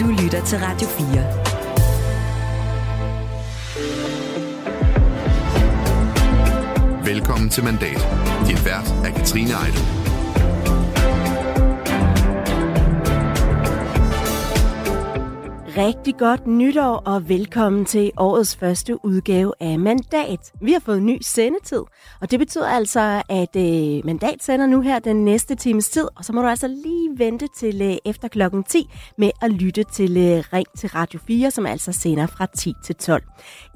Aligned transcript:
Du 0.00 0.06
lytter 0.06 0.44
til 0.44 0.58
Radio 0.58 0.88
4. 0.88 1.24
Velkommen 7.04 7.50
til 7.50 7.64
Mandat. 7.64 8.08
Din 8.46 8.58
vært 8.64 8.92
er 9.04 9.10
Katrine 9.10 9.50
Eidel. 9.50 10.13
Rigtig 15.76 16.16
godt 16.18 16.46
nytår 16.46 17.02
og 17.06 17.28
velkommen 17.28 17.84
til 17.84 18.12
årets 18.16 18.56
første 18.56 19.04
udgave 19.04 19.52
af 19.60 19.78
Mandat. 19.78 20.52
Vi 20.60 20.72
har 20.72 20.80
fået 20.80 21.02
ny 21.02 21.18
sendetid, 21.22 21.82
og 22.20 22.30
det 22.30 22.38
betyder 22.38 22.68
altså, 22.68 23.22
at 23.28 23.56
øh, 23.56 24.04
Mandat 24.04 24.42
sender 24.42 24.66
nu 24.66 24.80
her 24.80 24.98
den 24.98 25.24
næste 25.24 25.54
times 25.54 25.90
tid, 25.90 26.08
og 26.16 26.24
så 26.24 26.32
må 26.32 26.42
du 26.42 26.48
altså 26.48 26.68
lige 26.68 27.10
vente 27.16 27.48
til 27.56 27.82
øh, 27.82 27.96
efter 28.04 28.28
klokken 28.28 28.64
10 28.64 28.90
med 29.18 29.30
at 29.42 29.50
lytte 29.50 29.84
til 29.92 30.16
øh, 30.16 30.44
Ring 30.52 30.66
til 30.78 30.88
Radio 30.88 31.20
4, 31.26 31.50
som 31.50 31.66
altså 31.66 31.92
sender 31.92 32.26
fra 32.26 32.46
10 32.46 32.72
til 32.84 32.94
12. 32.94 33.22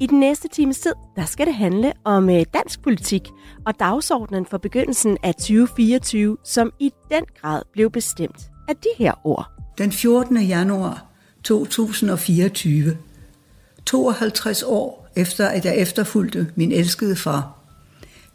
I 0.01 0.07
den 0.07 0.21
næste 0.21 0.49
times 0.49 0.81
tid, 0.81 0.93
der 1.17 1.25
skal 1.25 1.47
det 1.47 1.55
handle 1.55 1.93
om 2.05 2.31
øh, 2.31 2.45
dansk 2.55 2.83
politik 2.83 3.29
og 3.67 3.81
dagsordenen 3.81 4.47
for 4.47 4.59
begyndelsen 4.59 5.19
af 5.23 5.35
2024, 5.35 6.37
som 6.45 6.73
i 6.81 6.93
den 7.11 7.25
grad 7.41 7.63
blev 7.73 7.91
bestemt 7.91 8.51
af 8.69 8.77
de 8.77 8.89
her 8.99 9.13
ord. 9.25 9.47
Den 9.79 9.93
14. 9.93 10.37
januar 10.37 11.09
2024. 11.45 12.97
52 13.87 14.63
år 14.63 15.09
efter, 15.17 15.47
at 15.47 15.65
jeg 15.65 15.77
efterfulgte 15.77 16.53
min 16.55 16.73
elskede 16.73 17.17
far, 17.17 17.59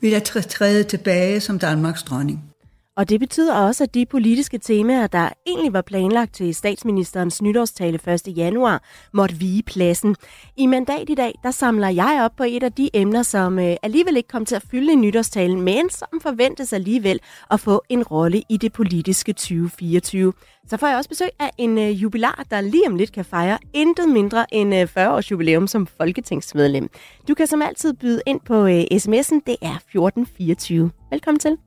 vil 0.01 0.11
jeg 0.11 0.23
træde 0.23 0.83
tilbage 0.83 1.39
som 1.39 1.59
Danmarks 1.59 2.03
dronning. 2.03 2.52
Og 2.97 3.09
det 3.09 3.19
betyder 3.19 3.55
også, 3.55 3.83
at 3.83 3.93
de 3.93 4.05
politiske 4.05 4.57
temaer, 4.57 5.07
der 5.07 5.29
egentlig 5.47 5.73
var 5.73 5.81
planlagt 5.81 6.33
til 6.33 6.55
statsministerens 6.55 7.41
nytårstale 7.41 7.99
1. 8.27 8.37
januar, 8.37 8.83
måtte 9.13 9.35
vige 9.35 9.63
pladsen. 9.63 10.15
I 10.57 10.65
mandat 10.65 11.09
i 11.09 11.15
dag, 11.15 11.39
der 11.43 11.51
samler 11.51 11.89
jeg 11.89 12.21
op 12.25 12.31
på 12.37 12.43
et 12.43 12.63
af 12.63 12.73
de 12.73 12.89
emner, 12.93 13.23
som 13.23 13.59
øh, 13.59 13.75
alligevel 13.83 14.17
ikke 14.17 14.27
kom 14.27 14.45
til 14.45 14.55
at 14.55 14.63
fylde 14.71 14.93
i 14.93 14.95
nytårstalen, 14.95 15.61
men 15.61 15.89
som 15.89 16.07
forventes 16.21 16.73
alligevel 16.73 17.19
at 17.51 17.59
få 17.59 17.83
en 17.89 18.03
rolle 18.03 18.43
i 18.49 18.57
det 18.57 18.73
politiske 18.73 19.33
2024. 19.33 20.33
Så 20.67 20.77
får 20.77 20.87
jeg 20.87 20.97
også 20.97 21.09
besøg 21.09 21.29
af 21.39 21.49
en 21.57 21.77
øh, 21.77 22.03
jubilar, 22.03 22.45
der 22.51 22.61
lige 22.61 22.87
om 22.87 22.95
lidt 22.95 23.11
kan 23.11 23.25
fejre 23.25 23.57
intet 23.73 24.09
mindre 24.09 24.53
end 24.53 24.75
øh, 24.75 24.87
40 24.87 25.13
års 25.13 25.31
jubilæum 25.31 25.67
som 25.67 25.87
folketingsmedlem. 25.87 26.89
Du 27.27 27.33
kan 27.33 27.47
som 27.47 27.61
altid 27.61 27.93
byde 27.93 28.21
ind 28.25 28.39
på 28.45 28.65
øh, 28.65 28.81
sms'en, 28.81 29.39
det 29.45 29.55
er 29.61 29.75
1424. 29.75 30.91
Velkommen 31.11 31.39
til. 31.39 31.57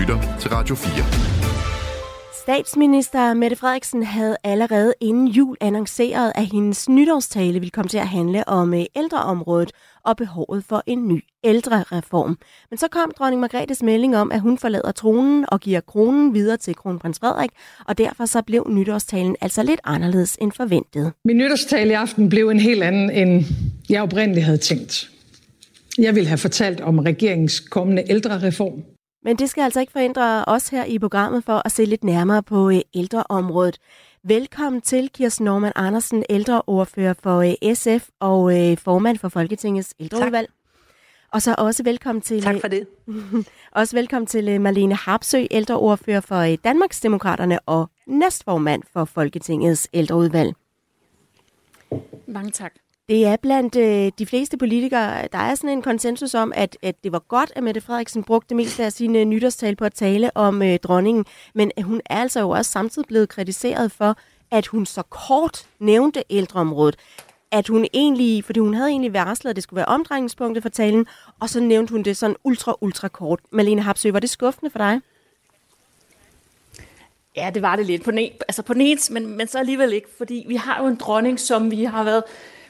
Lytter 0.00 0.38
til 0.40 0.50
Radio 0.50 0.74
4. 0.74 1.04
Statsminister 2.42 3.34
Mette 3.34 3.56
Frederiksen 3.56 4.02
havde 4.02 4.36
allerede 4.44 4.94
inden 5.00 5.28
jul 5.28 5.56
annonceret, 5.60 6.32
at 6.34 6.46
hendes 6.46 6.88
nytårstale 6.88 7.52
ville 7.52 7.70
komme 7.70 7.88
til 7.88 7.98
at 7.98 8.08
handle 8.08 8.48
om 8.48 8.74
øh, 8.74 8.84
ældreområdet 8.96 9.70
og 10.04 10.16
behovet 10.16 10.64
for 10.68 10.82
en 10.86 11.08
ny 11.08 11.24
ældrereform. 11.44 12.38
Men 12.70 12.78
så 12.78 12.88
kom 12.88 13.12
dronning 13.18 13.40
Margrethes 13.40 13.82
melding 13.82 14.16
om, 14.16 14.32
at 14.32 14.40
hun 14.40 14.58
forlader 14.58 14.92
tronen 14.92 15.44
og 15.48 15.60
giver 15.60 15.80
kronen 15.80 16.34
videre 16.34 16.56
til 16.56 16.74
kronprins 16.74 17.18
Frederik, 17.18 17.50
og 17.86 17.98
derfor 17.98 18.24
så 18.24 18.42
blev 18.42 18.66
nytårstalen 18.70 19.36
altså 19.40 19.62
lidt 19.62 19.80
anderledes 19.84 20.36
end 20.40 20.52
forventet. 20.52 21.12
Min 21.24 21.36
nytårstale 21.36 21.90
i 21.90 21.94
aften 21.94 22.28
blev 22.28 22.48
en 22.48 22.60
helt 22.60 22.82
anden, 22.82 23.10
end 23.10 23.44
jeg 23.90 24.02
oprindeligt 24.02 24.44
havde 24.44 24.58
tænkt. 24.58 25.10
Jeg 25.98 26.14
ville 26.14 26.28
have 26.28 26.38
fortalt 26.38 26.80
om 26.80 26.98
regeringens 26.98 27.60
kommende 27.60 28.04
ældrereform, 28.10 28.82
men 29.22 29.36
det 29.36 29.50
skal 29.50 29.62
altså 29.62 29.80
ikke 29.80 29.92
forhindre 29.92 30.44
os 30.44 30.68
her 30.68 30.84
i 30.84 30.98
programmet 30.98 31.44
for 31.44 31.62
at 31.64 31.72
se 31.72 31.84
lidt 31.84 32.04
nærmere 32.04 32.42
på 32.42 32.70
øh, 32.70 32.80
ældreområdet. 32.94 33.78
Velkommen 34.22 34.82
til 34.82 35.10
Kirsten 35.14 35.44
Norman 35.44 35.72
Andersen, 35.76 36.24
ældreordfører 36.30 37.14
for 37.22 37.38
øh, 37.38 37.74
SF 37.74 38.08
og 38.20 38.58
øh, 38.58 38.78
formand 38.78 39.18
for 39.18 39.28
Folketingets 39.28 39.94
ældreudvalg. 40.00 40.48
Tak. 40.48 40.54
Og 41.32 41.42
så 41.42 41.54
også 41.58 41.82
velkommen 41.82 42.22
til... 42.22 42.42
Tak 42.42 42.60
for 42.60 42.68
det. 42.68 42.86
også 43.72 43.96
velkommen 43.96 44.26
til 44.26 44.60
Marlene 44.60 44.94
Harpsø, 44.94 45.46
ældreordfører 45.50 46.20
for 46.20 46.56
Danmarksdemokraterne 46.64 47.58
og 47.60 47.90
næstformand 48.06 48.82
for 48.92 49.04
Folketingets 49.04 49.88
ældreudvalg. 49.92 50.54
Mange 52.26 52.50
tak. 52.50 52.72
Det 53.10 53.26
er 53.26 53.36
blandt 53.36 53.76
øh, 53.76 54.12
de 54.18 54.26
fleste 54.26 54.56
politikere, 54.56 55.28
der 55.32 55.38
er 55.38 55.54
sådan 55.54 55.70
en 55.70 55.82
konsensus 55.82 56.34
om, 56.34 56.52
at, 56.56 56.76
at 56.82 57.04
det 57.04 57.12
var 57.12 57.18
godt, 57.18 57.52
at 57.56 57.62
Mette 57.62 57.80
Frederiksen 57.80 58.24
brugte 58.24 58.48
det 58.48 58.56
meste 58.56 58.84
af 58.84 58.92
sine 58.92 59.18
øh, 59.18 59.24
nytårstal 59.24 59.76
på 59.76 59.84
at 59.84 59.94
tale 59.94 60.36
om 60.36 60.62
øh, 60.62 60.78
dronningen, 60.78 61.24
men 61.54 61.70
øh, 61.78 61.84
hun 61.84 62.00
er 62.06 62.20
altså 62.20 62.40
jo 62.40 62.50
også 62.50 62.70
samtidig 62.70 63.08
blevet 63.08 63.28
kritiseret 63.28 63.92
for, 63.92 64.16
at 64.50 64.66
hun 64.66 64.86
så 64.86 65.02
kort 65.02 65.66
nævnte 65.78 66.24
ældreområdet. 66.30 66.96
At 67.50 67.68
hun 67.68 67.86
egentlig, 67.92 68.44
fordi 68.44 68.60
hun 68.60 68.74
havde 68.74 68.88
egentlig 68.88 69.12
varslet, 69.12 69.50
at 69.50 69.56
det 69.56 69.62
skulle 69.62 69.76
være 69.76 69.86
omdrejningspunktet 69.86 70.62
for 70.62 70.70
talen, 70.70 71.06
og 71.40 71.48
så 71.48 71.60
nævnte 71.60 71.92
hun 71.92 72.02
det 72.02 72.16
sådan 72.16 72.36
ultra, 72.44 72.76
ultra 72.80 73.08
kort. 73.08 73.40
Malene 73.50 73.82
Hapsø, 73.82 74.10
var 74.10 74.20
det 74.20 74.30
skuffende 74.30 74.70
for 74.70 74.78
dig? 74.78 75.00
Ja, 77.36 77.50
det 77.54 77.62
var 77.62 77.76
det 77.76 77.86
lidt. 77.86 78.04
På 78.04 78.10
den, 78.10 78.18
altså 78.18 78.62
på 78.62 78.74
den 78.74 78.82
ene, 78.82 79.00
men, 79.10 79.36
men 79.36 79.46
så 79.48 79.58
alligevel 79.58 79.92
ikke, 79.92 80.08
fordi 80.18 80.44
vi 80.48 80.56
har 80.56 80.82
jo 80.82 80.86
en 80.86 80.96
dronning, 80.96 81.40
som 81.40 81.70
vi 81.70 81.84
har 81.84 82.04
været 82.04 82.22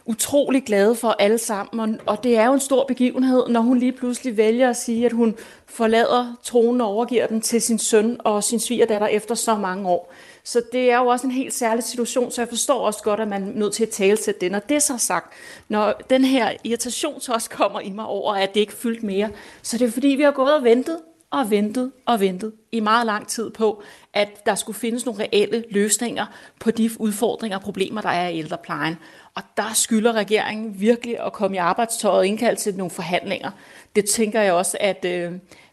utrolig 0.06 0.64
glade 0.64 0.94
for 0.94 1.16
alle 1.18 1.38
sammen, 1.38 2.00
og 2.06 2.24
det 2.24 2.36
er 2.36 2.46
jo 2.46 2.52
en 2.52 2.60
stor 2.60 2.84
begivenhed, 2.84 3.48
når 3.48 3.60
hun 3.60 3.78
lige 3.78 3.92
pludselig 3.92 4.36
vælger 4.36 4.70
at 4.70 4.76
sige, 4.76 5.06
at 5.06 5.12
hun 5.12 5.36
forlader 5.66 6.38
tronen 6.42 6.80
og 6.80 6.86
overgiver 6.86 7.26
den 7.26 7.40
til 7.40 7.62
sin 7.62 7.78
søn 7.78 8.16
og 8.18 8.44
sin 8.44 8.60
svigerdatter 8.60 9.06
efter 9.06 9.34
så 9.34 9.54
mange 9.54 9.88
år. 9.88 10.12
Så 10.44 10.62
det 10.72 10.90
er 10.90 10.98
jo 10.98 11.06
også 11.06 11.26
en 11.26 11.32
helt 11.32 11.54
særlig 11.54 11.84
situation, 11.84 12.30
så 12.30 12.40
jeg 12.40 12.48
forstår 12.48 12.86
også 12.86 13.02
godt, 13.02 13.20
at 13.20 13.28
man 13.28 13.42
er 13.42 13.52
nødt 13.54 13.72
til 13.72 13.82
at 13.82 13.90
tale 13.90 14.16
til 14.16 14.34
det. 14.40 14.52
Når 14.52 14.58
det 14.58 14.82
så 14.82 14.98
sagt, 14.98 15.32
når 15.68 15.92
den 16.10 16.24
her 16.24 16.52
irritation 16.64 17.20
så 17.20 17.32
også 17.32 17.50
kommer 17.50 17.80
i 17.80 17.90
mig 17.90 18.04
over, 18.04 18.34
at 18.34 18.54
det 18.54 18.60
ikke 18.60 18.72
fyldt 18.72 19.02
mere, 19.02 19.30
så 19.62 19.78
det 19.78 19.86
er 19.86 19.90
fordi, 19.90 20.08
vi 20.08 20.22
har 20.22 20.30
gået 20.30 20.54
og 20.54 20.64
ventet 20.64 20.98
og 21.30 21.50
ventet 21.50 21.92
og 22.06 22.20
ventet 22.20 22.52
i 22.72 22.80
meget 22.80 23.06
lang 23.06 23.28
tid 23.28 23.50
på, 23.50 23.82
at 24.14 24.46
der 24.46 24.54
skulle 24.54 24.78
findes 24.78 25.06
nogle 25.06 25.20
reelle 25.22 25.64
løsninger 25.70 26.26
på 26.60 26.70
de 26.70 26.90
udfordringer 26.98 27.58
og 27.58 27.62
problemer, 27.62 28.00
der 28.00 28.08
er 28.08 28.28
i 28.28 28.38
ældreplejen. 28.38 28.96
Og 29.34 29.42
der 29.56 29.72
skylder 29.74 30.12
regeringen 30.12 30.80
virkelig 30.80 31.20
at 31.26 31.32
komme 31.32 31.56
i 31.56 31.58
arbejdstøjet 31.58 32.18
og 32.18 32.26
indkalde 32.26 32.60
til 32.60 32.74
nogle 32.74 32.90
forhandlinger. 32.90 33.50
Det 33.96 34.04
tænker 34.04 34.40
jeg 34.40 34.52
også, 34.52 34.76
at, 34.80 35.04
øh, 35.04 35.32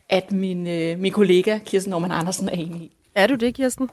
at 0.09 0.31
min, 0.31 0.67
øh, 0.67 0.99
min 0.99 1.11
kollega 1.11 1.57
Kirsten 1.65 1.89
Norman 1.89 2.11
Andersen 2.11 2.49
er 2.49 2.53
enig 2.53 2.81
i. 2.81 2.91
Er 3.15 3.27
du 3.27 3.35
det, 3.35 3.55
Kirsten? 3.55 3.89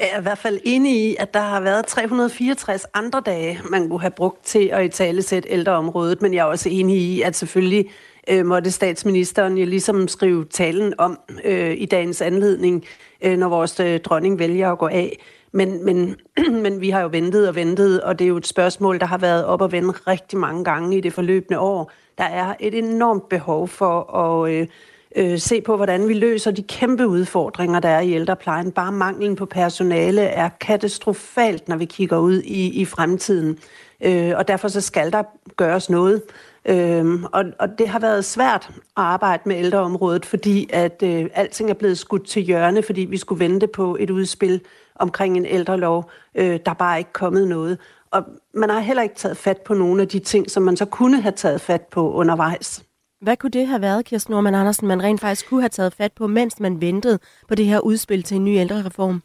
Jeg 0.00 0.08
er 0.12 0.18
i 0.18 0.22
hvert 0.22 0.38
fald 0.38 0.60
enig 0.64 1.10
i, 1.10 1.16
at 1.18 1.34
der 1.34 1.40
har 1.40 1.60
været 1.60 1.86
364 1.86 2.86
andre 2.94 3.20
dage, 3.26 3.60
man 3.70 3.88
kunne 3.88 4.00
have 4.00 4.10
brugt 4.10 4.44
til 4.44 4.68
at 4.72 4.84
i 4.84 4.88
tale 4.88 5.22
sætte 5.22 5.48
ældreområdet, 5.48 6.22
men 6.22 6.34
jeg 6.34 6.40
er 6.40 6.44
også 6.44 6.68
enig 6.68 6.96
i, 6.96 7.22
at 7.22 7.36
selvfølgelig 7.36 7.90
øh, 8.30 8.46
måtte 8.46 8.70
statsministeren 8.70 9.58
jo 9.58 9.66
ligesom 9.66 10.08
skrive 10.08 10.44
talen 10.44 10.94
om 10.98 11.18
øh, 11.44 11.74
i 11.78 11.86
dagens 11.86 12.22
anledning, 12.22 12.84
øh, 13.20 13.38
når 13.38 13.48
vores 13.48 13.80
øh, 13.80 14.00
dronning 14.00 14.38
vælger 14.38 14.72
at 14.72 14.78
gå 14.78 14.86
af. 14.86 15.18
Men, 15.52 15.84
men, 15.84 16.16
men 16.62 16.80
vi 16.80 16.90
har 16.90 17.00
jo 17.00 17.08
ventet 17.12 17.48
og 17.48 17.54
ventet, 17.54 18.00
og 18.00 18.18
det 18.18 18.24
er 18.24 18.28
jo 18.28 18.36
et 18.36 18.46
spørgsmål, 18.46 19.00
der 19.00 19.06
har 19.06 19.18
været 19.18 19.44
op 19.44 19.60
og 19.60 19.72
vende 19.72 19.90
rigtig 19.90 20.38
mange 20.38 20.64
gange 20.64 20.96
i 20.96 21.00
det 21.00 21.12
forløbende 21.12 21.58
år. 21.58 21.92
Der 22.18 22.24
er 22.24 22.54
et 22.60 22.74
enormt 22.74 23.28
behov 23.28 23.68
for 23.68 24.14
at 24.14 24.52
øh, 24.52 24.66
øh, 25.16 25.38
se 25.38 25.60
på, 25.60 25.76
hvordan 25.76 26.08
vi 26.08 26.14
løser 26.14 26.50
de 26.50 26.62
kæmpe 26.62 27.06
udfordringer, 27.06 27.80
der 27.80 27.88
er 27.88 28.00
i 28.00 28.12
ældreplejen. 28.12 28.72
Bare 28.72 28.92
manglen 28.92 29.36
på 29.36 29.46
personale 29.46 30.22
er 30.22 30.48
katastrofalt, 30.48 31.68
når 31.68 31.76
vi 31.76 31.84
kigger 31.84 32.18
ud 32.18 32.42
i, 32.42 32.80
i 32.80 32.84
fremtiden. 32.84 33.58
Øh, 34.00 34.32
og 34.36 34.48
derfor 34.48 34.68
så 34.68 34.80
skal 34.80 35.12
der 35.12 35.22
gøres 35.56 35.90
noget. 35.90 36.22
Øhm, 36.68 37.24
og, 37.32 37.44
og 37.58 37.78
det 37.78 37.88
har 37.88 37.98
været 37.98 38.24
svært 38.24 38.66
at 38.70 38.76
arbejde 38.96 39.42
med 39.46 39.56
ældreområdet, 39.56 40.26
fordi 40.26 40.70
at 40.72 41.02
øh, 41.02 41.26
alting 41.34 41.70
er 41.70 41.74
blevet 41.74 41.98
skudt 41.98 42.26
til 42.26 42.42
hjørne, 42.42 42.82
fordi 42.82 43.00
vi 43.00 43.16
skulle 43.16 43.44
vente 43.44 43.66
på 43.66 43.96
et 44.00 44.10
udspil 44.10 44.60
omkring 44.94 45.36
en 45.36 45.46
ældrelov. 45.46 46.10
Øh, 46.34 46.60
der 46.66 46.70
er 46.70 46.74
bare 46.74 46.98
ikke 46.98 47.12
kommet 47.12 47.48
noget. 47.48 47.78
Og 48.10 48.24
man 48.54 48.70
har 48.70 48.80
heller 48.80 49.02
ikke 49.02 49.14
taget 49.14 49.36
fat 49.36 49.58
på 49.60 49.74
nogle 49.74 50.02
af 50.02 50.08
de 50.08 50.18
ting, 50.18 50.50
som 50.50 50.62
man 50.62 50.76
så 50.76 50.84
kunne 50.84 51.20
have 51.20 51.32
taget 51.32 51.60
fat 51.60 51.82
på 51.82 52.12
undervejs. 52.12 52.84
Hvad 53.20 53.36
kunne 53.36 53.50
det 53.50 53.66
have 53.66 53.80
været, 53.80 54.04
Kirsten 54.04 54.32
Norman 54.32 54.54
Andersen, 54.54 54.88
man 54.88 55.02
rent 55.02 55.20
faktisk 55.20 55.48
kunne 55.48 55.60
have 55.60 55.68
taget 55.68 55.92
fat 55.92 56.12
på, 56.12 56.26
mens 56.26 56.60
man 56.60 56.80
ventede 56.80 57.18
på 57.48 57.54
det 57.54 57.66
her 57.66 57.80
udspil 57.80 58.22
til 58.22 58.36
en 58.36 58.44
ny 58.44 58.56
ældrereform? 58.56 59.22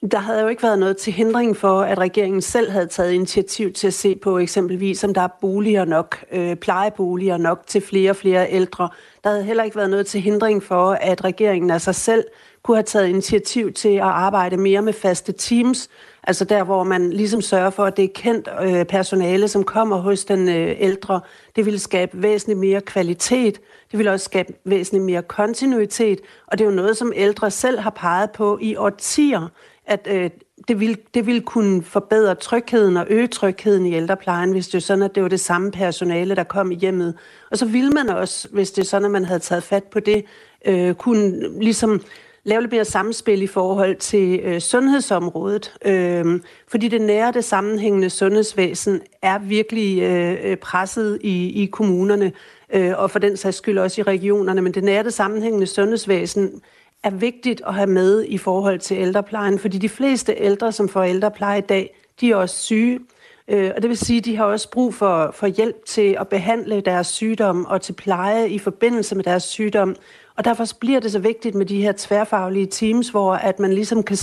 Der 0.00 0.18
havde 0.18 0.40
jo 0.40 0.48
ikke 0.48 0.62
været 0.62 0.78
noget 0.78 0.96
til 0.96 1.12
hindring 1.12 1.56
for, 1.56 1.80
at 1.80 1.98
regeringen 1.98 2.42
selv 2.42 2.70
havde 2.70 2.86
taget 2.86 3.12
initiativ 3.12 3.72
til 3.72 3.86
at 3.86 3.94
se 3.94 4.16
på 4.16 4.38
eksempelvis, 4.38 5.04
om 5.04 5.14
der 5.14 5.20
er 5.20 5.28
boliger 5.40 5.84
nok, 5.84 6.24
øh, 6.32 6.56
plejeboliger 6.56 7.36
nok 7.36 7.66
til 7.66 7.80
flere 7.80 8.10
og 8.10 8.16
flere 8.16 8.50
ældre. 8.50 8.88
Der 9.24 9.30
havde 9.30 9.44
heller 9.44 9.64
ikke 9.64 9.76
været 9.76 9.90
noget 9.90 10.06
til 10.06 10.20
hindring 10.20 10.62
for, 10.62 10.90
at 10.90 11.24
regeringen 11.24 11.70
af 11.70 11.80
sig 11.80 11.94
selv 11.94 12.24
kunne 12.62 12.76
have 12.76 12.82
taget 12.82 13.08
initiativ 13.08 13.72
til 13.72 13.88
at 13.88 14.00
arbejde 14.00 14.56
mere 14.56 14.82
med 14.82 14.92
faste 14.92 15.32
teams, 15.32 15.88
altså 16.22 16.44
der, 16.44 16.64
hvor 16.64 16.84
man 16.84 17.10
ligesom 17.12 17.40
sørger 17.40 17.70
for, 17.70 17.84
at 17.84 17.96
det 17.96 18.04
er 18.04 18.08
kendt 18.14 18.48
øh, 18.62 18.84
personale, 18.84 19.48
som 19.48 19.64
kommer 19.64 19.96
hos 19.96 20.24
den 20.24 20.48
øh, 20.48 20.76
ældre. 20.78 21.20
Det 21.56 21.64
ville 21.64 21.78
skabe 21.78 22.22
væsentligt 22.22 22.58
mere 22.58 22.80
kvalitet, 22.80 23.60
det 23.90 23.98
ville 23.98 24.12
også 24.12 24.24
skabe 24.24 24.52
væsentligt 24.64 25.04
mere 25.04 25.22
kontinuitet, 25.22 26.20
og 26.46 26.58
det 26.58 26.64
er 26.64 26.68
jo 26.68 26.76
noget, 26.76 26.96
som 26.96 27.12
ældre 27.16 27.50
selv 27.50 27.78
har 27.78 27.90
peget 27.90 28.30
på 28.30 28.58
i 28.62 28.76
årtier, 28.76 29.48
at 29.90 30.06
øh, 30.10 30.30
det, 30.68 30.80
ville, 30.80 30.96
det 31.14 31.26
ville 31.26 31.40
kunne 31.40 31.82
forbedre 31.82 32.34
trygheden 32.34 32.96
og 32.96 33.06
øge 33.10 33.26
trygheden 33.26 33.86
i 33.86 33.94
ældreplejen, 33.94 34.52
hvis 34.52 34.68
det 34.68 34.74
er 34.74 34.80
sådan, 34.80 35.02
at 35.02 35.14
det 35.14 35.22
var 35.22 35.28
det 35.28 35.40
samme 35.40 35.70
personale, 35.70 36.34
der 36.34 36.44
kom 36.44 36.72
i 36.72 36.74
hjemmet. 36.74 37.14
Og 37.50 37.58
så 37.58 37.66
ville 37.66 37.90
man 37.90 38.08
også, 38.08 38.48
hvis 38.52 38.70
det 38.70 38.82
er 38.82 38.86
sådan, 38.86 39.04
at 39.04 39.10
man 39.10 39.24
havde 39.24 39.40
taget 39.40 39.62
fat 39.62 39.84
på 39.84 40.00
det, 40.00 40.24
øh, 40.66 40.94
kunne 40.94 41.58
ligesom 41.60 42.02
lave 42.44 42.60
lidt 42.60 42.72
mere 42.72 42.84
samspil 42.84 43.42
i 43.42 43.46
forhold 43.46 43.96
til 43.96 44.40
øh, 44.40 44.60
sundhedsområdet. 44.60 45.74
Øh, 45.84 46.40
fordi 46.68 46.88
det 46.88 47.00
nære, 47.00 47.32
det 47.32 47.44
sammenhængende 47.44 48.10
sundhedsvæsen 48.10 49.00
er 49.22 49.38
virkelig 49.38 50.02
øh, 50.02 50.56
presset 50.56 51.18
i, 51.20 51.62
i 51.62 51.66
kommunerne, 51.66 52.32
øh, 52.74 52.92
og 52.96 53.10
for 53.10 53.18
den 53.18 53.36
sags 53.36 53.56
skyld 53.56 53.78
også 53.78 54.00
i 54.00 54.04
regionerne. 54.04 54.62
Men 54.62 54.74
det 54.74 54.84
nære, 54.84 55.02
det 55.02 55.14
sammenhængende 55.14 55.66
sundhedsvæsen 55.66 56.62
er 57.02 57.10
vigtigt 57.10 57.62
at 57.66 57.74
have 57.74 57.86
med 57.86 58.24
i 58.24 58.38
forhold 58.38 58.78
til 58.78 58.96
ældreplejen, 58.96 59.58
fordi 59.58 59.78
de 59.78 59.88
fleste 59.88 60.34
ældre, 60.36 60.72
som 60.72 60.88
får 60.88 61.02
ældrepleje 61.02 61.58
i 61.58 61.60
dag, 61.68 61.96
de 62.20 62.30
er 62.30 62.36
også 62.36 62.56
syge. 62.56 63.00
Øh, 63.48 63.72
og 63.76 63.82
det 63.82 63.88
vil 63.88 63.98
sige, 63.98 64.18
at 64.18 64.24
de 64.24 64.36
har 64.36 64.44
også 64.44 64.70
brug 64.70 64.94
for, 64.94 65.30
for 65.34 65.46
hjælp 65.46 65.84
til 65.86 66.16
at 66.20 66.28
behandle 66.28 66.80
deres 66.80 67.06
sygdom 67.06 67.66
og 67.66 67.80
til 67.82 67.92
pleje 67.92 68.48
i 68.48 68.58
forbindelse 68.58 69.14
med 69.14 69.24
deres 69.24 69.42
sygdom. 69.42 69.96
Og 70.36 70.44
derfor 70.44 70.64
bliver 70.80 71.00
det 71.00 71.12
så 71.12 71.18
vigtigt 71.18 71.54
med 71.54 71.66
de 71.66 71.82
her 71.82 71.92
tværfaglige 71.96 72.66
teams, 72.66 73.08
hvor 73.08 73.34
at 73.34 73.58
man 73.58 73.72
ligesom 73.72 74.02
kan 74.02 74.18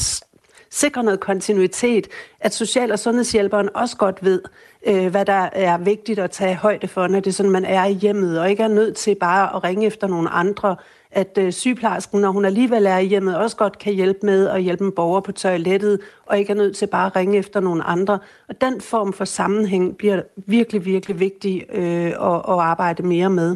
sikre 0.69 1.03
noget 1.03 1.19
kontinuitet, 1.19 2.07
at 2.39 2.53
social- 2.53 2.91
og 2.91 2.99
sundhedshjælperen 2.99 3.69
også 3.75 3.97
godt 3.97 4.25
ved, 4.25 4.41
øh, 4.87 5.07
hvad 5.07 5.25
der 5.25 5.49
er 5.53 5.77
vigtigt 5.77 6.19
at 6.19 6.31
tage 6.31 6.55
højde 6.55 6.87
for, 6.87 7.07
når 7.07 7.19
det 7.19 7.27
er 7.27 7.33
sådan, 7.33 7.51
man 7.51 7.65
er 7.65 7.85
i 7.85 7.93
hjemmet, 7.93 8.39
og 8.39 8.49
ikke 8.49 8.63
er 8.63 8.67
nødt 8.67 8.95
til 8.95 9.15
bare 9.15 9.55
at 9.55 9.63
ringe 9.63 9.85
efter 9.85 10.07
nogle 10.07 10.29
andre, 10.29 10.75
at 11.11 11.37
øh, 11.37 11.53
sygeplejersken, 11.53 12.21
når 12.21 12.31
hun 12.31 12.45
alligevel 12.45 12.85
er 12.85 12.97
i 12.97 13.05
hjemmet, 13.05 13.37
også 13.37 13.57
godt 13.57 13.79
kan 13.79 13.93
hjælpe 13.93 14.19
med 14.25 14.47
at 14.47 14.61
hjælpe 14.61 14.85
en 14.85 14.91
borger 14.91 15.21
på 15.21 15.31
toilettet, 15.31 15.99
og 16.25 16.39
ikke 16.39 16.51
er 16.51 16.55
nødt 16.55 16.75
til 16.75 16.87
bare 16.87 17.05
at 17.05 17.15
ringe 17.15 17.37
efter 17.37 17.59
nogle 17.59 17.83
andre. 17.83 18.19
Og 18.49 18.61
den 18.61 18.81
form 18.81 19.13
for 19.13 19.25
sammenhæng 19.25 19.97
bliver 19.97 20.21
virkelig, 20.35 20.85
virkelig 20.85 21.19
vigtig 21.19 21.65
øh, 21.69 22.05
at, 22.05 22.35
at 22.35 22.59
arbejde 22.59 23.03
mere 23.03 23.29
med. 23.29 23.55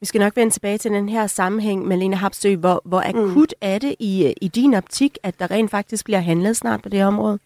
Vi 0.00 0.06
skal 0.06 0.18
nok 0.18 0.36
vende 0.36 0.52
tilbage 0.52 0.78
til 0.78 0.90
den 0.90 1.08
her 1.08 1.26
sammenhæng, 1.26 1.86
Malene 1.86 2.16
Hapsø. 2.16 2.56
Hvor, 2.56 2.82
hvor 2.84 3.00
akut 3.00 3.54
mm. 3.62 3.68
er 3.68 3.78
det 3.78 3.94
i, 3.98 4.34
i 4.40 4.48
din 4.48 4.74
optik, 4.74 5.18
at 5.22 5.38
der 5.38 5.50
rent 5.50 5.70
faktisk 5.70 6.04
bliver 6.04 6.20
handlet 6.20 6.56
snart 6.56 6.82
på 6.82 6.88
det 6.88 7.04
område? 7.04 7.38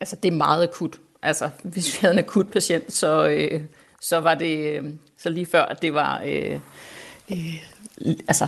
Altså, 0.00 0.16
det 0.16 0.32
er 0.32 0.36
meget 0.36 0.62
akut. 0.62 1.00
Altså, 1.22 1.50
hvis 1.72 1.94
vi 1.94 1.98
havde 2.00 2.12
en 2.12 2.18
akut 2.18 2.48
patient, 2.48 2.92
så, 2.92 3.28
øh, 3.28 3.60
så 4.00 4.20
var 4.20 4.34
det 4.34 4.78
øh, 4.78 4.84
så 5.18 5.30
lige 5.30 5.46
før, 5.46 5.62
at 5.62 5.82
det 5.82 5.94
var... 5.94 6.22
Øh, 6.26 6.60
øh, 7.30 7.62
altså, 8.28 8.46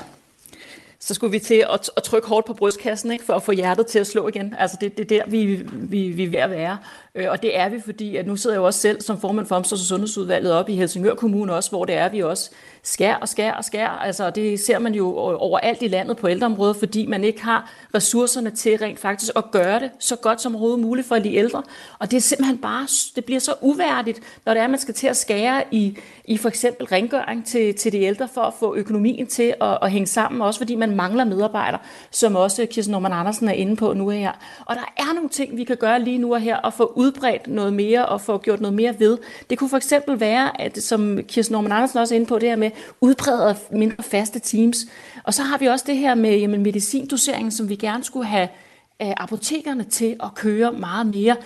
så 1.00 1.14
skulle 1.14 1.30
vi 1.30 1.38
til 1.38 1.64
at, 1.72 1.90
at 1.96 2.02
trykke 2.02 2.28
hårdt 2.28 2.46
på 2.46 2.54
brystkassen, 2.54 3.12
ikke, 3.12 3.24
for 3.24 3.34
at 3.34 3.42
få 3.42 3.52
hjertet 3.52 3.86
til 3.86 3.98
at 3.98 4.06
slå 4.06 4.28
igen. 4.28 4.54
Altså 4.58 4.76
det, 4.80 4.98
det 4.98 5.12
er 5.12 5.24
der, 5.24 5.30
vi, 5.30 5.62
vi, 5.72 6.08
vi 6.08 6.24
er 6.24 6.28
ved 6.28 6.38
at 6.38 6.50
være. 6.50 6.78
Øh, 7.14 7.26
og 7.30 7.42
det 7.42 7.58
er 7.58 7.68
vi, 7.68 7.80
fordi 7.84 8.16
at 8.16 8.26
nu 8.26 8.36
sidder 8.36 8.56
jeg 8.56 8.60
jo 8.60 8.66
også 8.66 8.80
selv 8.80 9.00
som 9.00 9.20
formand 9.20 9.46
for 9.46 9.56
Omsorgs- 9.56 9.72
og 9.72 9.78
Sundhedsudvalget 9.78 10.52
op 10.52 10.68
i 10.68 10.74
Helsingør 10.74 11.14
Kommune 11.14 11.54
også, 11.54 11.70
hvor 11.70 11.84
det 11.84 11.94
er, 11.94 12.08
vi 12.08 12.22
også 12.22 12.50
skær 12.82 13.14
og 13.14 13.28
skær 13.28 13.52
og 13.52 13.64
skær. 13.64 13.88
Altså, 13.88 14.30
det 14.30 14.60
ser 14.60 14.78
man 14.78 14.94
jo 14.94 15.16
overalt 15.16 15.82
i 15.82 15.88
landet 15.88 16.16
på 16.16 16.28
ældreområdet, 16.28 16.76
fordi 16.76 17.06
man 17.06 17.24
ikke 17.24 17.44
har 17.44 17.70
ressourcerne 17.94 18.50
til 18.50 18.78
rent 18.78 18.98
faktisk 18.98 19.32
at 19.36 19.50
gøre 19.50 19.80
det 19.80 19.90
så 19.98 20.16
godt 20.16 20.40
som 20.40 20.54
overhovedet 20.54 20.80
muligt 20.80 21.08
for 21.08 21.18
de 21.18 21.34
ældre. 21.34 21.62
Og 21.98 22.10
det 22.10 22.16
er 22.16 22.20
simpelthen 22.20 22.58
bare, 22.58 22.86
det 23.16 23.24
bliver 23.24 23.40
så 23.40 23.54
uværdigt, 23.60 24.20
når 24.46 24.54
det 24.54 24.60
er, 24.60 24.64
at 24.64 24.70
man 24.70 24.80
skal 24.80 24.94
til 24.94 25.06
at 25.06 25.16
skære 25.16 25.62
i, 25.70 25.98
i 26.24 26.36
for 26.36 26.48
eksempel 26.48 26.86
rengøring 26.86 27.46
til, 27.46 27.74
til 27.74 27.92
de 27.92 28.00
ældre 28.00 28.28
for 28.28 28.40
at 28.40 28.54
få 28.54 28.74
økonomien 28.74 29.26
til 29.26 29.54
at, 29.60 29.78
at 29.82 29.90
hænge 29.90 30.06
sammen, 30.06 30.42
også 30.42 30.60
fordi 30.60 30.74
man 30.74 30.96
mangler 30.96 31.24
medarbejdere, 31.24 31.80
som 32.10 32.36
også 32.36 32.66
Kirsten 32.70 32.92
Norman 32.92 33.12
Andersen 33.12 33.48
er 33.48 33.52
inde 33.52 33.76
på 33.76 33.92
nu 33.92 34.08
her. 34.08 34.32
Og 34.66 34.74
der 34.74 34.92
er 34.96 35.14
nogle 35.14 35.28
ting, 35.28 35.56
vi 35.56 35.64
kan 35.64 35.76
gøre 35.76 36.02
lige 36.02 36.18
nu 36.18 36.34
og 36.34 36.40
her, 36.40 36.56
og 36.56 36.74
få 36.74 36.92
udbredt 36.96 37.46
noget 37.46 37.72
mere 37.72 38.06
og 38.06 38.20
få 38.20 38.38
gjort 38.38 38.60
noget 38.60 38.74
mere 38.74 38.94
ved. 38.98 39.18
Det 39.50 39.58
kunne 39.58 39.70
for 39.70 39.76
eksempel 39.76 40.20
være, 40.20 40.60
at, 40.60 40.82
som 40.82 41.18
Kirsten 41.28 41.52
Norman 41.52 41.72
Andersen 41.72 41.98
også 41.98 42.14
er 42.14 42.16
inde 42.16 42.26
på, 42.26 42.38
det 42.38 42.48
her 42.48 42.56
med 42.56 42.67
udbreder 43.00 43.54
mindre 43.70 44.02
faste 44.02 44.38
teams. 44.38 44.86
Og 45.24 45.34
så 45.34 45.42
har 45.42 45.58
vi 45.58 45.66
også 45.66 45.84
det 45.88 45.96
her 45.96 46.14
med 46.14 46.38
jamen, 46.38 46.62
medicindoseringen, 46.62 47.50
som 47.50 47.68
vi 47.68 47.76
gerne 47.76 48.04
skulle 48.04 48.26
have 48.26 48.48
øh, 49.02 49.10
apotekerne 49.16 49.84
til 49.84 50.16
at 50.22 50.34
køre 50.34 50.72
meget 50.72 51.06
mere. 51.06 51.36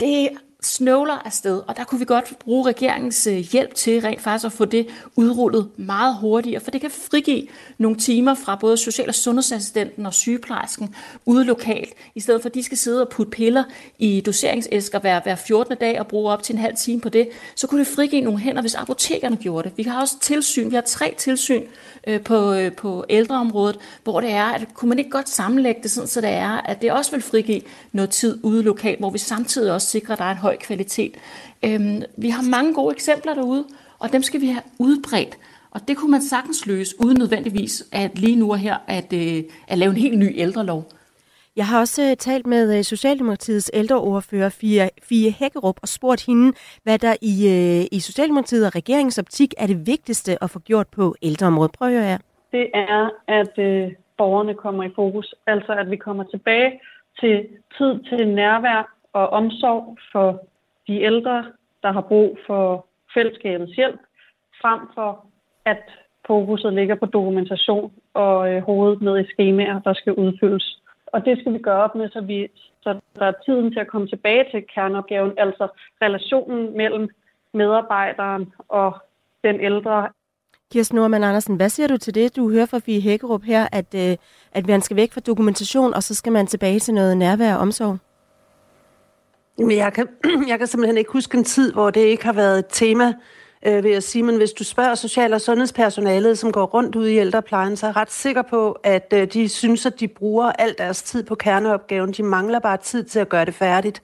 Det 0.00 0.28
snøvler 0.62 1.26
afsted, 1.26 1.62
og 1.66 1.76
der 1.76 1.84
kunne 1.84 1.98
vi 1.98 2.04
godt 2.04 2.38
bruge 2.38 2.68
regeringens 2.68 3.26
øh, 3.26 3.36
hjælp 3.36 3.74
til 3.74 4.00
rent 4.00 4.20
faktisk 4.20 4.46
at 4.46 4.52
få 4.52 4.64
det 4.64 4.86
udrullet 5.16 5.68
meget 5.76 6.16
hurtigere, 6.16 6.60
for 6.60 6.70
det 6.70 6.80
kan 6.80 6.90
frigive 6.90 7.46
nogle 7.78 7.96
timer 7.96 8.34
fra 8.34 8.56
både 8.56 8.76
social- 8.76 9.08
og 9.08 9.14
sundhedsassistenten 9.14 10.06
og 10.06 10.14
sygeplejersken 10.14 10.94
ude 11.26 11.44
lokalt, 11.44 11.92
i 12.14 12.20
stedet 12.20 12.42
for 12.42 12.48
at 12.48 12.54
de 12.54 12.62
skal 12.62 12.78
sidde 12.78 13.02
og 13.02 13.08
putte 13.08 13.30
piller 13.30 13.64
i 13.98 14.20
doseringsæsker 14.20 14.98
hver, 14.98 15.20
hver 15.22 15.34
14. 15.34 15.76
dag 15.76 16.00
og 16.00 16.06
bruge 16.06 16.32
op 16.32 16.42
til 16.42 16.52
en 16.52 16.60
halv 16.60 16.76
time 16.76 17.00
på 17.00 17.08
det, 17.08 17.28
så 17.54 17.66
kunne 17.66 17.78
det 17.78 17.86
frigive 17.86 18.20
nogle 18.20 18.38
hænder, 18.38 18.60
hvis 18.60 18.74
apotekerne 18.74 19.36
gjorde 19.36 19.68
det. 19.68 19.78
Vi 19.78 19.82
har 19.82 20.00
også 20.00 20.20
tilsyn, 20.20 20.70
vi 20.70 20.74
har 20.74 20.82
tre 20.82 21.14
tilsyn 21.18 21.62
øh, 22.06 22.20
på, 22.20 22.52
øh, 22.52 22.72
på 22.72 23.04
ældreområdet, 23.08 23.78
hvor 24.04 24.20
det 24.20 24.30
er, 24.30 24.44
at 24.44 24.74
kunne 24.74 24.88
man 24.88 24.98
ikke 24.98 25.10
godt 25.10 25.28
sammenlægge 25.28 25.82
det, 25.82 25.90
sådan, 25.90 26.08
så 26.08 26.20
det 26.20 26.30
er, 26.30 26.50
at 26.50 26.82
det 26.82 26.92
også 26.92 27.10
vil 27.10 27.22
frigive 27.22 27.60
noget 27.92 28.10
tid 28.10 28.38
ude 28.42 28.62
lokalt, 28.62 28.98
hvor 28.98 29.10
vi 29.10 29.18
samtidig 29.18 29.72
også 29.72 29.86
sikrer, 29.86 30.12
at 30.12 30.18
der 30.18 30.24
er 30.24 30.30
en 30.30 30.36
høj 30.36 30.49
kvalitet. 30.58 31.16
Øhm, 31.64 32.02
vi 32.16 32.28
har 32.28 32.50
mange 32.50 32.74
gode 32.74 32.94
eksempler 32.94 33.34
derude, 33.34 33.64
og 33.98 34.12
dem 34.12 34.22
skal 34.22 34.40
vi 34.40 34.46
have 34.46 34.62
udbredt. 34.78 35.38
Og 35.70 35.80
det 35.88 35.96
kunne 35.96 36.10
man 36.10 36.22
sagtens 36.22 36.66
løse, 36.66 36.94
uden 37.00 37.18
nødvendigvis 37.18 37.84
at 37.92 38.18
lige 38.18 38.36
nu 38.36 38.50
og 38.50 38.58
her 38.58 38.76
at, 38.86 39.12
øh, 39.12 39.42
at 39.68 39.78
lave 39.78 39.90
en 39.90 39.96
helt 39.96 40.18
ny 40.18 40.30
ældrelov. 40.34 40.84
Jeg 41.56 41.66
har 41.66 41.80
også 41.80 42.02
uh, 42.02 42.16
talt 42.18 42.46
med 42.46 42.78
uh, 42.78 42.84
Socialdemokratiets 42.84 43.70
ældreordfører 43.74 44.48
Fie, 44.48 44.88
Fie 45.02 45.30
Hækkerup 45.30 45.78
og 45.82 45.88
spurgt 45.88 46.26
hende, 46.26 46.52
hvad 46.82 46.98
der 46.98 47.14
i, 47.22 47.34
uh, 47.54 47.96
i 47.96 48.00
Socialdemokratiet 48.00 48.66
og 48.66 48.74
regeringsoptik 48.74 49.54
er 49.58 49.66
det 49.66 49.86
vigtigste 49.86 50.44
at 50.44 50.50
få 50.50 50.58
gjort 50.58 50.88
på 50.88 51.14
ældreområdet. 51.22 51.72
Prøv 51.72 51.88
at 51.88 51.94
høre 51.94 52.18
Det 52.52 52.66
er, 52.74 53.10
at 53.28 53.54
uh, 53.58 53.92
borgerne 54.18 54.54
kommer 54.54 54.84
i 54.84 54.90
fokus. 54.94 55.34
Altså 55.46 55.72
at 55.72 55.90
vi 55.90 55.96
kommer 55.96 56.24
tilbage 56.24 56.80
til 57.20 57.46
tid 57.78 57.92
til 58.08 58.28
nærvær 58.28 58.99
og 59.12 59.28
omsorg 59.28 59.98
for 60.12 60.44
de 60.86 61.00
ældre, 61.00 61.44
der 61.82 61.92
har 61.92 62.00
brug 62.00 62.38
for 62.46 62.86
fællesskabets 63.14 63.72
hjælp, 63.72 64.00
frem 64.62 64.80
for 64.94 65.26
at 65.64 65.82
fokuset 66.26 66.72
ligger 66.72 66.94
på 66.94 67.06
dokumentation 67.06 67.92
og 68.14 68.52
øh, 68.52 68.62
hovedet 68.62 69.02
ned 69.02 69.20
i 69.20 69.30
skemaer, 69.32 69.78
der 69.80 69.94
skal 69.94 70.12
udfyldes. 70.12 70.80
Og 71.06 71.24
det 71.24 71.38
skal 71.40 71.52
vi 71.52 71.58
gøre 71.58 71.82
op 71.82 71.94
med, 71.94 72.10
så, 72.10 72.20
vi, 72.20 72.48
så 72.82 73.00
der 73.18 73.26
er 73.26 73.32
tiden 73.46 73.72
til 73.72 73.80
at 73.80 73.88
komme 73.88 74.08
tilbage 74.08 74.44
til 74.52 74.64
kerneopgaven, 74.74 75.32
altså 75.38 75.68
relationen 76.02 76.76
mellem 76.76 77.08
medarbejderen 77.54 78.52
og 78.68 78.90
den 79.44 79.60
ældre. 79.60 80.08
Kirsten 80.72 80.96
Norman 80.96 81.24
Andersen, 81.24 81.56
hvad 81.56 81.68
siger 81.68 81.88
du 81.88 81.96
til 81.96 82.14
det, 82.14 82.36
du 82.36 82.50
hører 82.50 82.66
fra 82.66 82.78
Fie 82.78 83.00
Hækkerup 83.00 83.42
her, 83.42 83.66
at, 83.72 83.94
øh, 83.94 84.16
at 84.52 84.66
man 84.66 84.80
skal 84.80 84.96
væk 84.96 85.12
fra 85.12 85.20
dokumentation, 85.20 85.94
og 85.94 86.02
så 86.02 86.14
skal 86.14 86.32
man 86.32 86.46
tilbage 86.46 86.78
til 86.78 86.94
noget 86.94 87.16
nærvær 87.16 87.54
og 87.54 87.60
omsorg? 87.60 87.98
Jeg 89.68 89.92
kan, 89.92 90.08
jeg 90.48 90.58
kan 90.58 90.66
simpelthen 90.66 90.98
ikke 90.98 91.12
huske 91.12 91.38
en 91.38 91.44
tid, 91.44 91.72
hvor 91.72 91.90
det 91.90 92.00
ikke 92.00 92.24
har 92.24 92.32
været 92.32 92.58
et 92.58 92.66
tema, 92.68 93.14
øh, 93.66 93.84
vil 93.84 93.92
jeg 93.92 94.02
sige. 94.02 94.22
Men 94.22 94.36
hvis 94.36 94.52
du 94.52 94.64
spørger 94.64 94.94
social- 94.94 95.34
og 95.34 95.40
sundhedspersonalet, 95.40 96.38
som 96.38 96.52
går 96.52 96.64
rundt 96.64 96.96
ude 96.96 97.14
i 97.14 97.18
ældreplejen, 97.18 97.76
så 97.76 97.86
er 97.86 97.88
jeg 97.88 97.96
ret 97.96 98.12
sikker 98.12 98.42
på, 98.42 98.72
at 98.82 99.12
øh, 99.16 99.32
de 99.32 99.48
synes, 99.48 99.86
at 99.86 100.00
de 100.00 100.08
bruger 100.08 100.52
al 100.52 100.74
deres 100.78 101.02
tid 101.02 101.22
på 101.22 101.34
kerneopgaven. 101.34 102.12
De 102.12 102.22
mangler 102.22 102.58
bare 102.58 102.76
tid 102.76 103.04
til 103.04 103.18
at 103.18 103.28
gøre 103.28 103.44
det 103.44 103.54
færdigt. 103.54 104.02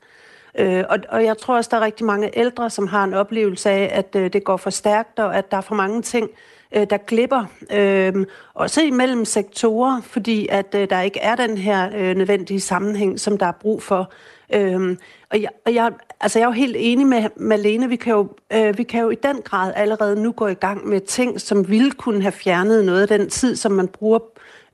Øh, 0.58 0.84
og, 0.88 0.98
og 1.08 1.24
jeg 1.24 1.38
tror 1.38 1.56
også, 1.56 1.68
der 1.70 1.76
er 1.76 1.84
rigtig 1.84 2.06
mange 2.06 2.38
ældre, 2.38 2.70
som 2.70 2.86
har 2.86 3.04
en 3.04 3.14
oplevelse 3.14 3.70
af, 3.70 3.90
at 3.92 4.16
øh, 4.16 4.32
det 4.32 4.44
går 4.44 4.56
for 4.56 4.70
stærkt, 4.70 5.18
og 5.18 5.36
at 5.36 5.50
der 5.50 5.56
er 5.56 5.60
for 5.60 5.74
mange 5.74 6.02
ting, 6.02 6.30
øh, 6.76 6.86
der 6.90 6.96
glipper. 6.96 7.44
Øh, 7.72 8.26
også 8.54 8.82
imellem 8.82 9.24
sektorer, 9.24 10.00
fordi 10.02 10.48
at 10.50 10.74
øh, 10.74 10.90
der 10.90 11.00
ikke 11.00 11.20
er 11.20 11.36
den 11.36 11.58
her 11.58 11.90
øh, 11.96 12.16
nødvendige 12.16 12.60
sammenhæng, 12.60 13.20
som 13.20 13.38
der 13.38 13.46
er 13.46 13.52
brug 13.52 13.82
for. 13.82 14.12
Øhm, 14.54 14.98
og 15.30 15.42
jeg, 15.42 15.50
og 15.66 15.74
jeg, 15.74 15.92
altså 16.20 16.38
jeg 16.38 16.44
er 16.44 16.48
jo 16.48 16.52
helt 16.52 16.76
enig 16.78 17.06
med 17.06 17.24
Malene. 17.36 17.88
Vi 17.88 17.96
kan, 17.96 18.12
jo, 18.12 18.28
øh, 18.52 18.78
vi 18.78 18.82
kan 18.82 19.02
jo 19.02 19.10
i 19.10 19.14
den 19.14 19.42
grad 19.42 19.72
allerede 19.76 20.22
nu 20.22 20.32
gå 20.32 20.46
i 20.46 20.54
gang 20.54 20.88
med 20.88 21.00
ting, 21.00 21.40
som 21.40 21.68
ville 21.68 21.90
kunne 21.90 22.22
have 22.22 22.32
fjernet 22.32 22.84
noget 22.84 23.02
af 23.02 23.08
den 23.08 23.30
tid, 23.30 23.56
som 23.56 23.72
man 23.72 23.88
bruger 23.88 24.18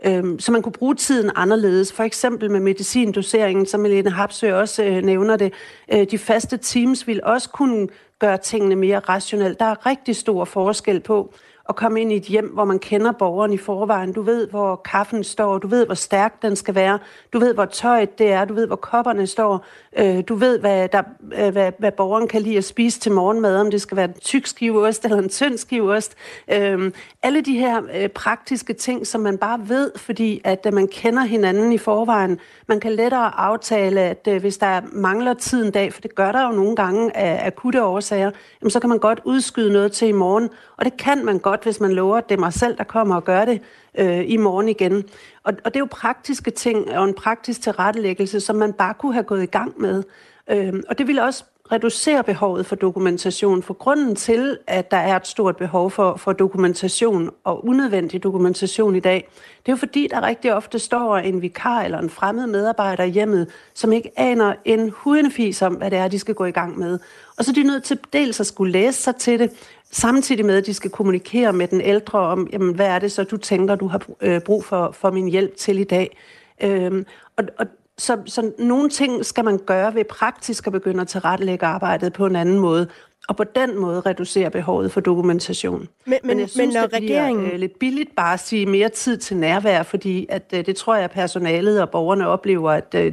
øh, 0.05 0.25
så 0.39 0.53
man 0.53 0.63
kunne 0.63 0.73
bruge 0.73 0.95
tiden 0.95 1.31
anderledes. 1.35 1.93
For 1.93 2.03
eksempel 2.03 2.51
med 2.51 2.61
medicindoseringen, 2.61 3.67
som 3.67 3.85
Helene 3.85 4.11
Hapsø 4.11 4.55
også 4.55 4.85
øh, 4.85 5.03
nævner 5.03 5.37
det. 5.37 5.53
Øh, 5.93 6.07
de 6.11 6.19
faste 6.19 6.57
teams 6.57 7.07
vil 7.07 7.21
også 7.25 7.51
kunne 7.51 7.89
gøre 8.19 8.39
tingene 8.39 8.77
mere 8.77 8.99
rationelt. 8.99 9.59
Der 9.59 9.65
er 9.65 9.87
rigtig 9.87 10.17
stor 10.17 10.45
forskel 10.45 11.01
på, 11.01 11.35
at 11.73 11.77
komme 11.77 12.01
ind 12.01 12.13
i 12.13 12.17
et 12.17 12.23
hjem, 12.23 12.47
hvor 12.47 12.65
man 12.65 12.79
kender 12.79 13.13
borgeren 13.13 13.53
i 13.53 13.57
forvejen. 13.57 14.13
Du 14.13 14.23
ved, 14.23 14.49
hvor 14.49 14.77
kaffen 14.77 15.25
står, 15.25 15.59
du 15.59 15.69
ved, 15.69 15.87
hvor 15.87 15.95
stærk 15.95 16.43
den 16.43 16.57
skal 16.57 16.75
være, 16.75 16.99
du 17.33 17.39
ved, 17.39 17.55
hvor 17.55 17.65
tøjet 17.65 18.19
det 18.19 18.33
er, 18.33 18.45
du 18.45 18.55
ved, 18.55 18.67
hvor 18.67 18.77
kopperne 18.77 19.27
står, 19.27 19.67
øh, 19.99 20.23
du 20.29 20.35
ved, 20.35 20.59
hvad, 20.59 20.89
der, 20.89 21.03
øh, 21.39 21.53
hvad, 21.53 21.73
hvad 21.79 21.93
borgeren 21.93 22.29
kan 22.29 22.43
lide 22.43 22.59
at 22.59 22.65
spise 22.65 23.01
til 23.01 23.13
morgenmad, 23.13 23.57
om 23.57 23.71
det 23.71 23.81
skal 23.81 23.97
være 23.97 24.09
en 24.09 24.15
tyk 24.21 24.47
skiveost 24.47 25.05
eller 25.05 25.19
en 25.19 25.29
tynd 25.29 25.59
skiveost. 25.59 26.15
Øh, 26.53 26.93
alle 27.23 27.41
de 27.41 27.59
her 27.59 27.83
øh, 27.95 28.09
praktiske 28.09 28.73
ting, 28.73 29.07
som 29.07 29.21
man 29.21 29.39
bare 29.39 29.61
ved, 29.69 29.91
fordi 29.97 30.41
at 30.45 30.67
øh, 30.67 30.75
man 30.75 30.89
kender 30.89 31.23
hinanden 31.23 31.73
i 31.73 31.79
forvejen. 31.79 32.39
Man 32.67 32.81
kan 32.81 32.93
lettere 32.93 33.41
aftale, 33.41 34.01
at 34.01 34.29
øh, 34.29 34.41
hvis 34.41 34.59
der 34.59 34.81
mangler 34.93 35.35
tid 35.35 35.65
en 35.65 35.71
dag, 35.71 35.93
for 35.93 36.01
det 36.01 36.15
gør 36.15 36.33
der 36.33 36.47
jo 36.47 36.53
nogle 36.53 36.77
gange 36.77 37.17
af 37.17 37.47
akutte 37.47 37.85
årsager, 37.85 38.31
jamen, 38.61 38.71
så 38.71 38.81
kan 38.81 38.89
man 38.89 38.99
godt 38.99 39.21
udskyde 39.25 39.73
noget 39.73 39.93
til 39.93 40.09
i 40.09 40.13
morgen, 40.13 40.51
og 40.77 40.85
det 40.85 40.97
kan 40.97 41.25
man 41.25 41.39
godt, 41.39 41.62
hvis 41.65 41.81
man 41.81 41.93
lover, 41.93 42.17
at 42.17 42.29
det 42.29 42.35
er 42.35 42.41
mig 42.41 42.53
selv, 42.53 42.77
der 42.77 42.85
kommer 42.85 43.15
og 43.17 43.25
gør 43.25 43.45
det 43.45 43.61
øh, 43.99 44.31
i 44.31 44.37
morgen 44.37 44.69
igen. 44.69 45.05
Og, 45.45 45.53
og 45.65 45.75
det 45.75 45.77
er 45.77 45.81
jo 45.81 45.89
praktiske 45.91 46.51
ting 46.51 46.91
og 46.91 47.05
en 47.05 47.15
praktisk 47.15 47.63
tilrettelæggelse, 47.63 48.41
som 48.41 48.57
man 48.57 48.73
bare 48.73 48.95
kunne 48.95 49.13
have 49.13 49.25
gået 49.25 49.43
i 49.43 49.47
gang 49.47 49.81
med. 49.81 50.03
Øh, 50.51 50.83
og 50.89 50.99
det 50.99 51.07
ville 51.07 51.23
også 51.23 51.45
reducere 51.73 52.25
behovet 52.25 52.67
for 52.67 52.77
dokumentation. 52.77 53.63
For 53.63 53.75
grunden 53.75 54.17
til, 54.17 54.59
at 54.67 54.91
der 54.91 54.97
er 54.97 55.17
et 55.17 55.27
stort 55.27 55.57
behov 55.57 55.91
for, 55.91 56.17
for 56.17 56.33
dokumentation 56.33 57.31
og 57.45 57.67
unødvendig 57.67 58.23
dokumentation 58.23 58.97
i 58.97 59.01
dag, 59.01 59.29
det 59.67 59.69
er 59.69 59.73
jo 59.73 59.77
fordi, 59.77 60.09
der 60.11 60.23
rigtig 60.23 60.55
ofte 60.55 60.79
står 60.79 61.17
en 61.17 61.43
vikar 61.43 61.83
eller 61.83 61.99
en 61.99 62.11
fremmed 62.11 62.47
medarbejder 62.47 63.05
i 63.05 63.11
hjemmet, 63.11 63.49
som 63.75 63.93
ikke 63.93 64.11
aner 64.17 64.55
en 64.65 64.91
hudende 64.91 65.67
om, 65.67 65.75
hvad 65.75 65.91
det 65.91 65.99
er, 65.99 66.09
de 66.09 66.19
skal 66.19 66.35
gå 66.35 66.45
i 66.45 66.51
gang 66.51 66.79
med. 66.79 66.99
Og 67.39 67.45
så 67.45 67.51
er 67.51 67.55
de 67.55 67.63
nødt 67.63 67.85
til 67.85 67.99
dels 68.13 68.41
at 68.41 68.47
skulle 68.47 68.73
læse 68.73 69.03
sig 69.03 69.17
til 69.17 69.39
det, 69.39 69.51
samtidig 69.93 70.47
med, 70.47 70.57
at 70.57 70.67
de 70.67 70.75
skal 70.75 70.91
kommunikere 70.91 71.53
med 71.53 71.69
den 71.69 71.81
ældre 71.81 72.19
om, 72.19 72.49
jamen, 72.53 72.75
hvad 72.75 72.87
er 72.87 72.99
det 72.99 73.13
så, 73.13 73.25
du 73.25 73.37
tænker, 73.37 73.75
du 73.75 73.87
har 73.87 74.03
øh, 74.21 74.41
brug 74.41 74.65
for, 74.65 74.91
for 74.93 75.11
min 75.11 75.29
hjælp 75.29 75.57
til 75.57 75.79
i 75.79 75.85
dag. 75.85 76.17
Øhm, 76.63 77.07
og, 77.37 77.45
og 77.59 77.67
så, 77.99 78.19
så 78.27 78.53
nogle 78.59 78.91
ting 78.91 79.25
skal 79.25 79.45
man 79.45 79.59
gøre 79.59 79.95
ved 79.95 80.05
praktisk 80.05 80.67
at 80.67 80.73
begynde 80.73 81.01
at 81.01 81.09
tilrettelægge 81.09 81.67
arbejdet 81.67 82.13
på 82.13 82.27
en 82.27 82.37
anden 82.37 82.59
måde, 82.59 82.89
og 83.29 83.37
på 83.37 83.45
den 83.45 83.79
måde 83.79 84.01
reducere 84.01 84.51
behovet 84.51 84.93
for 84.93 85.01
dokumentation. 85.01 85.89
Men, 86.07 86.19
men, 86.25 86.37
men, 86.37 86.49
synes, 86.49 86.57
men 86.57 86.69
når 86.69 86.87
det 86.87 86.93
regeringen... 86.93 87.47
øh, 87.47 87.59
lidt 87.59 87.79
billigt 87.79 88.17
bare 88.17 88.33
at 88.33 88.41
sige 88.41 88.67
mere 88.67 88.89
tid 88.89 89.17
til 89.17 89.37
nærvær, 89.37 89.83
fordi 89.83 90.27
at, 90.29 90.55
øh, 90.55 90.67
det 90.67 90.77
tror 90.77 90.95
jeg, 90.95 91.05
at 91.05 91.11
personalet 91.11 91.83
og 91.83 91.91
borgerne 91.91 92.27
oplever, 92.27 92.71
at 92.71 92.95
øh, 92.95 93.05
de, 93.05 93.11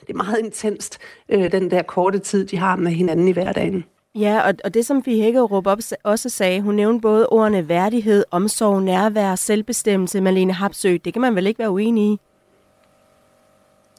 det 0.00 0.10
er 0.10 0.14
meget 0.14 0.38
intenst, 0.38 0.98
øh, 1.28 1.52
den 1.52 1.70
der 1.70 1.82
korte 1.82 2.18
tid, 2.18 2.46
de 2.46 2.56
har 2.56 2.76
med 2.76 2.92
hinanden 2.92 3.28
i 3.28 3.32
hverdagen. 3.32 3.84
Ja, 4.14 4.40
og, 4.48 4.54
og 4.64 4.74
det 4.74 4.86
som 4.86 5.02
vi 5.06 5.20
Hækkerup 5.20 5.66
også 6.04 6.28
sagde, 6.28 6.60
hun 6.60 6.74
nævnte 6.74 7.00
både 7.00 7.28
ordene 7.28 7.68
værdighed, 7.68 8.24
omsorg, 8.30 8.82
nærvær, 8.82 9.34
selvbestemmelse, 9.34 10.20
Malene 10.20 10.52
Hapsø. 10.52 10.96
Det 11.04 11.12
kan 11.12 11.22
man 11.22 11.36
vel 11.36 11.46
ikke 11.46 11.58
være 11.58 11.70
uenig 11.70 12.12
i? 12.12 12.18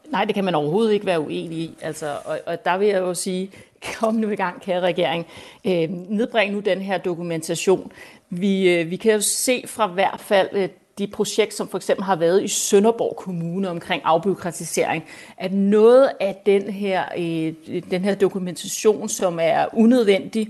Nej, 0.09 0.25
det 0.25 0.35
kan 0.35 0.43
man 0.43 0.55
overhovedet 0.55 0.93
ikke 0.93 1.05
være 1.05 1.19
uenig 1.19 1.57
i. 1.57 1.77
Altså, 1.81 2.17
og, 2.25 2.39
og 2.45 2.65
der 2.65 2.77
vil 2.77 2.87
jeg 2.87 2.99
jo 2.99 3.13
sige, 3.13 3.51
kom 3.99 4.13
nu 4.13 4.29
i 4.29 4.35
gang, 4.35 4.61
kære 4.61 4.79
regering. 4.79 5.25
Øh, 5.65 5.89
nedbring 5.89 6.53
nu 6.53 6.59
den 6.59 6.81
her 6.81 6.97
dokumentation. 6.97 7.91
Vi, 8.29 8.69
øh, 8.69 8.91
vi 8.91 8.95
kan 8.95 9.13
jo 9.13 9.21
se 9.21 9.63
fra 9.67 9.87
hvert 9.87 10.19
fald 10.19 10.49
øh, 10.53 10.69
de 11.01 11.07
projekt, 11.07 11.53
som 11.53 11.67
for 11.69 11.77
eksempel 11.77 12.03
har 12.03 12.15
været 12.15 12.43
i 12.43 12.47
Sønderborg 12.47 13.15
Kommune 13.15 13.69
omkring 13.69 14.01
afbyråkratisering, 14.05 15.03
at 15.37 15.53
noget 15.53 16.11
af 16.19 16.41
den 16.45 16.61
her, 16.61 17.03
øh, 17.17 17.81
den 17.91 18.03
her 18.03 18.15
dokumentation, 18.15 19.09
som 19.09 19.39
er 19.41 19.65
unødvendig, 19.73 20.49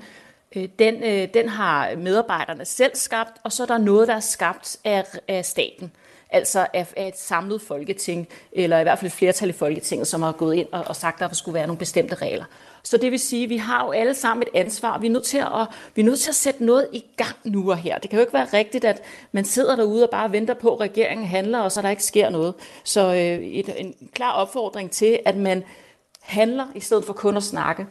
øh, 0.55 0.69
den, 0.79 1.03
øh, 1.03 1.27
den 1.33 1.49
har 1.49 1.95
medarbejderne 1.95 2.65
selv 2.65 2.91
skabt, 2.95 3.37
og 3.43 3.51
så 3.51 3.63
er 3.63 3.67
der 3.67 3.77
noget, 3.77 4.07
der 4.07 4.15
er 4.15 4.19
skabt 4.19 4.77
af, 4.83 5.05
af 5.27 5.45
staten 5.45 5.91
altså 6.31 6.67
af, 6.73 6.93
af 6.97 7.07
et 7.07 7.17
samlet 7.17 7.61
folketing, 7.61 8.27
eller 8.51 8.79
i 8.79 8.83
hvert 8.83 8.99
fald 8.99 9.11
et 9.11 9.17
flertal 9.17 9.49
i 9.49 9.51
Folketinget, 9.51 10.07
som 10.07 10.21
har 10.21 10.31
gået 10.31 10.55
ind 10.55 10.67
og, 10.71 10.83
og 10.87 10.95
sagt, 10.95 11.21
at 11.21 11.29
der 11.29 11.35
skulle 11.35 11.53
være 11.53 11.67
nogle 11.67 11.79
bestemte 11.79 12.15
regler. 12.15 12.45
Så 12.83 12.97
det 12.97 13.11
vil 13.11 13.19
sige, 13.19 13.43
at 13.43 13.49
vi 13.49 13.57
har 13.57 13.85
jo 13.85 13.91
alle 13.91 14.13
sammen 14.13 14.43
et 14.43 14.59
ansvar. 14.59 14.97
Vi 14.97 15.07
er, 15.07 15.11
nødt 15.11 15.23
til 15.23 15.37
at, 15.37 15.67
vi 15.95 16.01
er 16.01 16.05
nødt 16.05 16.19
til 16.19 16.29
at 16.29 16.35
sætte 16.35 16.65
noget 16.65 16.87
i 16.93 17.03
gang 17.17 17.35
nu 17.43 17.71
og 17.71 17.77
her. 17.77 17.97
Det 17.97 18.09
kan 18.09 18.17
jo 18.17 18.21
ikke 18.21 18.33
være 18.33 18.47
rigtigt, 18.53 18.85
at 18.85 19.01
man 19.31 19.45
sidder 19.45 19.75
derude 19.75 20.03
og 20.03 20.09
bare 20.09 20.31
venter 20.31 20.53
på, 20.53 20.73
at 20.75 20.79
regeringen 20.79 21.27
handler, 21.27 21.59
og 21.59 21.71
så 21.71 21.81
der 21.81 21.89
ikke 21.89 22.03
sker 22.03 22.29
noget. 22.29 22.53
Så 22.83 23.01
øh, 23.07 23.45
et, 23.45 23.73
en 23.77 23.95
klar 24.13 24.31
opfordring 24.31 24.91
til, 24.91 25.19
at 25.25 25.37
man 25.37 25.63
handler 26.21 26.65
i 26.75 26.79
stedet 26.79 27.05
for 27.05 27.13
kun 27.13 27.37
at 27.37 27.43
snakke. 27.43 27.85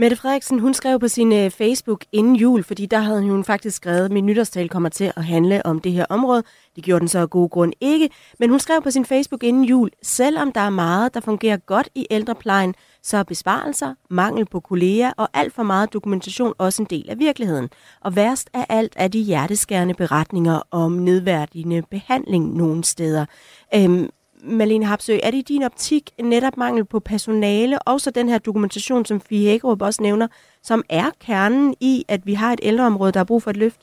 Mette 0.00 0.16
Frederiksen, 0.16 0.58
hun 0.58 0.74
skrev 0.74 1.00
på 1.00 1.08
sin 1.08 1.32
øh, 1.32 1.50
Facebook 1.50 2.04
inden 2.12 2.36
jul, 2.36 2.64
fordi 2.64 2.86
der 2.86 2.98
havde 2.98 3.22
hun 3.22 3.44
faktisk 3.44 3.76
skrevet, 3.76 4.04
at 4.04 4.10
min 4.10 4.26
nytårstal 4.26 4.68
kommer 4.68 4.88
til 4.88 5.12
at 5.16 5.24
handle 5.24 5.66
om 5.66 5.80
det 5.80 5.92
her 5.92 6.06
område. 6.08 6.42
Det 6.76 6.84
gjorde 6.84 7.00
den 7.00 7.08
så 7.08 7.18
af 7.18 7.30
god 7.30 7.50
grund 7.50 7.72
ikke, 7.80 8.10
men 8.38 8.50
hun 8.50 8.60
skrev 8.60 8.82
på 8.82 8.90
sin 8.90 9.04
Facebook 9.04 9.44
inden 9.44 9.64
jul, 9.64 9.90
selvom 10.02 10.52
der 10.52 10.60
er 10.60 10.70
meget, 10.70 11.14
der 11.14 11.20
fungerer 11.20 11.56
godt 11.56 11.88
i 11.94 12.06
ældreplejen, 12.10 12.74
så 13.08 13.16
er 13.16 13.22
besvarelser, 13.22 13.94
mangel 14.10 14.46
på 14.46 14.60
kolleger 14.60 15.12
og 15.16 15.28
alt 15.34 15.54
for 15.54 15.62
meget 15.62 15.92
dokumentation 15.92 16.54
også 16.58 16.82
en 16.82 16.86
del 16.90 17.10
af 17.10 17.18
virkeligheden. 17.18 17.68
Og 18.00 18.16
værst 18.16 18.50
af 18.54 18.66
alt 18.68 18.92
er 18.96 19.08
de 19.08 19.20
hjerteskærende 19.20 19.94
beretninger 19.94 20.62
om 20.70 20.92
nedværdigende 20.92 21.82
behandling 21.90 22.56
nogle 22.56 22.84
steder. 22.84 23.26
Øhm, 23.74 24.10
Malene 24.42 24.86
Hapsø, 24.86 25.18
er 25.22 25.30
det 25.30 25.38
i 25.38 25.42
din 25.42 25.62
optik 25.62 26.10
netop 26.22 26.56
mangel 26.56 26.84
på 26.84 27.00
personale, 27.00 27.78
og 27.78 28.00
så 28.00 28.10
den 28.10 28.28
her 28.28 28.38
dokumentation, 28.38 29.04
som 29.04 29.20
Fie 29.20 29.50
Hækkerup 29.50 29.82
også 29.82 30.02
nævner, 30.02 30.28
som 30.62 30.82
er 30.88 31.10
kernen 31.20 31.74
i, 31.80 32.04
at 32.08 32.26
vi 32.26 32.34
har 32.34 32.52
et 32.52 32.60
ældreområde, 32.62 33.12
der 33.12 33.18
har 33.18 33.24
brug 33.24 33.42
for 33.42 33.50
et 33.50 33.56
løft? 33.56 33.80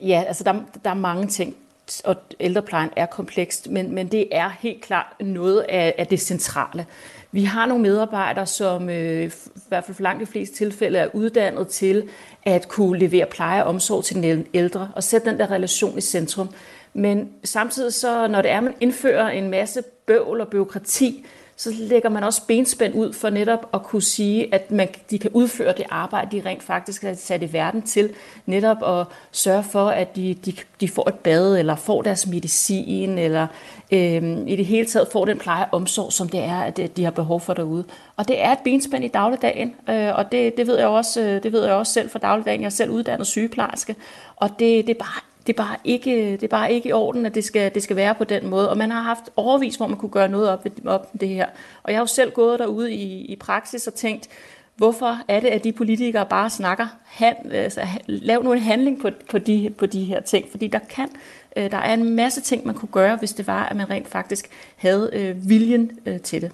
Ja, 0.00 0.24
altså 0.26 0.44
der, 0.44 0.54
der 0.84 0.90
er 0.90 0.94
mange 0.94 1.26
ting, 1.26 1.56
og 2.04 2.16
ældreplejen 2.40 2.90
er 2.96 3.06
komplekst, 3.06 3.70
men, 3.70 3.94
men 3.94 4.08
det 4.08 4.28
er 4.32 4.50
helt 4.60 4.80
klart 4.82 5.06
noget 5.20 5.66
af, 5.68 5.94
af 5.98 6.06
det 6.06 6.20
centrale. 6.20 6.86
Vi 7.32 7.44
har 7.44 7.66
nogle 7.66 7.82
medarbejdere, 7.82 8.46
som 8.46 8.90
øh, 8.90 9.24
i 9.24 9.30
hvert 9.68 9.84
fald 9.84 9.94
for 9.94 10.02
langt 10.02 10.20
de 10.20 10.26
fleste 10.26 10.56
tilfælde 10.56 10.98
er 10.98 11.08
uddannet 11.12 11.68
til 11.68 12.08
at 12.42 12.68
kunne 12.68 12.98
levere 12.98 13.26
pleje 13.26 13.62
og 13.62 13.68
omsorg 13.68 14.04
til 14.04 14.16
den 14.16 14.46
ældre 14.54 14.90
og 14.96 15.04
sætte 15.04 15.30
den 15.30 15.38
der 15.38 15.50
relation 15.50 15.98
i 15.98 16.00
centrum. 16.00 16.50
Men 16.94 17.28
samtidig 17.44 17.94
så, 17.94 18.26
når 18.26 18.42
det 18.42 18.50
er, 18.50 18.56
at 18.56 18.64
man 18.64 18.74
indfører 18.80 19.28
en 19.28 19.50
masse 19.50 19.82
bøvl 20.06 20.40
og 20.40 20.48
byråkrati, 20.48 21.26
så 21.60 21.70
lægger 21.78 22.08
man 22.08 22.24
også 22.24 22.42
benspænd 22.46 22.94
ud 22.94 23.12
for 23.12 23.30
netop 23.30 23.68
at 23.74 23.82
kunne 23.82 24.02
sige, 24.02 24.54
at 24.54 24.70
man, 24.70 24.88
de 25.10 25.18
kan 25.18 25.30
udføre 25.34 25.74
det 25.76 25.84
arbejde, 25.90 26.36
de 26.36 26.48
rent 26.48 26.62
faktisk 26.62 27.04
er 27.04 27.14
sat 27.14 27.42
i 27.42 27.52
verden 27.52 27.82
til. 27.82 28.10
Netop 28.46 28.76
at 28.82 29.06
sørge 29.32 29.62
for, 29.62 29.88
at 29.88 30.16
de, 30.16 30.34
de, 30.34 30.52
de 30.80 30.88
får 30.88 31.08
et 31.08 31.14
bad, 31.14 31.58
eller 31.58 31.76
får 31.76 32.02
deres 32.02 32.26
medicin, 32.26 33.18
eller 33.18 33.46
øh, 33.92 34.22
i 34.46 34.56
det 34.56 34.66
hele 34.66 34.86
taget 34.86 35.08
får 35.12 35.24
den 35.24 35.38
pleje 35.38 35.64
og 35.64 35.74
omsorg, 35.74 36.12
som 36.12 36.28
det 36.28 36.40
er, 36.40 36.60
at 36.60 36.96
de 36.96 37.04
har 37.04 37.10
behov 37.10 37.40
for 37.40 37.54
derude. 37.54 37.84
Og 38.16 38.28
det 38.28 38.42
er 38.42 38.52
et 38.52 38.58
benspænd 38.64 39.04
i 39.04 39.08
dagligdagen, 39.08 39.74
øh, 39.90 40.14
og 40.14 40.32
det, 40.32 40.56
det, 40.56 40.66
ved 40.66 40.78
jeg 40.78 40.88
også, 40.88 41.20
øh, 41.20 41.42
det 41.42 41.52
ved 41.52 41.64
jeg 41.64 41.74
også 41.74 41.92
selv 41.92 42.10
fra 42.10 42.18
dagligdagen. 42.18 42.60
Jeg 42.60 42.66
er 42.66 42.70
selv 42.70 42.90
uddannet 42.90 43.26
sygeplejerske, 43.26 43.96
og 44.36 44.48
det, 44.58 44.86
det 44.86 44.90
er 44.90 44.98
bare 44.98 45.29
det 45.46 45.58
er 45.58 45.62
bare 45.62 45.76
ikke, 45.84 46.32
det 46.32 46.42
er 46.42 46.48
bare 46.48 46.72
ikke 46.72 46.88
i 46.88 46.92
orden, 46.92 47.26
at 47.26 47.34
det 47.34 47.44
skal, 47.44 47.74
det 47.74 47.82
skal 47.82 47.96
være 47.96 48.14
på 48.14 48.24
den 48.24 48.46
måde. 48.46 48.70
Og 48.70 48.78
man 48.78 48.90
har 48.90 49.00
haft 49.00 49.30
overvis, 49.36 49.76
hvor 49.76 49.86
man 49.86 49.98
kunne 49.98 50.10
gøre 50.10 50.28
noget 50.28 50.48
op, 50.48 50.66
op 50.86 51.14
med 51.14 51.20
det 51.20 51.28
her. 51.28 51.46
Og 51.82 51.92
jeg 51.92 51.98
har 51.98 52.02
jo 52.02 52.06
selv 52.06 52.32
gået 52.32 52.58
derude 52.58 52.92
i, 52.92 53.24
i 53.24 53.36
praksis 53.36 53.86
og 53.86 53.94
tænkt, 53.94 54.28
hvorfor 54.76 55.18
er 55.28 55.40
det, 55.40 55.48
at 55.48 55.64
de 55.64 55.72
politikere 55.72 56.26
bare 56.26 56.50
snakker, 56.50 56.86
han, 57.04 57.34
altså, 57.52 57.80
lav 58.06 58.42
nu 58.42 58.52
en 58.52 58.58
handling 58.58 59.00
på, 59.00 59.10
på, 59.30 59.38
de, 59.38 59.74
på 59.78 59.86
de 59.86 60.04
her 60.04 60.20
ting, 60.20 60.46
fordi 60.50 60.66
der 60.66 60.78
kan, 60.78 61.08
øh, 61.56 61.70
der 61.70 61.76
er 61.76 61.94
en 61.94 62.14
masse 62.14 62.40
ting, 62.40 62.66
man 62.66 62.74
kunne 62.74 62.88
gøre, 62.92 63.16
hvis 63.16 63.32
det 63.32 63.46
var, 63.46 63.64
at 63.64 63.76
man 63.76 63.90
rent 63.90 64.08
faktisk 64.08 64.50
havde 64.76 65.10
øh, 65.12 65.48
viljen 65.48 65.90
øh, 66.06 66.20
til 66.20 66.42
det. 66.42 66.52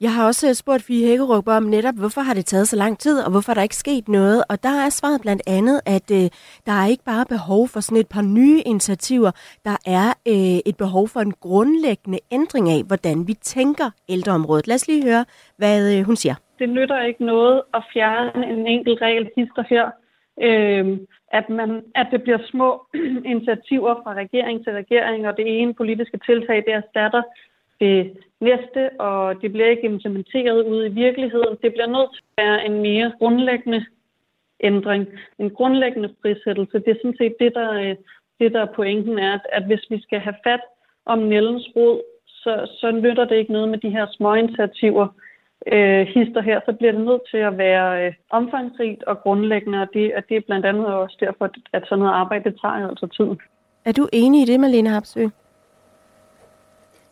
Jeg 0.00 0.14
har 0.14 0.26
også 0.26 0.48
øh, 0.48 0.54
spurgt 0.54 0.82
Fie 0.82 1.06
Hækkerup 1.06 1.48
om 1.48 1.62
netop, 1.62 1.94
hvorfor 1.98 2.20
har 2.20 2.34
det 2.34 2.46
taget 2.46 2.68
så 2.68 2.76
lang 2.76 2.98
tid, 2.98 3.16
og 3.24 3.30
hvorfor 3.30 3.54
der 3.54 3.62
ikke 3.62 3.82
sket 3.84 4.08
noget. 4.08 4.44
Og 4.50 4.62
der 4.62 4.74
er 4.84 4.88
svaret 4.88 5.20
blandt 5.20 5.42
andet, 5.46 5.80
at 5.86 6.10
øh, 6.18 6.26
der 6.66 6.74
er 6.82 6.86
ikke 6.86 7.04
bare 7.04 7.24
behov 7.28 7.68
for 7.68 7.80
sådan 7.80 8.00
et 8.00 8.08
par 8.08 8.22
nye 8.22 8.60
initiativer. 8.66 9.30
Der 9.64 9.76
er 9.98 10.08
øh, 10.32 10.58
et 10.70 10.76
behov 10.76 11.08
for 11.08 11.20
en 11.20 11.34
grundlæggende 11.46 12.18
ændring 12.32 12.68
af, 12.76 12.80
hvordan 12.90 13.16
vi 13.28 13.34
tænker 13.34 13.90
ældreområdet. 14.08 14.66
Lad 14.66 14.74
os 14.74 14.88
lige 14.88 15.04
høre, 15.10 15.24
hvad 15.56 15.78
øh, 15.94 16.04
hun 16.08 16.16
siger. 16.16 16.34
Det 16.58 16.68
nytter 16.68 17.00
ikke 17.02 17.24
noget 17.24 17.62
at 17.74 17.82
fjerne 17.92 18.46
en 18.52 18.66
enkelt 18.66 19.00
regel 19.02 19.30
hister 19.36 19.64
her. 19.72 19.86
Øh, 20.46 20.98
at, 21.38 21.46
man, 21.48 21.70
at 21.94 22.06
det 22.12 22.22
bliver 22.22 22.38
små 22.50 22.86
initiativer 23.32 23.94
fra 24.02 24.12
regering 24.14 24.64
til 24.64 24.72
regering, 24.72 25.28
og 25.28 25.36
det 25.36 25.60
ene 25.60 25.74
politiske 25.74 26.18
tiltag, 26.26 26.56
det 26.56 26.74
erstatter 26.74 27.22
det 27.80 28.12
næste, 28.40 29.00
og 29.00 29.42
det 29.42 29.52
bliver 29.52 29.70
ikke 29.70 29.82
implementeret 29.82 30.66
ude 30.66 30.86
i 30.86 30.96
virkeligheden. 31.04 31.58
Det 31.62 31.72
bliver 31.72 31.86
nødt 31.96 32.10
til 32.14 32.22
at 32.36 32.44
være 32.44 32.66
en 32.66 32.82
mere 32.82 33.12
grundlæggende 33.18 33.84
ændring, 34.60 35.06
en 35.38 35.50
grundlæggende 35.50 36.14
frisættelse. 36.22 36.78
Det 36.78 36.88
er 36.88 37.00
sådan 37.02 37.16
set 37.18 37.34
det, 37.40 37.54
der, 37.54 37.72
øh, 37.72 37.96
det, 38.40 38.52
der 38.52 38.60
er 38.62 38.74
pointen 38.76 39.18
er, 39.18 39.32
at, 39.34 39.40
at 39.52 39.64
hvis 39.64 39.84
vi 39.90 40.02
skal 40.02 40.20
have 40.20 40.34
fat 40.46 40.60
om 41.06 41.18
Nellens 41.18 41.68
rod, 41.76 42.00
så, 42.26 42.76
så 42.80 42.90
nytter 42.90 43.24
det 43.24 43.36
ikke 43.36 43.52
noget 43.52 43.68
med 43.68 43.78
de 43.78 43.90
her 43.90 44.06
små 44.10 44.34
initiativer, 44.34 45.06
øh, 45.66 46.06
hister 46.06 46.40
her, 46.40 46.60
så 46.66 46.72
bliver 46.72 46.92
det 46.92 47.00
nødt 47.00 47.22
til 47.30 47.36
at 47.36 47.58
være 47.58 48.06
øh, 48.06 48.12
omfangsrigt 48.30 49.02
og 49.04 49.20
grundlæggende, 49.20 49.82
og 49.82 49.88
det, 49.94 50.14
og 50.14 50.22
det 50.28 50.36
er 50.36 50.40
blandt 50.40 50.66
andet 50.66 50.86
også 50.86 51.16
derfor, 51.20 51.50
at 51.72 51.82
sådan 51.84 51.98
noget 51.98 52.12
arbejde 52.12 52.50
det 52.50 52.60
tager 52.60 52.88
altså 52.88 53.06
tid. 53.06 53.30
Er 53.84 53.92
du 53.92 54.08
enig 54.12 54.42
i 54.42 54.52
det, 54.52 54.60
Malene 54.60 54.88
Hapsø? 54.88 55.26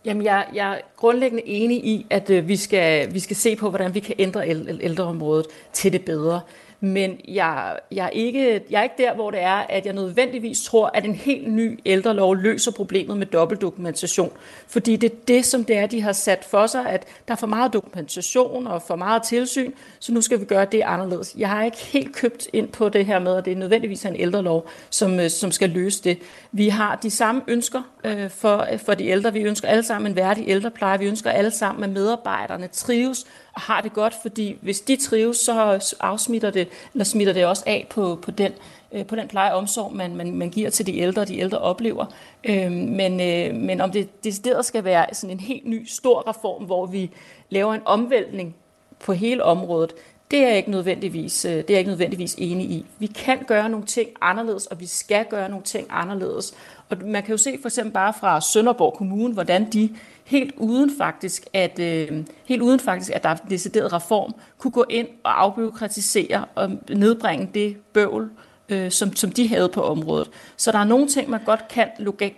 Jamen, 0.05 0.25
jeg, 0.25 0.47
jeg 0.55 0.73
er 0.73 0.79
grundlæggende 0.97 1.47
enig 1.47 1.85
i, 1.85 2.07
at 2.11 2.31
øh, 2.31 2.49
vi, 2.49 2.57
skal, 2.57 3.15
vi 3.15 3.21
skal 3.21 3.37
se 3.37 3.57
på, 3.57 3.69
hvordan 3.69 3.95
vi 3.95 4.01
kan 4.01 4.15
ændre 4.19 4.49
ældreområdet 4.81 5.47
til 5.73 5.93
det 5.93 6.05
bedre. 6.05 6.41
Men 6.81 7.21
jeg, 7.29 7.79
jeg, 7.93 8.05
er 8.05 8.11
ikke, 8.11 8.65
jeg 8.71 8.79
er 8.79 8.83
ikke 8.83 8.95
der, 8.99 9.15
hvor 9.15 9.31
det 9.31 9.43
er, 9.43 9.55
at 9.55 9.87
jeg 9.87 9.95
nødvendigvis 9.95 10.65
tror, 10.65 10.91
at 10.95 11.05
en 11.05 11.15
helt 11.15 11.53
ny 11.53 11.81
ældrelov 11.87 12.37
løser 12.37 12.73
problemet 12.73 13.17
med 13.17 13.27
dobbeltdokumentation. 13.27 14.33
Fordi 14.67 14.97
det 14.97 15.13
er 15.13 15.17
det, 15.29 15.45
som 15.45 15.65
det 15.65 15.77
er, 15.77 15.87
de 15.87 16.03
har 16.03 16.13
sat 16.13 16.45
for 16.45 16.67
sig, 16.67 16.87
at 16.87 17.07
der 17.29 17.35
er 17.35 17.39
for 17.39 17.47
meget 17.47 17.73
dokumentation 17.73 18.67
og 18.67 18.83
for 18.83 18.97
meget 18.97 19.23
tilsyn, 19.23 19.73
så 19.99 20.13
nu 20.13 20.21
skal 20.21 20.41
vi 20.41 20.45
gøre 20.45 20.65
det 20.65 20.83
anderledes. 20.83 21.35
Jeg 21.39 21.49
har 21.49 21.65
ikke 21.65 21.79
helt 21.79 22.15
købt 22.17 22.49
ind 22.53 22.69
på 22.69 22.89
det 22.89 23.07
her 23.07 23.19
med, 23.19 23.37
at 23.37 23.45
det 23.45 23.53
er 23.53 23.57
nødvendigvis 23.57 24.05
en 24.05 24.17
ældrelov, 24.17 24.69
som, 24.91 25.21
øh, 25.21 25.31
som 25.31 25.53
skal 25.53 25.71
løse 25.71 26.05
det. 26.05 26.19
Vi 26.53 26.69
har 26.69 26.97
de 26.97 27.11
samme 27.11 27.43
ønsker 27.49 27.83
øh, 28.05 28.31
for, 28.31 28.67
for 28.85 28.95
de 28.95 29.07
ældre. 29.07 29.33
Vi 29.33 29.41
ønsker 29.41 29.69
alle 29.69 29.83
sammen 29.83 30.13
en 30.13 30.17
værdig 30.17 30.49
ældrepleje. 30.49 30.99
Vi 30.99 31.07
ønsker 31.07 31.31
alle 31.31 31.51
sammen, 31.51 31.85
at 31.85 31.91
medarbejderne 31.91 32.67
trives 32.67 33.27
og 33.53 33.61
har 33.61 33.81
det 33.81 33.93
godt, 33.93 34.15
fordi 34.23 34.59
hvis 34.61 34.81
de 34.81 34.97
trives, 34.97 35.37
så 35.37 35.81
afsmitter 36.01 36.51
det, 36.51 36.69
eller 36.95 37.05
smitter 37.05 37.33
det 37.33 37.47
også 37.47 37.63
af 37.67 37.87
på, 37.91 38.19
på 38.23 38.31
den 38.31 38.53
øh, 38.93 39.07
på 39.07 39.17
den 39.17 39.29
pleje 39.29 39.53
og 39.53 39.59
omsorg, 39.59 39.95
man, 39.95 40.17
man, 40.17 40.33
man 40.33 40.51
giver 40.51 40.71
til 40.71 40.87
de 40.87 40.99
ældre, 40.99 41.25
de 41.25 41.39
ældre 41.39 41.59
oplever. 41.59 42.07
Øh, 42.45 42.73
men, 42.73 43.21
øh, 43.21 43.55
men 43.55 43.81
om 43.81 43.91
det 43.91 44.25
decideret 44.25 44.65
skal 44.65 44.85
være 44.85 45.07
sådan 45.13 45.37
en 45.37 45.41
helt 45.41 45.67
ny, 45.67 45.87
stor 45.87 46.29
reform, 46.29 46.65
hvor 46.65 46.87
vi 46.87 47.11
laver 47.51 47.75
en 47.75 47.83
omvæltning 47.85 48.57
på 49.01 49.13
hele 49.13 49.45
området, 49.45 49.93
det 50.31 50.39
er 50.39 50.49
jeg 50.49 50.57
ikke 50.57 50.71
nødvendigvis, 50.71 51.45
øh, 51.45 51.53
det 51.53 51.59
er 51.59 51.65
jeg 51.69 51.79
ikke 51.79 51.91
nødvendigvis 51.91 52.35
enig 52.39 52.71
i. 52.71 52.87
Vi 52.99 53.07
kan 53.07 53.39
gøre 53.47 53.69
nogle 53.69 53.87
ting 53.87 54.09
anderledes, 54.21 54.67
og 54.67 54.81
vi 54.81 54.87
skal 54.87 55.27
gøre 55.31 55.49
nogle 55.49 55.65
ting 55.65 55.87
anderledes. 55.91 56.55
Og 56.89 56.97
man 57.05 57.23
kan 57.23 57.31
jo 57.31 57.37
se 57.37 57.59
for 57.63 57.69
eksempel 57.69 57.93
bare 57.93 58.13
fra 58.21 58.41
Sønderborg 58.41 58.95
Kommune, 58.95 59.35
hvordan 59.35 59.73
de 59.73 59.91
helt 60.25 60.55
uden 60.57 60.91
faktisk, 60.99 61.47
at, 61.53 61.79
øh, 61.79 62.25
helt 62.45 62.63
uden 62.63 62.81
faktisk, 62.81 63.11
at 63.15 63.23
der 63.23 63.29
er 63.29 63.35
en 63.35 63.51
decideret 63.51 63.93
reform, 63.93 64.35
kunne 64.59 64.71
gå 64.71 64.85
ind 64.91 65.09
og 65.23 65.43
afbyråkratisere 65.43 66.45
og 66.55 66.71
nedbringe 66.91 67.51
det 67.55 67.77
bøvl, 67.93 68.31
øh, 68.69 68.91
som, 68.91 69.17
som 69.17 69.33
de 69.33 69.49
havde 69.49 69.69
på 69.69 69.83
området. 69.83 70.31
Så 70.57 70.73
der 70.73 70.79
er 70.79 70.85
nogle 70.85 71.09
ting, 71.09 71.31
man 71.31 71.41
godt 71.45 71.69
kan 71.69 71.89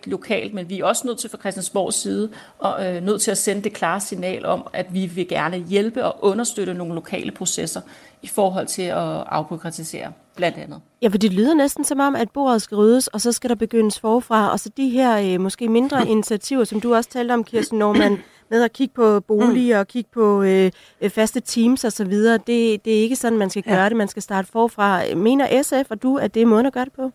lokalt, 0.07 0.55
men 0.55 0.69
vi 0.69 0.81
er 0.81 0.85
også 0.85 1.07
nødt 1.07 1.19
til 1.19 1.31
fra 1.31 1.39
Christiansborgs 1.39 1.97
side 1.97 2.31
og 2.59 2.87
øh, 2.87 3.03
nødt 3.03 3.23
til 3.23 3.31
at 3.31 3.39
sende 3.39 3.63
det 3.63 3.73
klare 3.73 4.01
signal 4.01 4.47
om, 4.47 4.67
at 4.73 4.95
vi 4.95 5.07
vil 5.07 5.29
gerne 5.29 5.57
hjælpe 5.57 6.05
og 6.05 6.25
understøtte 6.25 6.75
nogle 6.75 6.95
lokale 6.95 7.31
processer 7.31 7.81
i 8.23 8.27
forhold 8.27 8.67
til 8.67 8.83
at 8.83 9.25
afbyråkratisere, 9.27 10.13
blandt 10.37 10.59
andet. 10.59 10.81
Ja, 11.03 11.09
for 11.09 11.19
det 11.19 11.33
lyder 11.33 11.55
næsten 11.55 11.85
som 11.85 12.01
om, 12.01 12.17
at 12.17 12.31
bordet 12.31 12.63
skal 12.63 12.77
ryddes, 12.77 13.07
og 13.07 13.21
så 13.21 13.33
skal 13.33 13.51
der 13.51 13.57
begyndes 13.57 14.01
forfra, 14.01 14.53
og 14.53 14.61
så 14.61 14.71
de 14.77 14.89
her 14.89 15.35
øh, 15.35 15.41
måske 15.41 15.69
mindre 15.69 16.09
initiativer, 16.15 16.65
som 16.65 16.81
du 16.81 16.95
også 16.95 17.11
talte 17.11 17.33
om, 17.33 17.45
Kirsten 17.45 17.79
Norman, 17.79 18.19
med 18.51 18.63
at 18.63 18.73
kigge 18.73 18.95
på 18.95 19.21
boliger 19.21 19.79
og 19.79 19.89
kigge 19.89 20.11
på 20.13 20.43
øh, 20.43 20.71
øh 21.01 21.11
faste 21.11 21.41
teams 21.41 21.85
osv., 21.85 22.13
det, 22.13 22.85
det 22.85 22.99
er 22.99 23.03
ikke 23.03 23.17
sådan, 23.17 23.39
man 23.39 23.51
skal 23.51 23.63
gøre 23.63 23.83
ja. 23.83 23.89
det. 23.89 23.97
Man 23.97 24.09
skal 24.09 24.23
starte 24.23 24.49
forfra. 24.49 25.15
Mener 25.15 25.63
SF 25.63 25.91
og 25.91 26.03
du, 26.03 26.17
at 26.17 26.35
det 26.35 26.43
er 26.43 26.47
måden 26.47 26.67
at 26.67 26.73
gøre 26.73 26.85
det 26.85 26.93
på? 26.93 27.11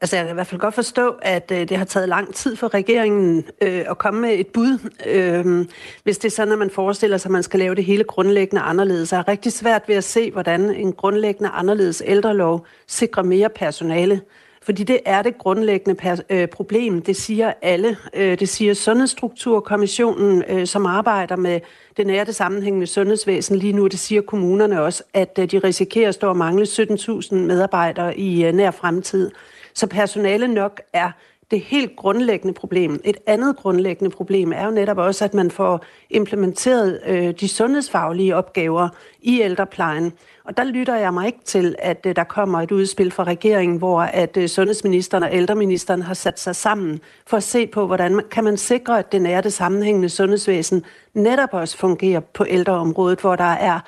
Altså, 0.00 0.16
jeg 0.16 0.24
kan 0.24 0.32
i 0.32 0.34
hvert 0.34 0.46
fald 0.46 0.60
godt 0.60 0.74
forstå, 0.74 1.14
at 1.22 1.50
øh, 1.50 1.68
det 1.68 1.76
har 1.76 1.84
taget 1.84 2.08
lang 2.08 2.34
tid 2.34 2.56
for 2.56 2.74
regeringen 2.74 3.44
øh, 3.62 3.84
at 3.88 3.98
komme 3.98 4.20
med 4.20 4.34
et 4.34 4.46
bud. 4.46 4.90
Øh, 5.06 5.66
hvis 6.04 6.18
det 6.18 6.28
er 6.28 6.34
sådan, 6.34 6.52
at 6.52 6.58
man 6.58 6.70
forestiller 6.70 7.16
sig, 7.16 7.28
at 7.28 7.32
man 7.32 7.42
skal 7.42 7.60
lave 7.60 7.74
det 7.74 7.84
hele 7.84 8.04
grundlæggende 8.04 8.62
anderledes. 8.62 9.08
Så 9.08 9.16
er 9.16 9.28
rigtig 9.28 9.52
svært 9.52 9.82
ved 9.88 9.94
at 9.94 10.04
se, 10.04 10.30
hvordan 10.30 10.60
en 10.60 10.92
grundlæggende 10.92 11.50
anderledes 11.50 12.02
ældrelov 12.06 12.66
sikrer 12.86 13.22
mere 13.22 13.48
personale. 13.48 14.20
Fordi 14.66 14.84
det 14.84 15.00
er 15.04 15.22
det 15.22 15.38
grundlæggende 15.38 15.94
per, 15.94 16.16
øh, 16.30 16.48
problem. 16.48 17.02
Det 17.02 17.16
siger 17.16 17.52
alle. 17.62 17.96
Øh, 18.14 18.38
det 18.38 18.48
siger 18.48 18.74
Sundhedsstrukturkommissionen, 18.74 20.44
øh, 20.48 20.66
som 20.66 20.86
arbejder 20.86 21.36
med 21.36 21.60
det 21.96 22.06
nære 22.06 22.24
det 22.24 22.34
sammenhængende 22.34 22.86
sundhedsvæsen 22.86 23.56
lige 23.56 23.72
nu. 23.72 23.86
Det 23.86 23.98
siger 23.98 24.22
kommunerne 24.22 24.82
også, 24.82 25.02
at 25.14 25.38
øh, 25.38 25.50
de 25.50 25.58
risikerer 25.58 26.08
at 26.08 26.14
stå 26.14 26.28
og 26.28 26.36
mangle 26.36 26.64
17.000 26.64 27.34
medarbejdere 27.34 28.18
i 28.18 28.44
øh, 28.44 28.52
nær 28.52 28.70
fremtid. 28.70 29.30
Så 29.74 29.86
personale 29.86 30.48
nok 30.48 30.80
er 30.92 31.10
det 31.50 31.60
helt 31.60 31.96
grundlæggende 31.96 32.54
problem. 32.54 33.00
Et 33.04 33.16
andet 33.26 33.56
grundlæggende 33.56 34.10
problem 34.16 34.52
er 34.52 34.64
jo 34.64 34.70
netop 34.70 34.98
også, 34.98 35.24
at 35.24 35.34
man 35.34 35.50
får 35.50 35.84
implementeret 36.10 37.00
øh, 37.06 37.34
de 37.40 37.48
sundhedsfaglige 37.48 38.36
opgaver 38.36 38.88
i 39.20 39.40
ældreplejen. 39.40 40.12
Og 40.44 40.56
der 40.56 40.64
lytter 40.64 40.96
jeg 40.96 41.14
mig 41.14 41.26
ikke 41.26 41.44
til, 41.44 41.74
at 41.78 42.06
øh, 42.06 42.16
der 42.16 42.24
kommer 42.24 42.60
et 42.60 42.72
udspil 42.72 43.10
fra 43.10 43.24
regeringen, 43.24 43.78
hvor 43.78 44.00
at 44.00 44.36
øh, 44.36 44.48
sundhedsministeren 44.48 45.22
og 45.22 45.30
ældreministeren 45.32 46.02
har 46.02 46.14
sat 46.14 46.40
sig 46.40 46.56
sammen 46.56 47.00
for 47.26 47.36
at 47.36 47.42
se 47.42 47.66
på, 47.66 47.86
hvordan 47.86 48.14
man, 48.14 48.24
kan 48.30 48.44
man 48.44 48.56
sikre, 48.56 48.98
at 48.98 49.12
det 49.12 49.22
nære 49.22 49.42
det 49.42 49.52
sammenhængende 49.52 50.08
sundhedsvæsen 50.08 50.84
netop 51.14 51.48
også 51.52 51.78
fungerer 51.78 52.20
på 52.20 52.44
ældreområdet, 52.48 53.20
hvor 53.20 53.36
der 53.36 53.44
er 53.44 53.80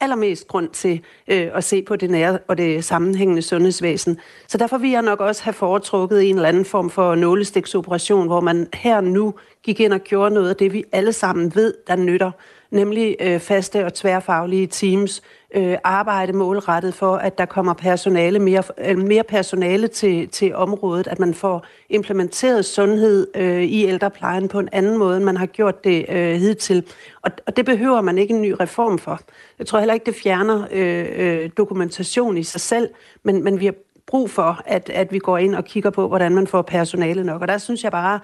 allermest 0.00 0.48
grund 0.48 0.68
til 0.68 1.00
øh, 1.28 1.50
at 1.54 1.64
se 1.64 1.82
på 1.82 1.96
det 1.96 2.10
nære 2.10 2.38
og 2.48 2.58
det 2.58 2.84
sammenhængende 2.84 3.42
sundhedsvæsen. 3.42 4.18
Så 4.48 4.58
derfor 4.58 4.78
vil 4.78 4.90
jeg 4.90 5.02
nok 5.02 5.20
også 5.20 5.44
have 5.44 5.54
foretrukket 5.54 6.30
en 6.30 6.36
eller 6.36 6.48
anden 6.48 6.64
form 6.64 6.90
for 6.90 7.14
nålestiksoperation, 7.14 8.26
hvor 8.26 8.40
man 8.40 8.68
her 8.74 9.00
nu 9.00 9.34
gik 9.62 9.80
ind 9.80 9.92
og 9.92 10.00
gjorde 10.00 10.34
noget 10.34 10.50
af 10.50 10.56
det, 10.56 10.72
vi 10.72 10.84
alle 10.92 11.12
sammen 11.12 11.54
ved, 11.54 11.74
der 11.86 11.96
nytter, 11.96 12.30
nemlig 12.74 13.16
øh, 13.20 13.40
faste 13.40 13.84
og 13.84 13.94
tværfaglige 13.94 14.66
teams, 14.66 15.22
øh, 15.54 15.76
arbejde 15.84 16.32
målrettet 16.32 16.94
for, 16.94 17.16
at 17.16 17.38
der 17.38 17.44
kommer 17.44 17.74
personale 17.74 18.38
mere, 18.38 18.62
øh, 18.78 18.98
mere 18.98 19.22
personale 19.22 19.88
til, 19.88 20.28
til 20.28 20.54
området, 20.54 21.06
at 21.06 21.18
man 21.18 21.34
får 21.34 21.66
implementeret 21.88 22.64
sundhed 22.64 23.26
øh, 23.34 23.62
i 23.62 23.84
ældreplejen 23.86 24.48
på 24.48 24.58
en 24.58 24.68
anden 24.72 24.98
måde, 24.98 25.16
end 25.16 25.24
man 25.24 25.36
har 25.36 25.46
gjort 25.46 25.84
det 25.84 26.06
øh, 26.08 26.34
hidtil. 26.34 26.84
Og, 27.22 27.30
og 27.46 27.56
det 27.56 27.64
behøver 27.64 28.00
man 28.00 28.18
ikke 28.18 28.34
en 28.34 28.42
ny 28.42 28.54
reform 28.60 28.98
for. 28.98 29.20
Jeg 29.58 29.66
tror 29.66 29.78
heller 29.78 29.94
ikke, 29.94 30.06
det 30.06 30.14
fjerner 30.14 30.66
øh, 30.72 31.06
øh, 31.16 31.50
dokumentation 31.56 32.38
i 32.38 32.42
sig 32.42 32.60
selv, 32.60 32.88
men, 33.22 33.44
men 33.44 33.60
vi 33.60 33.64
har 33.64 33.74
brug 34.06 34.30
for, 34.30 34.62
at, 34.66 34.90
at 34.90 35.12
vi 35.12 35.18
går 35.18 35.38
ind 35.38 35.54
og 35.54 35.64
kigger 35.64 35.90
på, 35.90 36.08
hvordan 36.08 36.34
man 36.34 36.46
får 36.46 36.62
personale 36.62 37.24
nok. 37.24 37.42
Og 37.42 37.48
der 37.48 37.58
synes 37.58 37.84
jeg 37.84 37.92
bare, 37.92 38.20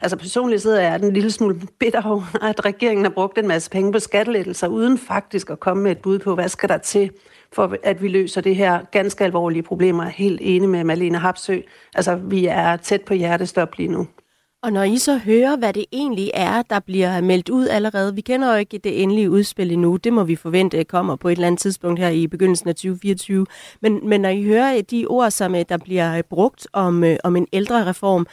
Altså 0.00 0.16
personligt 0.16 0.62
sidder 0.62 0.80
jeg 0.80 0.96
en 0.96 1.12
lille 1.12 1.30
smule 1.30 1.60
bitter 1.78 2.02
over, 2.02 2.38
at 2.50 2.64
regeringen 2.64 3.04
har 3.04 3.10
brugt 3.10 3.38
en 3.38 3.48
masse 3.48 3.70
penge 3.70 3.92
på 3.92 3.98
skattelettelser, 3.98 4.68
uden 4.68 4.98
faktisk 4.98 5.50
at 5.50 5.60
komme 5.60 5.82
med 5.82 5.90
et 5.90 5.98
bud 5.98 6.18
på, 6.18 6.34
hvad 6.34 6.48
skal 6.48 6.68
der 6.68 6.78
til, 6.78 7.10
for 7.52 7.76
at 7.82 8.02
vi 8.02 8.08
løser 8.08 8.40
det 8.40 8.56
her 8.56 8.80
ganske 8.92 9.24
alvorlige 9.24 9.62
problemer. 9.62 10.02
Jeg 10.02 10.08
er 10.08 10.14
helt 10.14 10.40
enig 10.42 10.68
med 10.68 10.84
Malene 10.84 11.18
Hapsø. 11.18 11.60
Altså, 11.94 12.14
vi 12.14 12.46
er 12.46 12.76
tæt 12.76 13.02
på 13.02 13.14
hjertestop 13.14 13.78
lige 13.78 13.88
nu. 13.88 14.06
Og 14.62 14.72
når 14.72 14.82
I 14.82 14.98
så 14.98 15.18
hører, 15.18 15.56
hvad 15.56 15.72
det 15.72 15.84
egentlig 15.92 16.30
er, 16.34 16.62
der 16.62 16.80
bliver 16.80 17.20
meldt 17.20 17.48
ud 17.48 17.68
allerede, 17.68 18.14
vi 18.14 18.20
kender 18.20 18.52
jo 18.52 18.58
ikke 18.58 18.78
det 18.78 19.02
endelige 19.02 19.30
udspil 19.30 19.72
endnu, 19.72 19.96
det 19.96 20.12
må 20.12 20.24
vi 20.24 20.36
forvente 20.36 20.84
kommer 20.84 21.16
på 21.16 21.28
et 21.28 21.32
eller 21.32 21.46
andet 21.46 21.60
tidspunkt 21.60 22.00
her 22.00 22.08
i 22.08 22.26
begyndelsen 22.26 22.68
af 22.68 22.74
2024. 22.74 23.46
Men, 23.82 24.08
men 24.08 24.20
når 24.20 24.28
I 24.28 24.44
hører 24.44 24.82
de 24.82 25.06
ord, 25.06 25.30
som 25.30 25.54
øh, 25.54 25.64
der 25.68 25.76
bliver 25.76 26.16
øh, 26.16 26.22
brugt 26.22 26.66
om, 26.72 27.04
øh, 27.04 27.16
om 27.24 27.36
en 27.36 27.46
ældre 27.52 27.86
reform, 27.86 28.26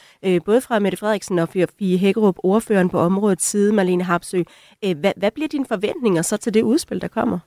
både 0.46 0.62
fra 0.62 0.80
Mette 0.80 0.98
Frederiksen 0.98 1.40
og 1.40 1.50
Fie 1.50 1.98
Hækkerup, 1.98 2.36
ordføreren 2.44 2.90
på 2.90 3.00
området 3.00 3.42
side, 3.42 3.74
Marlene 3.74 4.04
Harpsø, 4.04 4.44
hvad, 4.82 5.14
hvad 5.18 5.32
bliver 5.32 5.48
dine 5.48 5.66
forventninger 5.66 6.22
så 6.22 6.38
til 6.38 6.54
det 6.54 6.62
udspil, 6.62 7.02
der 7.02 7.08
kommer? 7.08 7.40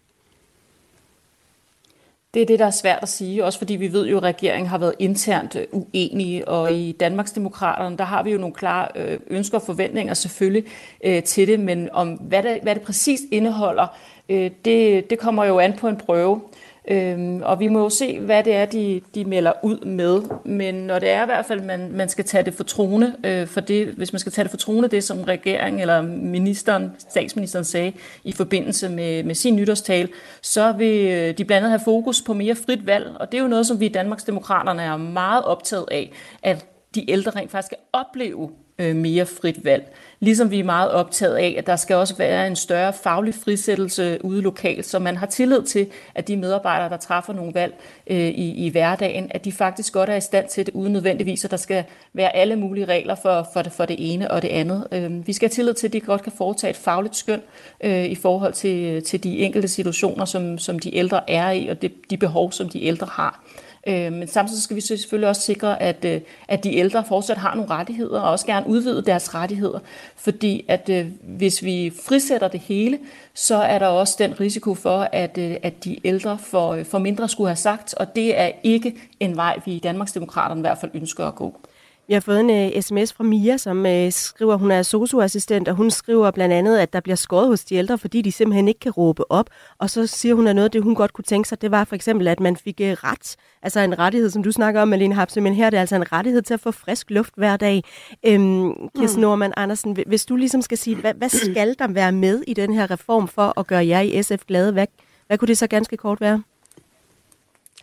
Det 2.36 2.42
er 2.42 2.46
det, 2.46 2.58
der 2.58 2.66
er 2.66 2.70
svært 2.70 2.98
at 3.02 3.08
sige, 3.08 3.44
også 3.44 3.58
fordi 3.58 3.76
vi 3.76 3.92
ved 3.92 4.06
jo, 4.06 4.16
at 4.16 4.22
regeringen 4.22 4.68
har 4.68 4.78
været 4.78 4.94
internt 4.98 5.56
øh, 5.56 5.66
uenige, 5.72 6.48
og 6.48 6.72
i 6.72 6.92
Danmarksdemokraterne, 6.92 7.96
der 7.96 8.04
har 8.04 8.22
vi 8.22 8.30
jo 8.30 8.38
nogle 8.38 8.54
klare 8.54 8.88
øh, 8.94 9.18
ønsker 9.26 9.58
og 9.58 9.62
forventninger 9.62 10.14
selvfølgelig 10.14 10.64
øh, 11.04 11.22
til 11.22 11.48
det, 11.48 11.60
men 11.60 11.88
om 11.92 12.08
hvad 12.08 12.42
det, 12.42 12.58
hvad 12.62 12.74
det 12.74 12.82
præcis 12.82 13.20
indeholder, 13.30 13.86
øh, 14.28 14.50
det, 14.64 15.10
det 15.10 15.18
kommer 15.18 15.44
jo 15.44 15.58
an 15.58 15.72
på 15.72 15.88
en 15.88 15.96
prøve. 15.96 16.40
Øhm, 16.88 17.42
og 17.42 17.60
vi 17.60 17.68
må 17.68 17.80
jo 17.82 17.90
se, 17.90 18.20
hvad 18.20 18.44
det 18.44 18.54
er, 18.54 18.64
de, 18.64 19.00
de 19.14 19.24
melder 19.24 19.52
ud 19.62 19.84
med. 19.84 20.22
Men 20.44 20.74
når 20.74 20.98
det 20.98 21.10
er 21.10 21.22
i 21.22 21.26
hvert 21.26 21.46
fald, 21.46 21.60
man, 21.60 21.92
man 21.92 22.08
skal 22.08 22.24
tage 22.24 22.44
det 22.44 22.54
for 22.54 22.64
trone, 22.64 23.16
øh, 23.24 23.46
for 23.46 23.60
det, 23.60 23.88
hvis 23.88 24.12
man 24.12 24.20
skal 24.20 24.32
tage 24.32 24.44
det 24.44 24.50
for 24.50 24.56
trone, 24.56 24.88
det 24.88 25.04
som 25.04 25.22
regeringen 25.22 25.80
eller 25.80 26.02
ministeren, 26.02 26.92
statsministeren 26.98 27.64
sagde 27.64 27.92
i 28.24 28.32
forbindelse 28.32 28.88
med, 28.88 29.22
med 29.22 29.34
sin 29.34 29.56
nytårstale, 29.56 30.08
så 30.42 30.72
vil 30.72 31.06
øh, 31.06 31.38
de 31.38 31.44
blandt 31.44 31.66
andet 31.66 31.70
have 31.70 31.84
fokus 31.84 32.22
på 32.22 32.34
mere 32.34 32.54
frit 32.54 32.86
valg. 32.86 33.16
Og 33.20 33.32
det 33.32 33.38
er 33.38 33.42
jo 33.42 33.48
noget, 33.48 33.66
som 33.66 33.80
vi 33.80 33.86
i 33.86 33.92
Danmarksdemokraterne 33.92 34.82
er 34.82 34.96
meget 34.96 35.44
optaget 35.44 35.86
af, 35.90 36.12
at 36.42 36.66
de 36.94 37.10
ældre 37.10 37.30
rent 37.30 37.50
faktisk 37.50 37.66
skal 37.66 37.78
opleve 37.92 38.50
øh, 38.78 38.96
mere 38.96 39.26
frit 39.26 39.64
valg. 39.64 39.92
Ligesom 40.20 40.50
vi 40.50 40.60
er 40.60 40.64
meget 40.64 40.90
optaget 40.90 41.36
af, 41.36 41.54
at 41.58 41.66
der 41.66 41.76
skal 41.76 41.96
også 41.96 42.16
være 42.16 42.46
en 42.46 42.56
større 42.56 42.92
faglig 42.92 43.34
frisættelse 43.34 44.18
ude 44.24 44.42
lokalt, 44.42 44.86
så 44.86 44.98
man 44.98 45.16
har 45.16 45.26
tillid 45.26 45.62
til, 45.62 45.86
at 46.14 46.28
de 46.28 46.36
medarbejdere, 46.36 46.88
der 46.88 46.96
træffer 46.96 47.32
nogle 47.32 47.54
valg 47.54 47.74
øh, 48.06 48.16
i, 48.16 48.66
i 48.66 48.68
hverdagen, 48.68 49.26
at 49.30 49.44
de 49.44 49.52
faktisk 49.52 49.92
godt 49.92 50.08
er 50.08 50.16
i 50.16 50.20
stand 50.20 50.48
til 50.48 50.66
det, 50.66 50.74
uden 50.74 50.92
nødvendigvis, 50.92 51.44
at 51.44 51.50
der 51.50 51.56
skal 51.56 51.84
være 52.12 52.36
alle 52.36 52.56
mulige 52.56 52.84
regler 52.84 53.14
for, 53.14 53.48
for, 53.52 53.62
det, 53.62 53.72
for 53.72 53.84
det 53.84 53.96
ene 53.98 54.30
og 54.30 54.42
det 54.42 54.48
andet. 54.48 54.86
Øh, 54.92 55.26
vi 55.26 55.32
skal 55.32 55.48
have 55.48 55.54
tillid 55.54 55.74
til, 55.74 55.86
at 55.86 55.92
de 55.92 56.00
godt 56.00 56.22
kan 56.22 56.32
foretage 56.38 56.70
et 56.70 56.76
fagligt 56.76 57.16
skøn 57.16 57.40
øh, 57.80 58.04
i 58.04 58.14
forhold 58.14 58.52
til, 58.52 59.02
til 59.02 59.24
de 59.24 59.38
enkelte 59.38 59.68
situationer, 59.68 60.24
som, 60.24 60.58
som 60.58 60.78
de 60.78 60.96
ældre 60.96 61.30
er 61.30 61.50
i, 61.50 61.66
og 61.66 61.82
det, 61.82 61.92
de 62.10 62.16
behov, 62.16 62.52
som 62.52 62.68
de 62.68 62.84
ældre 62.84 63.06
har. 63.10 63.44
Øh, 63.46 63.65
Øh, 63.86 64.12
men 64.12 64.28
samtidig 64.28 64.62
skal 64.62 64.76
vi 64.76 64.80
selvfølgelig 64.80 65.28
også 65.28 65.42
sikre, 65.42 65.82
at, 65.82 66.04
øh, 66.04 66.20
at 66.48 66.64
de 66.64 66.76
ældre 66.76 67.04
fortsat 67.08 67.36
har 67.36 67.54
nogle 67.54 67.70
rettigheder, 67.70 68.20
og 68.20 68.30
også 68.30 68.46
gerne 68.46 68.66
udvide 68.68 69.02
deres 69.02 69.34
rettigheder. 69.34 69.78
Fordi 70.16 70.64
at 70.68 70.88
øh, 70.88 71.06
hvis 71.22 71.64
vi 71.64 71.92
frisætter 72.06 72.48
det 72.48 72.60
hele, 72.60 72.98
så 73.34 73.56
er 73.56 73.78
der 73.78 73.86
også 73.86 74.16
den 74.18 74.40
risiko 74.40 74.74
for, 74.74 75.08
at, 75.12 75.38
øh, 75.38 75.56
at 75.62 75.84
de 75.84 76.06
ældre 76.06 76.38
får, 76.38 76.74
øh, 76.74 76.84
får 76.84 76.98
mindre 76.98 77.28
skulle 77.28 77.48
have 77.48 77.56
sagt, 77.56 77.94
og 77.94 78.16
det 78.16 78.38
er 78.40 78.50
ikke 78.62 78.94
en 79.20 79.36
vej, 79.36 79.60
vi 79.64 79.72
i 79.72 79.78
Danmarksdemokraterne 79.78 80.60
i 80.60 80.62
hvert 80.62 80.78
fald 80.78 80.90
ønsker 80.94 81.24
at 81.24 81.34
gå. 81.34 81.60
Vi 82.08 82.14
har 82.14 82.20
fået 82.20 82.40
en 82.40 82.50
uh, 82.50 82.80
sms 82.80 83.12
fra 83.12 83.24
Mia, 83.24 83.56
som 83.56 83.78
uh, 83.78 84.10
skriver, 84.10 84.56
hun 84.56 84.70
er 84.70 84.82
socioassistent, 84.82 85.68
og 85.68 85.74
hun 85.74 85.90
skriver 85.90 86.30
blandt 86.30 86.54
andet, 86.54 86.78
at 86.78 86.92
der 86.92 87.00
bliver 87.00 87.16
skåret 87.16 87.48
hos 87.48 87.64
de 87.64 87.74
ældre, 87.74 87.98
fordi 87.98 88.22
de 88.22 88.32
simpelthen 88.32 88.68
ikke 88.68 88.80
kan 88.80 88.92
råbe 88.92 89.32
op. 89.32 89.50
Og 89.78 89.90
så 89.90 90.06
siger 90.06 90.34
hun, 90.34 90.46
at 90.46 90.54
noget 90.56 90.64
af 90.64 90.70
det, 90.70 90.82
hun 90.82 90.94
godt 90.94 91.12
kunne 91.12 91.24
tænke 91.24 91.48
sig, 91.48 91.62
det 91.62 91.70
var 91.70 91.84
for 91.84 91.94
eksempel, 91.94 92.28
at 92.28 92.40
man 92.40 92.56
fik 92.56 92.80
uh, 92.80 92.86
ret, 92.86 93.36
altså 93.62 93.80
en 93.80 93.98
rettighed, 93.98 94.30
som 94.30 94.42
du 94.42 94.52
snakker 94.52 94.82
om, 94.82 94.88
Malene 94.88 95.14
Hapse, 95.14 95.40
men 95.40 95.54
her 95.54 95.66
er 95.66 95.70
det 95.70 95.76
altså 95.76 95.96
en 95.96 96.12
rettighed 96.12 96.42
til 96.42 96.54
at 96.54 96.60
få 96.60 96.70
frisk 96.70 97.10
luft 97.10 97.32
hver 97.36 97.56
dag. 97.56 97.84
Øhm, 98.26 98.72
Kirsten 98.98 99.20
mm. 99.20 99.22
Norman 99.22 99.52
Andersen, 99.56 99.96
hvis 100.06 100.26
du 100.26 100.36
ligesom 100.36 100.62
skal 100.62 100.78
sige, 100.78 100.96
hvad, 100.96 101.14
hvad 101.14 101.28
skal 101.28 101.74
der 101.78 101.88
være 101.88 102.12
med 102.12 102.42
i 102.46 102.54
den 102.54 102.72
her 102.74 102.90
reform 102.90 103.28
for 103.28 103.58
at 103.60 103.66
gøre 103.66 103.86
jer 103.86 104.00
i 104.00 104.22
SF 104.22 104.44
glade? 104.48 104.72
Hvad, 104.72 104.86
hvad 105.26 105.38
kunne 105.38 105.48
det 105.48 105.58
så 105.58 105.66
ganske 105.66 105.96
kort 105.96 106.20
være? 106.20 106.42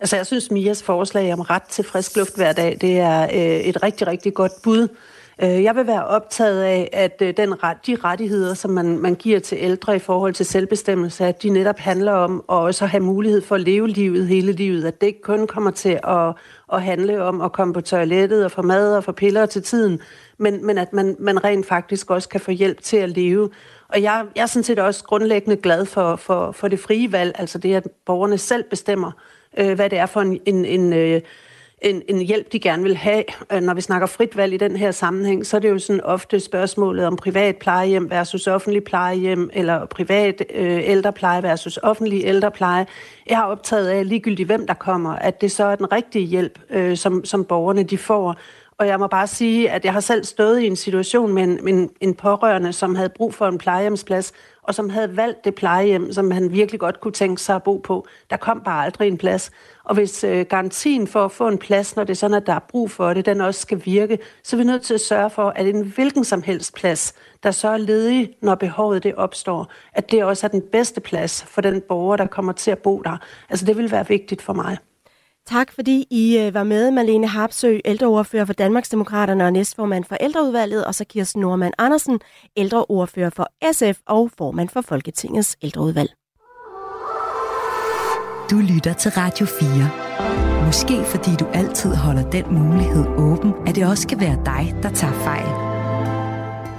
Altså, 0.04 0.16
jeg 0.16 0.26
synes, 0.26 0.52
Mias 0.52 0.84
forslag 0.84 1.34
om 1.34 1.40
ret 1.42 1.64
til 1.64 1.84
frisk 1.84 2.18
luft 2.18 2.36
hver 2.36 2.54
dag, 2.54 2.78
det 2.82 3.00
er 3.00 3.24
øh, 3.24 3.60
et 3.60 3.84
rigtig, 3.84 4.08
rigtig 4.08 4.34
godt 4.34 4.52
bud. 4.64 4.88
Øh, 5.44 5.64
jeg 5.64 5.76
vil 5.76 5.88
være 5.88 6.06
optaget 6.06 6.64
af, 6.64 6.90
at 6.94 7.22
øh, 7.22 7.34
den 7.38 7.64
ret, 7.64 7.78
de 7.88 7.98
rettigheder, 8.04 8.54
som 8.54 8.72
man, 8.72 9.00
man 9.00 9.16
giver 9.16 9.40
til 9.40 9.58
ældre 9.62 9.96
i 9.96 10.00
forhold 10.00 10.34
til 10.34 10.46
selvbestemmelse, 10.46 11.26
at 11.26 11.44
de 11.44 11.50
netop 11.50 11.80
handler 11.80 12.12
om 12.12 12.44
at 12.50 12.56
også 12.56 12.86
have 12.86 13.04
mulighed 13.04 13.42
for 13.42 13.56
at 13.56 13.62
leve 13.62 13.88
livet 13.88 14.28
hele 14.28 14.52
livet. 14.52 14.86
At 14.86 15.02
det 15.02 15.08
ikke 15.08 15.22
kun 15.22 15.48
kommer 15.48 15.72
til 15.72 16.00
at, 16.04 16.34
at 16.74 16.82
handle 16.82 17.24
om 17.24 17.42
at 17.42 17.52
komme 17.52 17.74
på 17.74 17.82
toilettet 17.82 18.46
og 18.46 18.52
få 18.52 18.62
mad 18.62 18.96
og 18.96 19.04
få 19.04 19.12
piller 19.12 19.46
til 19.46 19.64
tiden, 19.64 20.00
men, 20.38 20.66
men 20.66 20.78
at 20.78 20.94
man, 20.94 21.16
man 21.20 21.44
rent 21.44 21.66
faktisk 21.66 22.12
også 22.12 22.30
kan 22.30 22.42
få 22.42 22.52
hjælp 22.52 22.82
til 22.82 22.98
at 22.98 23.10
leve. 23.10 23.50
Og 23.88 24.02
jeg, 24.02 24.26
jeg 24.36 24.42
er 24.42 24.46
sådan 24.46 24.64
set 24.64 24.80
også 24.80 25.04
grundlæggende 25.04 25.58
glad 25.58 25.86
for, 25.86 26.16
for, 26.16 26.52
for 26.52 26.68
det 26.68 26.80
frie 26.80 27.12
valg, 27.12 27.36
altså 27.40 27.58
det, 27.58 27.76
at 27.76 27.88
borgerne 28.06 28.38
selv 28.38 28.64
bestemmer, 28.70 29.12
øh, 29.58 29.74
hvad 29.74 29.90
det 29.90 30.00
er 30.00 30.06
for 30.06 30.22
en, 30.22 30.40
en, 30.46 30.66
en, 30.66 30.94
øh, 30.94 31.22
en, 31.82 32.02
en 32.08 32.22
hjælp, 32.22 32.52
de 32.52 32.60
gerne 32.60 32.84
vil 32.84 32.98
have. 32.98 33.24
Øh, 33.52 33.62
når 33.62 33.74
vi 33.74 33.82
snakker 33.82 34.08
frit 34.08 34.38
valg 34.38 34.54
i 34.54 34.58
den 34.58 34.76
her 34.76 34.92
sammenhæng, 34.92 35.46
så 35.46 35.58
er 35.58 35.62
det 35.62 35.70
jo 35.70 35.80
sådan 35.80 36.02
ofte 36.04 36.40
spørgsmålet 36.40 37.06
om 37.06 37.16
privat 37.16 37.58
plejehjem 37.58 38.10
versus 38.10 38.48
offentlig 38.48 38.84
plejehjem, 38.84 39.50
eller 39.54 39.86
privat 39.86 40.44
øh, 40.54 40.82
ældrepleje 40.84 41.44
versus 41.44 41.80
offentlig 41.84 42.26
ældrepleje. 42.26 42.86
Jeg 43.30 43.38
har 43.38 43.46
optaget 43.46 43.88
af, 43.88 44.10
ligegyldigt 44.10 44.48
hvem 44.48 44.68
der 44.68 44.74
kommer, 44.74 45.16
at 45.16 45.42
det 45.42 45.52
så 45.52 45.64
er 45.64 45.76
den 45.76 45.92
rigtige 45.92 46.26
hjælp, 46.26 46.60
øh, 46.70 46.98
som, 46.98 47.26
som 47.26 47.46
borgerne 47.46 47.84
de 47.84 47.98
får. 47.98 48.36
Og 48.78 48.88
jeg 48.88 49.00
må 49.00 49.08
bare 49.08 49.28
sige, 49.28 49.72
at 49.72 49.86
jeg 49.86 49.94
har 49.94 50.00
selv 50.00 50.24
stået 50.24 50.62
i 50.62 50.68
en 50.68 50.76
situation 50.76 51.34
med 51.34 51.44
en, 51.44 51.68
en, 51.68 51.90
en 52.02 52.14
pårørende, 52.14 52.74
som 52.74 52.96
havde 52.96 53.10
brug 53.10 53.34
for 53.34 53.48
en 53.48 53.58
plejehjemsplads, 53.58 54.34
og 54.64 54.76
som 54.76 54.90
havde 54.90 55.18
valgt 55.18 55.46
det 55.46 55.56
plejehjem, 55.56 56.14
som 56.14 56.32
han 56.32 56.52
virkelig 56.52 56.80
godt 56.80 57.02
kunne 57.02 57.12
tænke 57.12 57.42
sig 57.42 57.56
at 57.56 57.64
bo 57.64 57.78
på. 57.78 58.08
Der 58.30 58.38
kom 58.38 58.62
bare 58.66 58.86
aldrig 58.86 59.08
en 59.08 59.18
plads. 59.18 59.52
Og 59.84 59.94
hvis 59.94 60.24
øh, 60.24 60.46
garantien 60.46 61.08
for 61.08 61.26
at 61.26 61.32
få 61.32 61.48
en 61.48 61.58
plads, 61.58 61.96
når 61.96 62.04
det 62.04 62.12
er 62.12 62.16
sådan, 62.16 62.38
at 62.38 62.48
der 62.48 62.54
er 62.54 62.60
brug 62.70 62.92
for 62.92 63.14
det, 63.14 63.26
den 63.26 63.42
også 63.42 63.62
skal 63.62 63.82
virke, 63.86 64.18
så 64.44 64.56
er 64.56 64.58
vi 64.58 64.64
nødt 64.64 64.82
til 64.82 64.94
at 64.94 65.02
sørge 65.02 65.30
for, 65.30 65.50
at 65.50 65.68
en 65.68 65.86
hvilken 65.86 66.24
som 66.24 66.42
helst 66.42 66.76
plads, 66.76 67.14
der 67.44 67.52
så 67.52 67.68
er 67.68 67.78
ledig, 67.78 68.30
når 68.42 68.56
behovet 68.56 69.04
det 69.04 69.16
opstår, 69.16 69.72
at 69.94 70.12
det 70.12 70.24
også 70.24 70.48
er 70.48 70.52
den 70.52 70.64
bedste 70.72 71.02
plads 71.02 71.44
for 71.44 71.62
den 71.62 71.82
borger, 71.82 72.18
der 72.18 72.28
kommer 72.28 72.52
til 72.52 72.72
at 72.72 72.80
bo 72.80 73.02
der. 73.02 73.18
Altså 73.50 73.66
det 73.66 73.78
vil 73.78 73.92
være 73.92 74.08
vigtigt 74.08 74.42
for 74.42 74.54
mig. 74.54 74.78
Tak 75.46 75.72
fordi 75.72 76.06
I 76.12 76.38
øh, 76.38 76.54
var 76.54 76.64
med, 76.64 76.92
Malene 76.92 77.28
Harpsø, 77.28 77.78
ældreordfører 77.86 78.46
for 78.46 78.54
Danmarksdemokraterne 78.54 79.46
og 79.46 79.54
næstformand 79.54 80.04
for 80.04 80.16
ældreudvalget, 80.22 80.86
og 80.86 80.96
så 80.96 81.06
Kirsten 81.06 81.42
Norman 81.42 81.74
Andersen, 81.78 82.20
ældreordfører 82.58 83.30
for 83.30 83.48
SF 83.72 84.00
og 84.06 84.32
formand 84.38 84.70
for 84.70 84.82
Folketingets 84.82 85.58
ældreudvalg. 85.62 86.10
Du 88.52 88.56
lytter 88.74 88.94
til 88.94 89.12
Radio 89.12 89.46
4. 89.46 90.66
Måske 90.66 91.04
fordi 91.04 91.36
du 91.40 91.46
altid 91.54 91.96
holder 91.96 92.30
den 92.30 92.46
mulighed 92.54 93.06
åben, 93.18 93.54
at 93.68 93.76
det 93.76 93.88
også 93.88 94.08
kan 94.08 94.20
være 94.20 94.42
dig, 94.46 94.84
der 94.84 94.90
tager 94.90 95.14
fejl. 95.14 95.48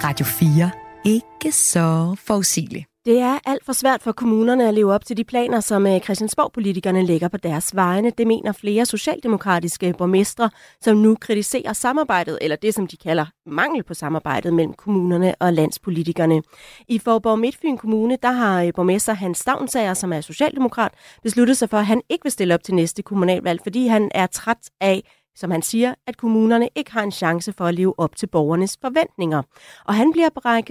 Radio 0.05 0.27
4. 0.27 0.70
Ikke 1.05 1.53
så 1.53 2.16
forudsigeligt. 2.27 2.93
Det 3.07 3.21
er 3.21 3.38
alt 3.47 3.64
for 3.64 3.73
svært 3.73 4.03
for 4.03 4.12
kommunerne 4.12 4.69
at 4.69 4.75
leve 4.75 4.93
op 4.93 5.05
til 5.05 5.17
de 5.17 5.25
planer, 5.25 5.61
som 5.61 5.87
øh, 5.87 6.01
Christiansborg-politikerne 6.01 7.07
lægger 7.07 7.29
på 7.29 7.37
deres 7.37 7.77
vegne. 7.77 8.11
Det 8.11 8.27
mener 8.27 8.53
flere 8.53 8.87
socialdemokratiske 8.87 9.95
borgmestre, 9.99 10.51
som 10.81 10.97
nu 10.97 11.17
kritiserer 11.21 11.73
samarbejdet, 11.73 12.38
eller 12.40 12.57
det 12.57 12.75
som 12.75 12.87
de 12.87 12.97
kalder 12.97 13.27
mangel 13.47 13.83
på 13.83 13.95
samarbejdet 13.95 14.55
mellem 14.55 14.75
kommunerne 14.75 15.35
og 15.40 15.53
landspolitikerne. 15.53 16.43
I 16.88 16.99
Forborg 16.99 17.38
Midtfyn 17.38 17.77
Kommune, 17.77 18.19
der 18.23 18.33
har 18.33 18.62
øh, 18.62 18.73
borgmester 18.77 19.12
Hans 19.12 19.38
Stavnsager, 19.38 19.95
som 19.95 20.12
er 20.12 20.21
socialdemokrat, 20.21 20.93
besluttet 21.23 21.57
sig 21.57 21.71
for, 21.71 21.77
at 21.77 21.87
han 21.87 22.03
ikke 22.11 22.23
vil 22.23 22.33
stille 22.33 22.55
op 22.55 22.64
til 22.64 22.75
næste 22.75 23.03
kommunalvalg, 23.03 23.61
fordi 23.62 23.87
han 23.87 24.11
er 24.14 24.27
træt 24.27 24.71
af 24.81 25.03
som 25.37 25.51
han 25.51 25.62
siger, 25.62 25.94
at 26.07 26.16
kommunerne 26.16 26.68
ikke 26.75 26.92
har 26.92 27.03
en 27.03 27.12
chance 27.12 27.53
for 27.53 27.64
at 27.64 27.75
leve 27.75 27.94
op 27.99 28.16
til 28.16 28.27
borgernes 28.27 28.79
forventninger. 28.81 29.42
Og 29.85 29.94
han 29.94 30.12
bliver 30.12 30.29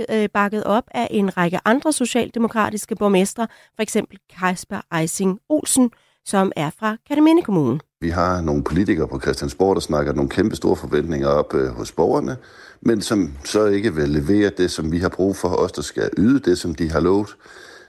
øh, 0.09 0.29
bakket, 0.33 0.63
op 0.63 0.83
af 0.91 1.07
en 1.11 1.37
række 1.37 1.59
andre 1.65 1.93
socialdemokratiske 1.93 2.95
borgmestre, 2.95 3.47
for 3.75 3.81
eksempel 3.81 4.17
Kasper 4.39 4.81
Eising 4.99 5.39
Olsen, 5.49 5.91
som 6.25 6.51
er 6.55 6.69
fra 6.69 6.97
Kataminde 7.07 7.41
Kommune. 7.41 7.79
Vi 8.01 8.09
har 8.09 8.41
nogle 8.41 8.63
politikere 8.63 9.07
på 9.07 9.19
Christiansborg, 9.19 9.75
der 9.75 9.81
snakker 9.81 10.13
nogle 10.13 10.29
kæmpe 10.29 10.55
store 10.55 10.75
forventninger 10.75 11.27
op 11.27 11.53
øh, 11.53 11.67
hos 11.67 11.91
borgerne, 11.91 12.37
men 12.81 13.01
som 13.01 13.33
så 13.43 13.65
ikke 13.65 13.95
vil 13.95 14.09
levere 14.09 14.51
det, 14.57 14.71
som 14.71 14.91
vi 14.91 14.97
har 14.97 15.09
brug 15.09 15.35
for, 15.35 15.47
os 15.47 15.71
der 15.71 15.81
skal 15.81 16.09
yde 16.17 16.39
det, 16.39 16.57
som 16.57 16.75
de 16.75 16.91
har 16.91 16.99
lovet. 16.99 17.35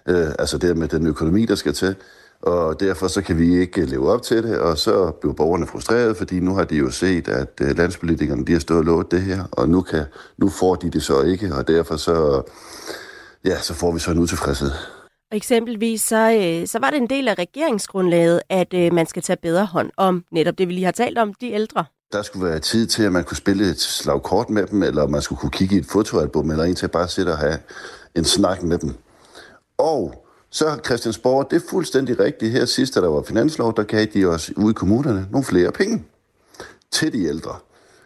Øh, 0.08 0.26
altså 0.38 0.58
det 0.58 0.76
med 0.76 0.88
den 0.88 1.06
økonomi, 1.06 1.46
der 1.46 1.54
skal 1.54 1.72
til 1.72 1.96
og 2.42 2.80
derfor 2.80 3.08
så 3.08 3.22
kan 3.22 3.38
vi 3.38 3.60
ikke 3.60 3.84
leve 3.84 4.12
op 4.12 4.22
til 4.22 4.42
det, 4.42 4.58
og 4.58 4.78
så 4.78 5.10
bliver 5.10 5.34
borgerne 5.34 5.66
frustrerede, 5.66 6.14
fordi 6.14 6.40
nu 6.40 6.54
har 6.54 6.64
de 6.64 6.76
jo 6.76 6.90
set, 6.90 7.28
at 7.28 7.60
øh, 7.60 7.76
landspolitikerne 7.76 8.44
de 8.44 8.52
har 8.52 8.60
stået 8.60 8.78
og 8.78 8.84
lovet 8.84 9.10
det 9.10 9.22
her, 9.22 9.44
og 9.52 9.68
nu, 9.68 9.80
kan, 9.80 10.04
nu 10.38 10.48
får 10.48 10.74
de 10.74 10.90
det 10.90 11.02
så 11.02 11.22
ikke, 11.22 11.54
og 11.54 11.68
derfor 11.68 11.96
så, 11.96 12.42
ja, 13.44 13.58
så 13.58 13.74
får 13.74 13.92
vi 13.92 13.98
så 13.98 14.10
en 14.10 14.18
utilfredshed. 14.18 14.70
Eksempelvis 15.32 16.00
så, 16.00 16.32
øh, 16.32 16.66
så 16.66 16.78
var 16.78 16.90
det 16.90 16.96
en 16.96 17.10
del 17.10 17.28
af 17.28 17.34
regeringsgrundlaget, 17.38 18.40
at 18.48 18.74
øh, 18.74 18.92
man 18.92 19.06
skal 19.06 19.22
tage 19.22 19.36
bedre 19.42 19.66
hånd 19.66 19.90
om 19.96 20.24
netop 20.32 20.58
det, 20.58 20.68
vi 20.68 20.72
lige 20.72 20.84
har 20.84 20.92
talt 20.92 21.18
om, 21.18 21.34
de 21.34 21.52
ældre. 21.52 21.84
Der 22.12 22.22
skulle 22.22 22.46
være 22.48 22.58
tid 22.58 22.86
til, 22.86 23.02
at 23.02 23.12
man 23.12 23.24
kunne 23.24 23.36
spille 23.36 23.70
et 23.70 23.80
slag 23.80 24.22
kort 24.22 24.50
med 24.50 24.66
dem, 24.66 24.82
eller 24.82 25.06
man 25.06 25.22
skulle 25.22 25.38
kunne 25.38 25.50
kigge 25.50 25.76
i 25.76 25.78
et 25.78 25.86
fotoalbum, 25.86 26.50
eller 26.50 26.64
en 26.64 26.74
til 26.74 26.86
at 26.86 26.90
bare 26.90 27.08
sidde 27.08 27.32
og 27.32 27.38
have 27.38 27.58
en 28.14 28.24
snak 28.24 28.62
med 28.62 28.78
dem. 28.78 28.94
Og 29.78 30.23
så 30.54 30.78
Christiansborg, 30.86 31.50
det 31.50 31.56
er 31.56 31.66
fuldstændig 31.70 32.20
rigtigt. 32.20 32.52
Her 32.52 32.64
sidst, 32.64 32.94
da 32.94 33.00
der 33.00 33.08
var 33.08 33.22
finanslov, 33.22 33.76
der 33.76 33.82
gav 33.82 34.06
de 34.14 34.24
os 34.24 34.56
ude 34.56 34.70
i 34.70 34.74
kommunerne 34.74 35.28
nogle 35.30 35.44
flere 35.44 35.72
penge 35.72 36.04
til 36.90 37.12
de 37.12 37.24
ældre. 37.24 37.56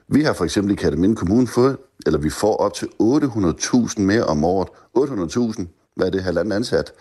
Vi 0.08 0.22
har 0.22 0.32
for 0.32 0.44
eksempel 0.44 0.72
i 0.72 0.76
Kataminde 0.76 1.16
Kommune 1.16 1.46
fået, 1.46 1.76
eller 2.06 2.18
vi 2.18 2.30
får 2.30 2.56
op 2.56 2.74
til 2.74 2.88
800.000 3.02 4.00
mere 4.00 4.24
om 4.24 4.44
året. 4.44 4.68
800.000, 4.98 5.92
hvad 5.96 6.06
er 6.06 6.10
det, 6.10 6.22
halvanden 6.22 6.52
ansat? 6.52 6.92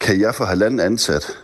Kan 0.00 0.20
jeg 0.20 0.34
for 0.34 0.44
halvanden 0.44 0.80
ansat 0.80 1.38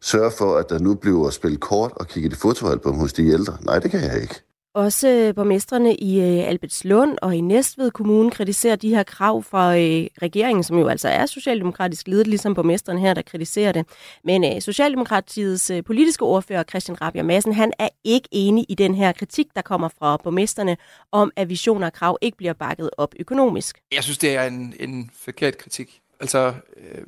sørge 0.00 0.30
for, 0.30 0.56
at 0.56 0.68
der 0.68 0.78
nu 0.78 0.94
bliver 0.94 1.30
spillet 1.30 1.60
kort 1.60 1.92
og 1.96 2.06
kigget 2.06 2.32
i 2.32 2.36
fotoalbum 2.36 2.98
hos 2.98 3.12
de 3.12 3.26
ældre? 3.28 3.56
Nej, 3.60 3.78
det 3.78 3.90
kan 3.90 4.00
jeg 4.00 4.22
ikke. 4.22 4.47
Også 4.78 5.08
øh, 5.08 5.34
borgmestrene 5.34 5.94
i 5.94 6.20
øh, 6.20 6.48
Albertslund 6.48 7.18
og 7.22 7.36
i 7.36 7.40
Næstved 7.40 7.90
Kommune 7.90 8.30
kritiserer 8.30 8.76
de 8.76 8.88
her 8.88 9.02
krav 9.02 9.42
fra 9.42 9.76
øh, 9.76 10.06
regeringen, 10.22 10.64
som 10.64 10.78
jo 10.78 10.88
altså 10.88 11.08
er 11.08 11.26
socialdemokratisk 11.26 12.08
ledet, 12.08 12.26
ligesom 12.26 12.54
borgmesteren 12.54 12.98
her, 12.98 13.14
der 13.14 13.22
kritiserer 13.22 13.72
det. 13.72 13.86
Men 14.24 14.60
Socialdemokratiets 14.60 15.72
politiske 15.86 16.24
ordfører, 16.24 16.62
Christian 16.62 17.00
Rabia 17.00 17.22
Madsen, 17.22 17.52
han 17.52 17.72
er 17.78 17.88
ikke 18.04 18.28
enig 18.30 18.66
i 18.68 18.74
den 18.74 18.94
her 18.94 19.12
kritik, 19.12 19.46
der 19.56 19.62
kommer 19.62 19.88
fra 19.98 20.16
borgmesterne, 20.16 20.76
om 21.12 21.32
at 21.36 21.48
visioner 21.48 21.86
og 21.86 21.92
krav 21.92 22.18
ikke 22.20 22.36
bliver 22.36 22.52
bakket 22.52 22.90
op 22.96 23.14
økonomisk. 23.20 23.78
Jeg 23.92 24.04
synes, 24.04 24.18
det 24.18 24.36
er 24.36 24.44
en, 24.44 24.74
en 24.80 25.10
forkert 25.14 25.58
kritik. 25.58 26.00
Altså, 26.20 26.54
øh, 26.76 27.04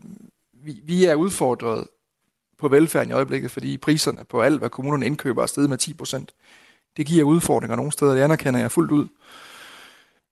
vi, 0.65 0.81
vi 0.85 1.05
er 1.05 1.15
udfordret 1.15 1.87
på 2.59 2.69
velfærden 2.69 3.11
i 3.11 3.13
øjeblikket, 3.13 3.51
fordi 3.51 3.77
priserne 3.77 4.25
på 4.29 4.41
alt, 4.41 4.59
hvad 4.59 4.71
kommunerne 4.71 5.07
indkøber, 5.07 5.43
er 5.43 5.47
steget 5.47 5.71
med 5.71 5.79
10 5.79 5.95
procent 5.95 6.33
det 6.97 7.07
giver 7.07 7.25
udfordringer 7.25 7.77
nogle 7.77 7.93
steder, 7.93 8.15
det 8.15 8.23
anerkender 8.23 8.61
jeg 8.61 8.71
fuldt 8.71 8.91
ud. 8.91 9.05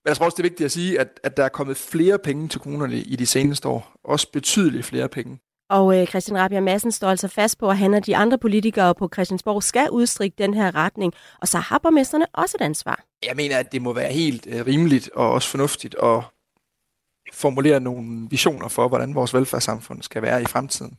Men 0.03 0.07
jeg 0.07 0.17
tror 0.17 0.25
også, 0.25 0.35
det 0.35 0.43
er 0.43 0.49
vigtigt 0.49 0.65
at 0.65 0.71
sige, 0.71 0.99
at, 0.99 1.19
at 1.23 1.37
der 1.37 1.43
er 1.43 1.49
kommet 1.49 1.77
flere 1.77 2.19
penge 2.19 2.47
til 2.47 2.59
kommunerne 2.59 2.97
i 2.97 3.15
de 3.15 3.25
seneste 3.25 3.67
år. 3.67 3.93
Også 4.03 4.31
betydeligt 4.31 4.85
flere 4.85 5.09
penge. 5.09 5.39
Og 5.69 6.01
øh, 6.01 6.07
Christian 6.07 6.37
Rabia 6.37 6.59
Madsen 6.59 6.91
står 6.91 7.09
altså 7.09 7.27
fast 7.27 7.57
på, 7.57 7.69
at 7.69 7.77
han 7.77 7.93
og 7.93 8.05
de 8.05 8.15
andre 8.15 8.37
politikere 8.37 8.95
på 8.95 9.09
Christiansborg 9.13 9.63
skal 9.63 9.89
udstrikke 9.89 10.35
den 10.37 10.53
her 10.53 10.75
retning. 10.75 11.13
Og 11.41 11.47
så 11.47 11.57
har 11.57 11.77
borgmesterne 11.77 12.25
også 12.33 12.57
et 12.59 12.63
ansvar. 12.63 13.03
Jeg 13.25 13.35
mener, 13.35 13.57
at 13.57 13.71
det 13.71 13.81
må 13.81 13.93
være 13.93 14.13
helt 14.13 14.47
øh, 14.49 14.65
rimeligt 14.65 15.09
og 15.15 15.31
også 15.31 15.49
fornuftigt 15.49 15.95
at 16.03 16.23
formulere 17.33 17.79
nogle 17.79 18.27
visioner 18.29 18.67
for, 18.67 18.87
hvordan 18.87 19.15
vores 19.15 19.33
velfærdssamfund 19.33 20.01
skal 20.01 20.21
være 20.21 20.41
i 20.41 20.45
fremtiden. 20.45 20.97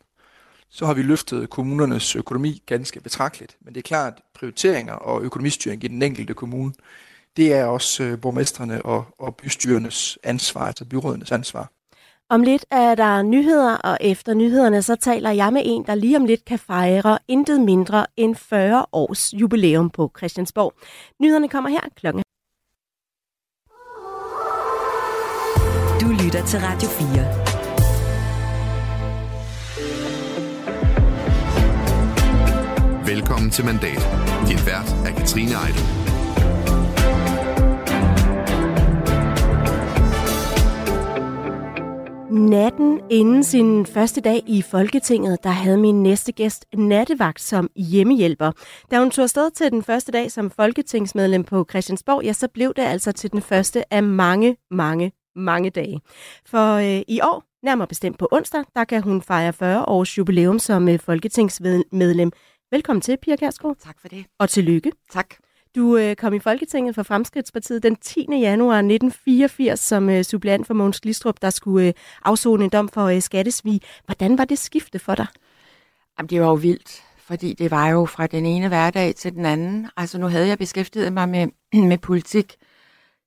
Så 0.71 0.87
har 0.87 0.95
vi 0.95 1.03
løftet 1.03 1.51
kommunernes 1.51 2.17
økonomi 2.17 2.63
ganske 2.67 3.01
betragteligt. 3.01 3.57
Men 3.61 3.75
det 3.75 3.81
er 3.81 3.89
klart, 3.89 4.13
at 4.17 4.23
prioriteringer 4.35 4.93
og 4.93 5.23
økonomistyring 5.23 5.85
i 5.85 5.89
den 5.89 6.03
enkelte 6.03 6.35
kommune, 6.35 6.73
det 7.37 7.53
er 7.53 7.65
også 7.65 8.03
øh, 8.03 8.21
borgmesterne 8.21 8.83
og, 8.83 9.05
og 9.19 9.37
bystyrenes 9.37 10.19
ansvar, 10.25 10.67
altså 10.67 10.85
byrådenes 10.85 11.33
ansvar. 11.33 11.71
Om 12.31 12.43
lidt 12.43 12.67
er 12.71 12.95
der 12.95 13.23
nyheder, 13.23 13.77
og 13.77 13.99
efter 14.01 14.35
nyhederne 14.35 14.83
så 14.83 14.97
taler 14.97 15.31
jeg 15.31 15.53
med 15.53 15.63
en, 15.65 15.85
der 15.87 15.95
lige 15.95 16.17
om 16.17 16.25
lidt 16.25 16.45
kan 16.45 16.59
fejre 16.59 17.19
intet 17.29 17.61
mindre 17.61 18.07
end 18.17 18.37
40 18.37 18.87
års 18.93 19.35
jubilæum 19.35 19.91
på 19.91 20.13
Christiansborg. 20.19 20.73
Nyhederne 21.21 21.49
kommer 21.49 21.71
her 21.71 21.81
klokken. 21.97 22.23
Du 26.01 26.25
lytter 26.25 26.47
til 26.47 26.59
Radio 26.61 26.89
4. 26.89 27.39
Velkommen 33.14 33.51
til 33.51 33.64
Mandat. 33.64 34.03
Din 34.49 34.59
vært 34.66 34.90
er 35.07 35.12
Katrine 35.18 35.51
Eidel. 35.51 35.85
Natten 42.51 43.01
inden 43.11 43.44
sin 43.44 43.87
første 43.87 44.20
dag 44.20 44.42
i 44.46 44.62
Folketinget, 44.62 45.38
der 45.42 45.51
havde 45.51 45.77
min 45.77 46.03
næste 46.03 46.33
gæst 46.33 46.66
nattevagt 46.75 47.40
som 47.40 47.70
hjemmehjælper. 47.77 48.53
Da 48.90 48.99
hun 48.99 49.11
tog 49.11 49.23
afsted 49.23 49.51
til 49.51 49.70
den 49.70 49.83
første 49.83 50.12
dag 50.12 50.31
som 50.31 50.51
folketingsmedlem 50.51 51.44
på 51.44 51.66
Christiansborg, 51.70 52.25
ja, 52.25 52.33
så 52.33 52.49
blev 52.49 52.73
det 52.77 52.83
altså 52.83 53.12
til 53.12 53.33
den 53.33 53.42
første 53.42 53.94
af 53.94 54.03
mange, 54.03 54.57
mange, 54.70 55.12
mange 55.37 55.70
dage. 55.70 56.01
For 56.46 56.75
øh, 56.75 57.03
i 57.09 57.20
år, 57.23 57.42
nærmere 57.62 57.88
bestemt 57.88 58.18
på 58.18 58.29
onsdag, 58.33 58.64
der 58.75 58.85
kan 58.85 59.03
hun 59.03 59.23
fejre 59.23 59.53
40 59.53 59.85
års 59.85 60.18
jubilæum 60.18 60.59
som 60.59 60.88
øh, 60.88 60.99
folketingsmedlem. 60.99 62.33
Velkommen 62.73 63.01
til, 63.01 63.17
Pia 63.23 63.37
Kærsgaard. 63.37 63.77
Tak 63.77 64.01
for 64.01 64.09
det. 64.09 64.27
Og 64.39 64.49
tillykke. 64.49 64.93
Tak. 65.11 65.35
Du 65.75 65.97
øh, 65.97 66.17
kom 66.17 66.35
i 66.35 66.39
Folketinget 66.39 66.95
for 66.95 67.03
Fremskridtspartiet 67.03 67.83
den 67.83 67.97
10. 67.97 68.27
januar 68.31 68.77
1984 68.77 69.81
som 69.81 70.11
øh, 70.11 70.25
suppleant 70.25 70.67
for 70.67 70.75
Mogens 70.75 71.01
Glistrup, 71.01 71.35
der 71.43 71.51
skulle 71.51 71.89
øh, 71.89 71.95
afzone 72.25 72.65
en 72.65 72.71
dom 72.71 72.89
for 72.89 73.05
øh, 73.05 73.23
skattesvig. 73.23 73.81
Hvordan 74.07 74.39
var 74.39 74.45
det 74.45 74.59
skifte 74.59 74.99
for 74.99 75.15
dig? 75.15 75.27
Jamen, 76.19 76.31
det 76.31 76.41
var 76.41 76.47
jo 76.47 76.55
vildt, 76.55 77.03
fordi 77.19 77.53
det 77.53 77.71
var 77.71 77.89
jo 77.89 78.05
fra 78.07 78.27
den 78.27 78.47
ene 78.47 78.69
hverdag 78.69 79.15
til 79.15 79.33
den 79.33 79.47
anden. 79.47 79.89
Altså, 79.97 80.19
nu 80.19 80.27
havde 80.27 80.49
jeg 80.49 80.59
beskæftiget 80.59 81.13
mig 81.13 81.29
med, 81.29 81.49
med 81.91 81.99
politik, 81.99 82.57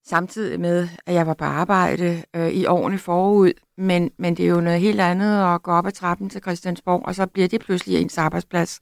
samtidig 0.05 0.59
med, 0.59 0.87
at 1.05 1.13
jeg 1.13 1.27
var 1.27 1.33
på 1.33 1.45
arbejde 1.45 2.23
øh, 2.35 2.49
i 2.49 2.65
årene 2.65 2.97
forud. 2.97 3.51
Men, 3.77 4.11
men 4.17 4.37
det 4.37 4.45
er 4.45 4.49
jo 4.49 4.61
noget 4.61 4.79
helt 4.79 5.01
andet 5.01 5.53
at 5.55 5.63
gå 5.63 5.71
op 5.71 5.87
ad 5.87 5.91
trappen 5.91 6.29
til 6.29 6.41
Christiansborg, 6.41 7.05
og 7.05 7.15
så 7.15 7.25
bliver 7.25 7.47
det 7.47 7.61
pludselig 7.61 8.01
ens 8.01 8.17
arbejdsplads. 8.17 8.79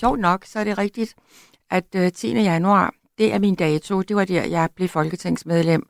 Sjovt 0.00 0.20
nok, 0.20 0.44
så 0.44 0.58
er 0.58 0.64
det 0.64 0.78
rigtigt, 0.78 1.14
at 1.70 1.84
øh, 1.96 2.12
10. 2.12 2.32
januar, 2.32 2.94
det 3.18 3.32
er 3.32 3.38
min 3.38 3.54
dato. 3.54 4.02
Det 4.02 4.16
var 4.16 4.24
der, 4.24 4.44
jeg 4.44 4.68
blev 4.76 4.88
folketingsmedlem. 4.88 5.88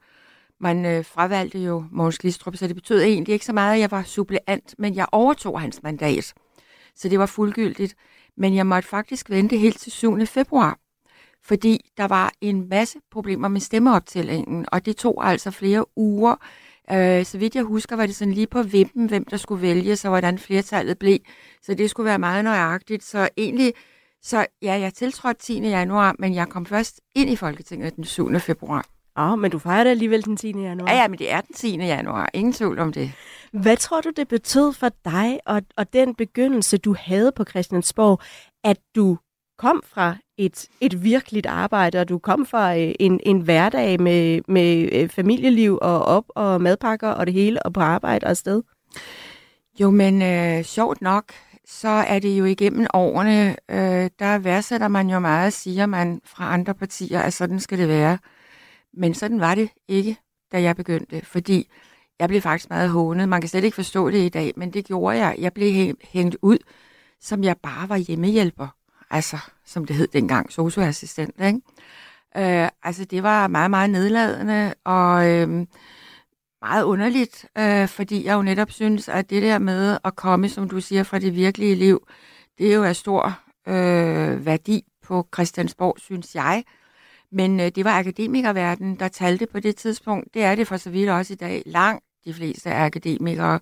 Man 0.61 0.85
øh, 0.85 1.05
fravalgte 1.05 1.59
jo 1.59 1.85
Mogens 1.90 2.19
Glistrup, 2.19 2.57
så 2.57 2.66
det 2.66 2.77
betød 2.77 3.03
egentlig 3.03 3.33
ikke 3.33 3.45
så 3.45 3.53
meget, 3.53 3.75
at 3.75 3.81
jeg 3.81 3.90
var 3.90 4.03
suppleant, 4.03 4.75
men 4.79 4.95
jeg 4.95 5.07
overtog 5.12 5.61
hans 5.61 5.83
mandat. 5.83 6.35
Så 6.95 7.09
det 7.09 7.19
var 7.19 7.27
fuldgyldigt. 7.27 7.95
Men 8.37 8.57
jeg 8.57 8.66
måtte 8.66 8.88
faktisk 8.88 9.31
vente 9.31 9.57
helt 9.57 9.81
til 9.81 9.92
7. 9.92 10.27
februar, 10.27 10.79
fordi 11.45 11.90
der 11.97 12.09
var 12.09 12.33
en 12.40 12.69
masse 12.69 12.99
problemer 13.11 13.49
med 13.49 13.61
stemmeoptællingen, 13.61 14.66
og 14.73 14.87
det 14.87 14.97
tog 14.97 15.27
altså 15.27 15.51
flere 15.51 15.99
uger. 15.99 16.37
Øh, 16.92 17.25
så 17.25 17.38
vidt 17.38 17.55
jeg 17.55 17.64
husker, 17.64 17.97
var 17.97 18.07
det 18.07 18.16
sådan 18.16 18.35
lige 18.35 18.47
på 18.47 18.62
vippen, 18.62 19.07
hvem 19.07 19.25
der 19.25 19.37
skulle 19.37 19.62
vælge, 19.62 19.97
så 19.97 20.09
hvordan 20.09 20.38
flertallet 20.38 20.99
blev. 20.99 21.19
Så 21.62 21.75
det 21.75 21.90
skulle 21.90 22.05
være 22.05 22.19
meget 22.19 22.45
nøjagtigt. 22.45 23.05
Så 23.05 23.29
egentlig 23.37 23.73
så 24.27 24.47
ja, 24.62 24.75
jeg 24.75 24.95
tiltrådte 24.95 25.41
10. 25.41 25.61
januar, 25.69 26.17
men 26.19 26.35
jeg 26.35 26.49
kom 26.49 26.67
først 26.67 27.01
ind 27.15 27.31
i 27.31 27.37
Folketinget 27.37 27.97
den 27.97 28.05
7. 28.05 28.41
februar. 28.41 28.87
Åh, 29.19 29.33
oh, 29.33 29.39
men 29.39 29.51
du 29.51 29.59
fejrer 29.59 29.85
det 29.85 29.91
alligevel 29.91 30.25
den 30.25 30.37
10. 30.37 30.51
januar. 30.51 30.91
Ja, 30.91 30.97
ja, 30.97 31.09
men 31.09 31.19
det 31.19 31.33
er 31.33 31.41
den 31.41 31.55
10. 31.55 31.77
januar. 31.77 32.31
Ingen 32.35 32.53
tvivl 32.53 32.79
om 32.79 32.93
det. 32.93 33.12
Hvad 33.53 33.77
tror 33.77 34.01
du, 34.01 34.11
det 34.17 34.29
betød 34.29 34.73
for 34.73 34.89
dig 35.05 35.41
og, 35.47 35.62
og 35.77 35.93
den 35.93 36.15
begyndelse, 36.15 36.79
du 36.79 36.95
havde 36.99 37.33
på 37.37 37.45
Christiansborg, 37.45 38.21
at 38.65 38.79
du 38.97 39.19
kom 39.59 39.83
fra 39.87 40.17
et, 40.39 40.69
et 40.81 41.05
virkeligt 41.05 41.47
arbejde, 41.47 42.01
og 42.01 42.09
du 42.09 42.19
kom 42.19 42.47
fra 42.47 42.79
øh, 42.79 42.95
en, 43.01 43.21
en 43.23 43.41
hverdag 43.41 44.01
med, 44.01 44.41
med 44.49 44.89
øh, 44.93 45.09
familieliv 45.09 45.79
og 45.83 46.03
op 46.03 46.25
og 46.29 46.61
madpakker 46.61 47.09
og 47.09 47.27
det 47.27 47.35
hele, 47.35 47.62
og 47.62 47.73
på 47.73 47.81
arbejde 47.81 48.25
og 48.25 48.31
afsted? 48.31 48.62
Jo, 49.81 49.91
men 49.91 50.23
øh, 50.23 50.65
sjovt 50.65 51.03
nok, 51.03 51.33
så 51.67 51.89
er 51.89 52.19
det 52.19 52.39
jo 52.39 52.45
igennem 52.45 52.87
årene, 52.95 53.57
øh, 53.71 54.11
der 54.19 54.39
værdsætter 54.39 54.89
man 54.89 55.11
jo 55.11 55.19
meget, 55.19 55.53
siger 55.53 55.87
man 55.87 56.21
fra 56.25 56.53
andre 56.53 56.75
partier, 56.75 57.21
at 57.21 57.35
sådan 57.35 57.61
skal 57.61 57.79
det 57.79 57.89
være. 57.89 58.19
Men 58.93 59.15
sådan 59.15 59.41
var 59.41 59.55
det 59.55 59.71
ikke, 59.89 60.17
da 60.53 60.63
jeg 60.63 60.77
begyndte, 60.77 61.25
fordi 61.25 61.69
jeg 62.19 62.29
blev 62.29 62.41
faktisk 62.41 62.71
meget 62.71 62.91
hånet. 62.91 63.29
Man 63.29 63.41
kan 63.41 63.49
slet 63.49 63.65
ikke 63.65 63.75
forstå 63.75 64.11
det 64.11 64.19
i 64.19 64.29
dag, 64.29 64.53
men 64.57 64.73
det 64.73 64.85
gjorde 64.85 65.19
jeg. 65.19 65.37
Jeg 65.39 65.53
blev 65.53 65.97
hængt 66.13 66.37
ud, 66.43 66.59
som 67.21 67.45
jeg 67.45 67.57
bare 67.63 67.89
var 67.89 67.97
hjemmehjælper. 67.97 68.69
Altså, 69.11 69.39
som 69.65 69.85
det 69.85 69.97
hed 69.97 70.07
dengang, 70.07 70.53
socioassistent, 70.53 71.35
ikke? 71.41 71.61
Øh, 72.37 72.69
altså, 72.83 73.05
det 73.05 73.23
var 73.23 73.49
meget, 73.49 73.71
meget 73.71 73.91
nedladende, 73.91 74.75
og... 74.85 75.29
Øh, 75.31 75.67
meget 76.69 76.85
underligt, 76.85 77.47
øh, 77.59 77.89
fordi 77.89 78.25
jeg 78.25 78.35
jo 78.35 78.43
netop 78.43 78.71
synes, 78.71 79.09
at 79.09 79.31
det 79.31 79.43
der 79.43 79.59
med 79.59 79.99
at 80.05 80.17
komme, 80.17 80.49
som 80.49 80.69
du 80.69 80.81
siger, 80.81 81.03
fra 81.03 81.19
det 81.19 81.35
virkelige 81.35 81.75
liv, 81.75 82.07
det 82.59 82.71
er 82.71 82.75
jo 82.75 82.85
af 82.85 82.97
stor 82.97 83.41
øh, 83.69 84.47
værdi 84.47 84.85
på 85.03 85.29
Christiansborg, 85.35 85.97
synes 85.99 86.35
jeg. 86.35 86.65
Men 87.33 87.61
øh, 87.61 87.71
det 87.75 87.85
var 87.85 87.99
akademikerverdenen, 87.99 88.97
der 88.99 89.09
talte 89.09 89.47
på 89.47 89.61
det 89.61 89.77
tidspunkt. 89.77 90.35
Det 90.35 90.43
er 90.43 90.55
det 90.55 90.67
for 90.67 90.77
så 90.77 90.91
vidt 90.91 91.11
også 91.11 91.33
i 91.33 91.37
dag. 91.37 91.63
Langt 91.67 92.05
de 92.25 92.35
fleste 92.35 92.71
er 92.71 92.85
akademikere. 92.85 93.61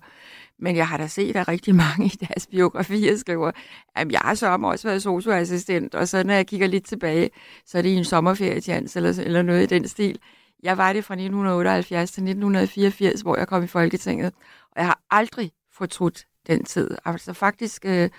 Men 0.59 0.75
jeg 0.75 0.87
har 0.87 0.97
da 0.97 1.07
set, 1.07 1.35
at 1.35 1.47
rigtig 1.47 1.75
mange 1.75 2.05
i 2.05 2.25
deres 2.27 2.47
biografier 2.47 3.17
skriver, 3.17 3.51
at 3.95 4.11
jeg 4.11 4.19
har 4.19 4.33
så 4.33 4.57
også 4.63 4.87
været 4.87 5.01
socioassistent, 5.01 5.95
og 5.95 6.07
så 6.07 6.23
når 6.23 6.33
jeg 6.33 6.47
kigger 6.47 6.67
lidt 6.67 6.85
tilbage, 6.85 7.29
så 7.65 7.77
er 7.77 7.81
det 7.81 7.89
i 7.89 7.95
en 7.95 8.05
sommerferietjans 8.05 8.95
eller, 8.95 9.21
eller 9.25 9.41
noget 9.41 9.63
i 9.63 9.65
den 9.65 9.87
stil. 9.87 10.19
Jeg 10.65 10.77
var 10.77 10.93
det 10.93 11.05
fra 11.05 11.13
1978 11.13 12.11
til 12.11 12.21
1984, 12.21 13.21
hvor 13.21 13.37
jeg 13.37 13.47
kom 13.47 13.63
i 13.63 13.67
Folketinget, 13.67 14.33
og 14.71 14.77
jeg 14.77 14.85
har 14.85 14.99
aldrig 15.11 15.51
fortrudt 15.73 16.25
den 16.47 16.63
tid. 16.63 16.91
Altså 17.05 17.33
faktisk, 17.33 17.85
øh, 17.85 18.09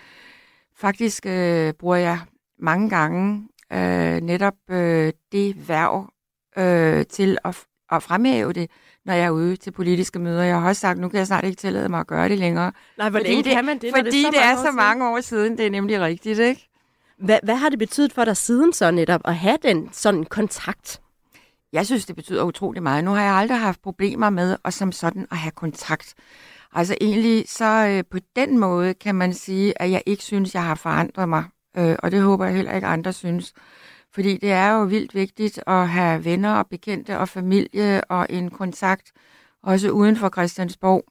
faktisk 0.76 1.26
øh, 1.26 1.72
bruger 1.72 1.96
jeg 1.96 2.18
mange 2.58 2.90
gange 2.90 3.48
øh, 3.72 4.20
netop 4.20 4.54
øh, 4.70 5.12
det 5.32 5.68
værv 5.68 6.12
øh, 6.58 7.06
til 7.06 7.38
at, 7.44 7.64
at 7.92 8.02
fremhæve 8.02 8.52
det, 8.52 8.70
når 9.04 9.14
jeg 9.14 9.24
er 9.24 9.30
ude 9.30 9.56
til 9.56 9.70
politiske 9.70 10.18
møder. 10.18 10.42
Jeg 10.42 10.60
har 10.60 10.68
også 10.68 10.80
sagt, 10.80 10.98
nu 10.98 11.08
kan 11.08 11.18
jeg 11.18 11.26
snart 11.26 11.44
ikke 11.44 11.56
tillade 11.56 11.88
mig 11.88 12.00
at 12.00 12.06
gøre 12.06 12.28
det 12.28 12.38
længere. 12.38 12.72
Nej, 12.98 13.10
hvor 13.10 13.18
længe 13.18 13.44
det, 13.44 13.52
kan 13.52 13.64
man 13.64 13.78
det? 13.78 13.92
Fordi 13.96 14.10
det, 14.10 14.20
er 14.20 14.22
så, 14.22 14.30
det 14.30 14.42
er 14.42 14.56
så 14.56 14.70
mange 14.70 15.08
år 15.08 15.20
siden, 15.20 15.58
det 15.58 15.66
er 15.66 15.70
nemlig 15.70 16.00
rigtigt, 16.00 16.38
ikke? 16.38 16.68
Hvad, 17.18 17.38
hvad 17.42 17.56
har 17.56 17.68
det 17.68 17.78
betydet 17.78 18.12
for 18.12 18.24
dig 18.24 18.36
siden 18.36 18.72
så 18.72 18.90
netop 18.90 19.20
at 19.24 19.36
have 19.36 19.58
den 19.62 19.88
sådan 19.92 20.24
kontakt? 20.24 21.00
Jeg 21.76 21.86
synes, 21.86 22.06
det 22.06 22.16
betyder 22.16 22.42
utrolig 22.42 22.82
meget. 22.82 23.04
Nu 23.04 23.10
har 23.10 23.22
jeg 23.22 23.34
aldrig 23.34 23.60
haft 23.60 23.82
problemer 23.82 24.30
med 24.30 24.56
at 24.64 24.74
som 24.74 24.92
sådan 24.92 25.26
at 25.30 25.36
have 25.36 25.50
kontakt. 25.50 26.14
Altså 26.72 26.96
egentlig, 27.00 27.48
så 27.48 27.86
øh, 27.88 28.04
på 28.10 28.18
den 28.36 28.58
måde 28.58 28.94
kan 28.94 29.14
man 29.14 29.34
sige, 29.34 29.82
at 29.82 29.90
jeg 29.90 30.02
ikke 30.06 30.22
synes, 30.22 30.54
jeg 30.54 30.62
har 30.62 30.74
forandret 30.74 31.28
mig. 31.28 31.44
Øh, 31.76 31.96
og 31.98 32.10
det 32.10 32.22
håber 32.22 32.44
jeg 32.44 32.54
heller 32.54 32.72
ikke 32.72 32.86
andre 32.86 33.12
synes. 33.12 33.52
Fordi 34.14 34.36
det 34.36 34.52
er 34.52 34.70
jo 34.70 34.84
vildt 34.84 35.14
vigtigt 35.14 35.60
at 35.66 35.88
have 35.88 36.24
venner 36.24 36.54
og 36.54 36.66
bekendte 36.66 37.18
og 37.18 37.28
familie 37.28 38.04
og 38.04 38.26
en 38.30 38.50
kontakt, 38.50 39.12
også 39.62 39.90
uden 39.90 40.16
for 40.16 40.28
Christiansborg, 40.28 41.04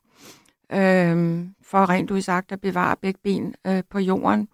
øh, 0.72 1.46
for 1.64 1.90
rent 1.90 2.12
ud 2.12 2.22
sagt 2.22 2.52
at 2.52 2.62
bevare 2.62 2.96
begge 3.02 3.20
ben 3.24 3.56
øh, 3.68 3.84
på 3.90 4.00
jorden. 4.00 4.48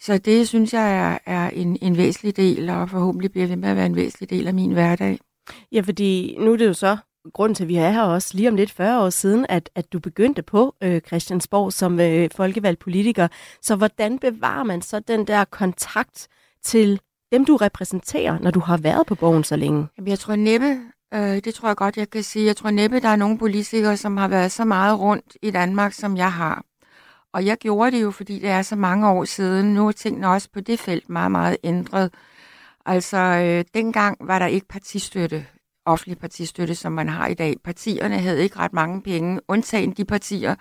Så 0.00 0.18
det 0.18 0.48
synes 0.48 0.74
jeg 0.74 0.96
er, 0.96 1.18
er 1.26 1.50
en, 1.50 1.78
en 1.82 1.96
væsentlig 1.96 2.36
del, 2.36 2.70
og 2.70 2.90
forhåbentlig 2.90 3.32
bliver 3.32 3.46
det 3.46 3.58
med 3.58 3.68
at 3.68 3.76
være 3.76 3.86
en 3.86 3.96
væsentlig 3.96 4.30
del 4.30 4.46
af 4.46 4.54
min 4.54 4.72
hverdag. 4.72 5.18
Ja, 5.72 5.80
fordi 5.80 6.36
nu 6.38 6.52
er 6.52 6.56
det 6.56 6.66
jo 6.66 6.74
så 6.74 6.96
grund 7.32 7.54
til, 7.54 7.64
at 7.64 7.68
vi 7.68 7.76
er 7.76 7.90
her 7.90 8.02
også 8.02 8.30
lige 8.36 8.48
om 8.48 8.56
lidt 8.56 8.70
40 8.70 9.04
år 9.04 9.10
siden, 9.10 9.46
at, 9.48 9.70
at 9.74 9.92
du 9.92 9.98
begyndte 9.98 10.42
på 10.42 10.74
øh, 10.82 11.00
Christiansborg 11.00 11.72
som 11.72 12.00
øh, 12.00 12.28
folkevalgt 12.36 12.80
politiker. 12.80 13.28
Så 13.62 13.76
hvordan 13.76 14.18
bevarer 14.18 14.64
man 14.64 14.82
så 14.82 15.00
den 15.00 15.26
der 15.26 15.44
kontakt 15.44 16.28
til 16.62 17.00
dem, 17.32 17.44
du 17.44 17.56
repræsenterer, 17.56 18.38
når 18.38 18.50
du 18.50 18.60
har 18.60 18.76
været 18.76 19.06
på 19.06 19.14
borgen 19.14 19.44
så 19.44 19.56
længe? 19.56 19.86
Jamen, 19.96 20.08
jeg 20.08 20.18
tror 20.18 20.36
næppe, 20.36 20.80
øh, 21.14 21.44
det 21.44 21.54
tror 21.54 21.68
jeg 21.68 21.76
godt, 21.76 21.96
jeg 21.96 22.10
kan 22.10 22.22
sige, 22.22 22.46
jeg 22.46 22.56
tror 22.56 22.70
næppe, 22.70 23.00
der 23.00 23.08
er 23.08 23.16
nogle 23.16 23.38
politikere, 23.38 23.96
som 23.96 24.16
har 24.16 24.28
været 24.28 24.52
så 24.52 24.64
meget 24.64 25.00
rundt 25.00 25.36
i 25.42 25.50
Danmark, 25.50 25.92
som 25.92 26.16
jeg 26.16 26.32
har. 26.32 26.64
Og 27.32 27.46
jeg 27.46 27.56
gjorde 27.56 27.90
det 27.90 28.02
jo, 28.02 28.10
fordi 28.10 28.38
det 28.38 28.50
er 28.50 28.62
så 28.62 28.76
mange 28.76 29.08
år 29.08 29.24
siden. 29.24 29.74
Nu 29.74 29.88
er 29.88 29.92
tingene 29.92 30.28
også 30.28 30.48
på 30.52 30.60
det 30.60 30.80
felt 30.80 31.08
meget, 31.10 31.30
meget 31.30 31.56
ændret. 31.64 32.10
Altså, 32.86 33.16
øh, 33.16 33.64
dengang 33.74 34.16
var 34.20 34.38
der 34.38 34.46
ikke 34.46 34.66
partistøtte, 34.68 35.46
offentlig 35.86 36.18
partistøtte, 36.18 36.74
som 36.74 36.92
man 36.92 37.08
har 37.08 37.26
i 37.26 37.34
dag. 37.34 37.56
Partierne 37.64 38.18
havde 38.18 38.42
ikke 38.42 38.58
ret 38.58 38.72
mange 38.72 39.02
penge, 39.02 39.40
undtagen 39.48 39.92
de 39.92 40.04
partier, 40.04 40.54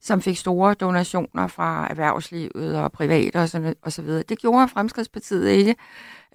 som 0.00 0.20
fik 0.20 0.36
store 0.36 0.74
donationer 0.74 1.46
fra 1.46 1.86
erhvervslivet 1.90 2.80
og 2.80 2.92
private 2.92 3.36
og, 3.36 3.48
sådan, 3.48 3.74
og 3.82 3.92
så 3.92 4.02
videre. 4.02 4.22
Det 4.22 4.38
gjorde 4.38 4.68
Fremskridspartiet 4.68 5.48
ikke. 5.48 5.74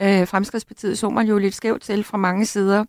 Øh, 0.01 0.27
Fremskridspartiet 0.27 0.97
så 0.97 1.10
man 1.10 1.27
jo 1.27 1.38
lidt 1.38 1.56
skævt 1.56 1.82
til 1.82 2.04
fra 2.04 2.17
mange 2.17 2.45
sider, 2.45 2.86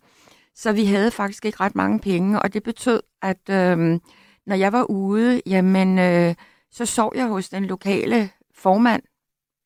så 0.54 0.72
vi 0.72 0.84
havde 0.84 1.10
faktisk 1.10 1.44
ikke 1.44 1.60
ret 1.60 1.74
mange 1.74 1.98
penge, 1.98 2.42
og 2.42 2.54
det 2.54 2.62
betød, 2.62 3.00
at 3.22 3.50
øh, 3.50 4.00
når 4.46 4.54
jeg 4.54 4.72
var 4.72 4.90
ude, 4.90 5.42
jamen, 5.46 5.98
øh, 5.98 6.34
så 6.70 6.86
sov 6.86 7.12
jeg 7.14 7.26
hos 7.26 7.48
den 7.48 7.64
lokale 7.64 8.30
formand 8.54 9.02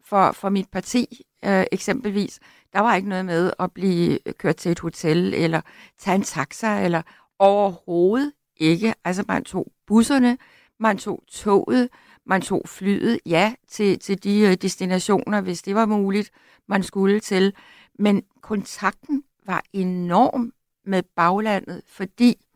for, 0.05 0.33
for 0.33 0.49
mit 0.49 0.69
parti, 0.73 1.21
øh, 1.45 1.65
eksempelvis. 1.73 2.41
Der 2.77 2.83
var 2.83 2.95
ikke 2.95 3.09
noget 3.09 3.25
med 3.25 3.53
at 3.59 3.73
blive 3.73 4.19
kørt 4.39 4.57
til 4.57 4.73
et 4.73 4.81
hotel, 4.81 5.35
eller 5.35 5.61
tage 5.99 6.15
en 6.15 6.23
taxa, 6.23 6.81
eller 6.85 7.03
overhovedet 7.39 8.33
ikke. 8.57 8.95
Altså, 9.05 9.25
man 9.29 9.45
tog 9.45 9.73
busserne, 9.87 10.39
man 10.79 10.99
tog 10.99 11.23
toget, 11.29 11.89
man 12.27 12.43
tog 12.43 12.63
flyet, 12.67 13.19
ja, 13.27 13.55
til, 13.69 13.99
til 13.99 14.25
de 14.25 14.41
øh, 14.41 14.55
destinationer, 14.55 15.41
hvis 15.41 15.63
det 15.63 15.75
var 15.75 15.87
muligt, 15.87 16.31
man 16.67 16.83
skulle 16.83 17.21
til. 17.21 17.55
Men 17.99 18.23
kontakten 18.41 19.25
var 19.47 19.63
enorm 19.73 20.53
med 20.85 21.03
baglandet, 21.03 21.83
fordi 21.87 22.47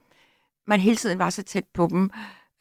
man 0.66 0.80
hele 0.80 0.96
tiden 0.96 1.18
var 1.18 1.30
så 1.30 1.42
tæt 1.42 1.64
på 1.74 1.88
dem. 1.90 2.10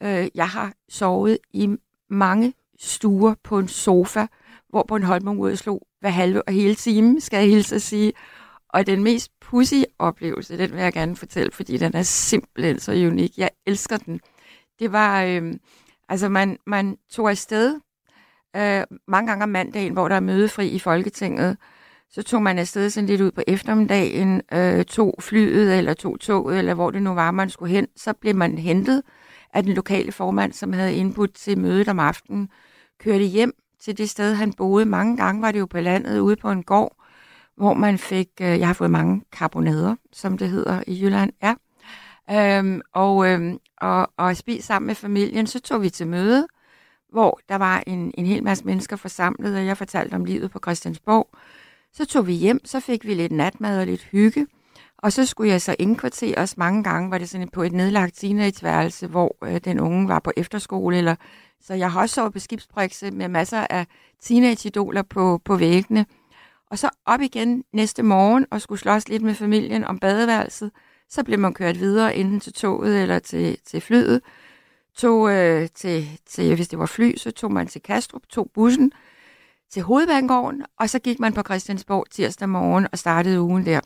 Øh, 0.02 0.28
jeg 0.34 0.48
har 0.48 0.72
sovet 0.88 1.38
i 1.52 1.76
mange 2.08 2.54
stuer 2.78 3.34
på 3.42 3.58
en 3.58 3.68
sofa, 3.68 4.26
hvor 4.70 4.84
på 4.88 4.96
en 4.96 5.56
slog 5.56 5.86
hver 6.00 6.10
halve 6.10 6.42
og 6.42 6.52
hele 6.52 6.74
time, 6.74 7.20
skal 7.20 7.36
jeg 7.38 7.48
hilse 7.48 7.74
at 7.74 7.82
sige. 7.82 8.12
Og 8.68 8.86
den 8.86 9.04
mest 9.04 9.30
pussy 9.40 9.82
oplevelse, 9.98 10.58
den 10.58 10.72
vil 10.72 10.80
jeg 10.80 10.92
gerne 10.92 11.16
fortælle, 11.16 11.52
fordi 11.52 11.76
den 11.76 11.94
er 11.94 12.02
simpelthen 12.02 12.78
så 12.78 12.92
unik. 12.92 13.38
Jeg 13.38 13.50
elsker 13.66 13.96
den. 13.96 14.20
Det 14.78 14.92
var, 14.92 15.22
øh, 15.22 15.54
altså 16.08 16.28
man, 16.28 16.58
man 16.66 16.96
tog 17.10 17.30
afsted 17.30 17.80
øh, 18.56 18.82
mange 19.08 19.28
gange 19.28 19.42
om 19.42 19.48
mandagen, 19.48 19.92
hvor 19.92 20.08
der 20.08 20.16
er 20.16 20.20
mødefri 20.20 20.68
i 20.68 20.78
Folketinget. 20.78 21.56
Så 22.10 22.22
tog 22.22 22.42
man 22.42 22.58
afsted 22.58 22.90
sådan 22.90 23.08
lidt 23.08 23.20
ud 23.20 23.30
på 23.30 23.42
eftermiddagen, 23.46 24.42
øh, 24.52 24.84
tog 24.84 25.14
flyet 25.20 25.78
eller 25.78 25.94
tog 25.94 26.20
toget, 26.20 26.58
eller 26.58 26.74
hvor 26.74 26.90
det 26.90 27.02
nu 27.02 27.14
var, 27.14 27.30
man 27.30 27.50
skulle 27.50 27.74
hen. 27.74 27.86
Så 27.96 28.12
blev 28.12 28.36
man 28.36 28.58
hentet 28.58 29.02
af 29.54 29.62
den 29.62 29.72
lokale 29.72 30.12
formand, 30.12 30.52
som 30.52 30.72
havde 30.72 30.94
indbudt 30.94 31.34
til 31.34 31.58
mødet 31.58 31.88
om 31.88 31.98
aftenen, 31.98 32.48
kørte 33.00 33.24
hjem 33.24 33.52
til 33.84 33.98
det 33.98 34.10
sted, 34.10 34.34
han 34.34 34.52
boede. 34.52 34.86
Mange 34.86 35.16
gange 35.16 35.42
var 35.42 35.52
det 35.52 35.60
jo 35.60 35.66
på 35.66 35.80
landet 35.80 36.18
ude 36.18 36.36
på 36.36 36.50
en 36.50 36.62
gård, 36.62 36.96
hvor 37.56 37.74
man 37.74 37.98
fik, 37.98 38.28
øh, 38.40 38.58
jeg 38.58 38.66
har 38.66 38.74
fået 38.74 38.90
mange 38.90 39.22
karbonader, 39.32 39.96
som 40.12 40.38
det 40.38 40.50
hedder 40.50 40.82
i 40.86 41.04
Jylland, 41.04 41.32
ja. 41.42 41.54
Øhm, 42.30 42.80
og, 42.94 43.28
øhm, 43.28 43.58
og, 43.80 44.10
og 44.16 44.36
spise 44.36 44.66
sammen 44.66 44.86
med 44.86 44.94
familien. 44.94 45.46
Så 45.46 45.60
tog 45.60 45.82
vi 45.82 45.90
til 45.90 46.06
møde, 46.06 46.46
hvor 47.12 47.40
der 47.48 47.56
var 47.56 47.82
en, 47.86 48.14
en 48.14 48.26
hel 48.26 48.44
masse 48.44 48.64
mennesker 48.64 48.96
forsamlet, 48.96 49.56
og 49.56 49.66
jeg 49.66 49.76
fortalte 49.76 50.14
om 50.14 50.24
livet 50.24 50.50
på 50.50 50.58
Christiansborg. 50.58 51.28
Så 51.92 52.06
tog 52.06 52.26
vi 52.26 52.32
hjem, 52.32 52.60
så 52.64 52.80
fik 52.80 53.06
vi 53.06 53.14
lidt 53.14 53.32
natmad 53.32 53.80
og 53.80 53.86
lidt 53.86 54.02
hygge. 54.02 54.46
Og 54.98 55.12
så 55.12 55.26
skulle 55.26 55.50
jeg 55.50 55.62
så 55.62 55.76
indkvarteres 55.78 56.56
mange 56.56 56.84
gange, 56.84 57.10
var 57.10 57.18
det 57.18 57.28
sådan 57.28 57.48
på 57.48 57.62
et 57.62 57.72
nedlagt 57.72 58.16
teenageværelse, 58.16 59.06
hvor 59.06 59.36
øh, 59.44 59.60
den 59.64 59.80
unge 59.80 60.08
var 60.08 60.18
på 60.18 60.32
efterskole. 60.36 60.96
Eller, 60.96 61.16
så 61.62 61.74
jeg 61.74 61.92
har 61.92 62.00
også 62.00 62.14
sovet 62.14 62.32
på 62.32 62.38
skibsbrikse 62.38 63.10
med 63.10 63.28
masser 63.28 63.66
af 63.70 63.86
teenageidoler 64.20 65.02
på, 65.02 65.40
på 65.44 65.56
væggene. 65.56 66.06
Og 66.70 66.78
så 66.78 66.90
op 67.06 67.20
igen 67.20 67.64
næste 67.72 68.02
morgen 68.02 68.46
og 68.50 68.60
skulle 68.60 68.78
slås 68.78 69.08
lidt 69.08 69.22
med 69.22 69.34
familien 69.34 69.84
om 69.84 69.98
badeværelset. 69.98 70.70
Så 71.08 71.24
blev 71.24 71.38
man 71.38 71.54
kørt 71.54 71.80
videre 71.80 72.16
enten 72.16 72.40
til 72.40 72.52
toget 72.52 73.02
eller 73.02 73.18
til, 73.18 73.58
til 73.66 73.80
flyet. 73.80 74.20
Tog 74.94 75.30
øh, 75.30 75.68
til, 75.74 76.20
til, 76.26 76.54
hvis 76.54 76.68
det 76.68 76.78
var 76.78 76.86
fly, 76.86 77.16
så 77.16 77.30
tog 77.30 77.52
man 77.52 77.66
til 77.66 77.82
Kastrup, 77.82 78.22
tog 78.28 78.50
bussen 78.54 78.92
til 79.70 79.82
Hovedbanegården, 79.82 80.64
og 80.78 80.90
så 80.90 80.98
gik 80.98 81.20
man 81.20 81.32
på 81.32 81.42
Christiansborg 81.42 82.06
tirsdag 82.10 82.48
morgen 82.48 82.86
og 82.92 82.98
startede 82.98 83.40
ugen 83.40 83.66
der. 83.66 83.80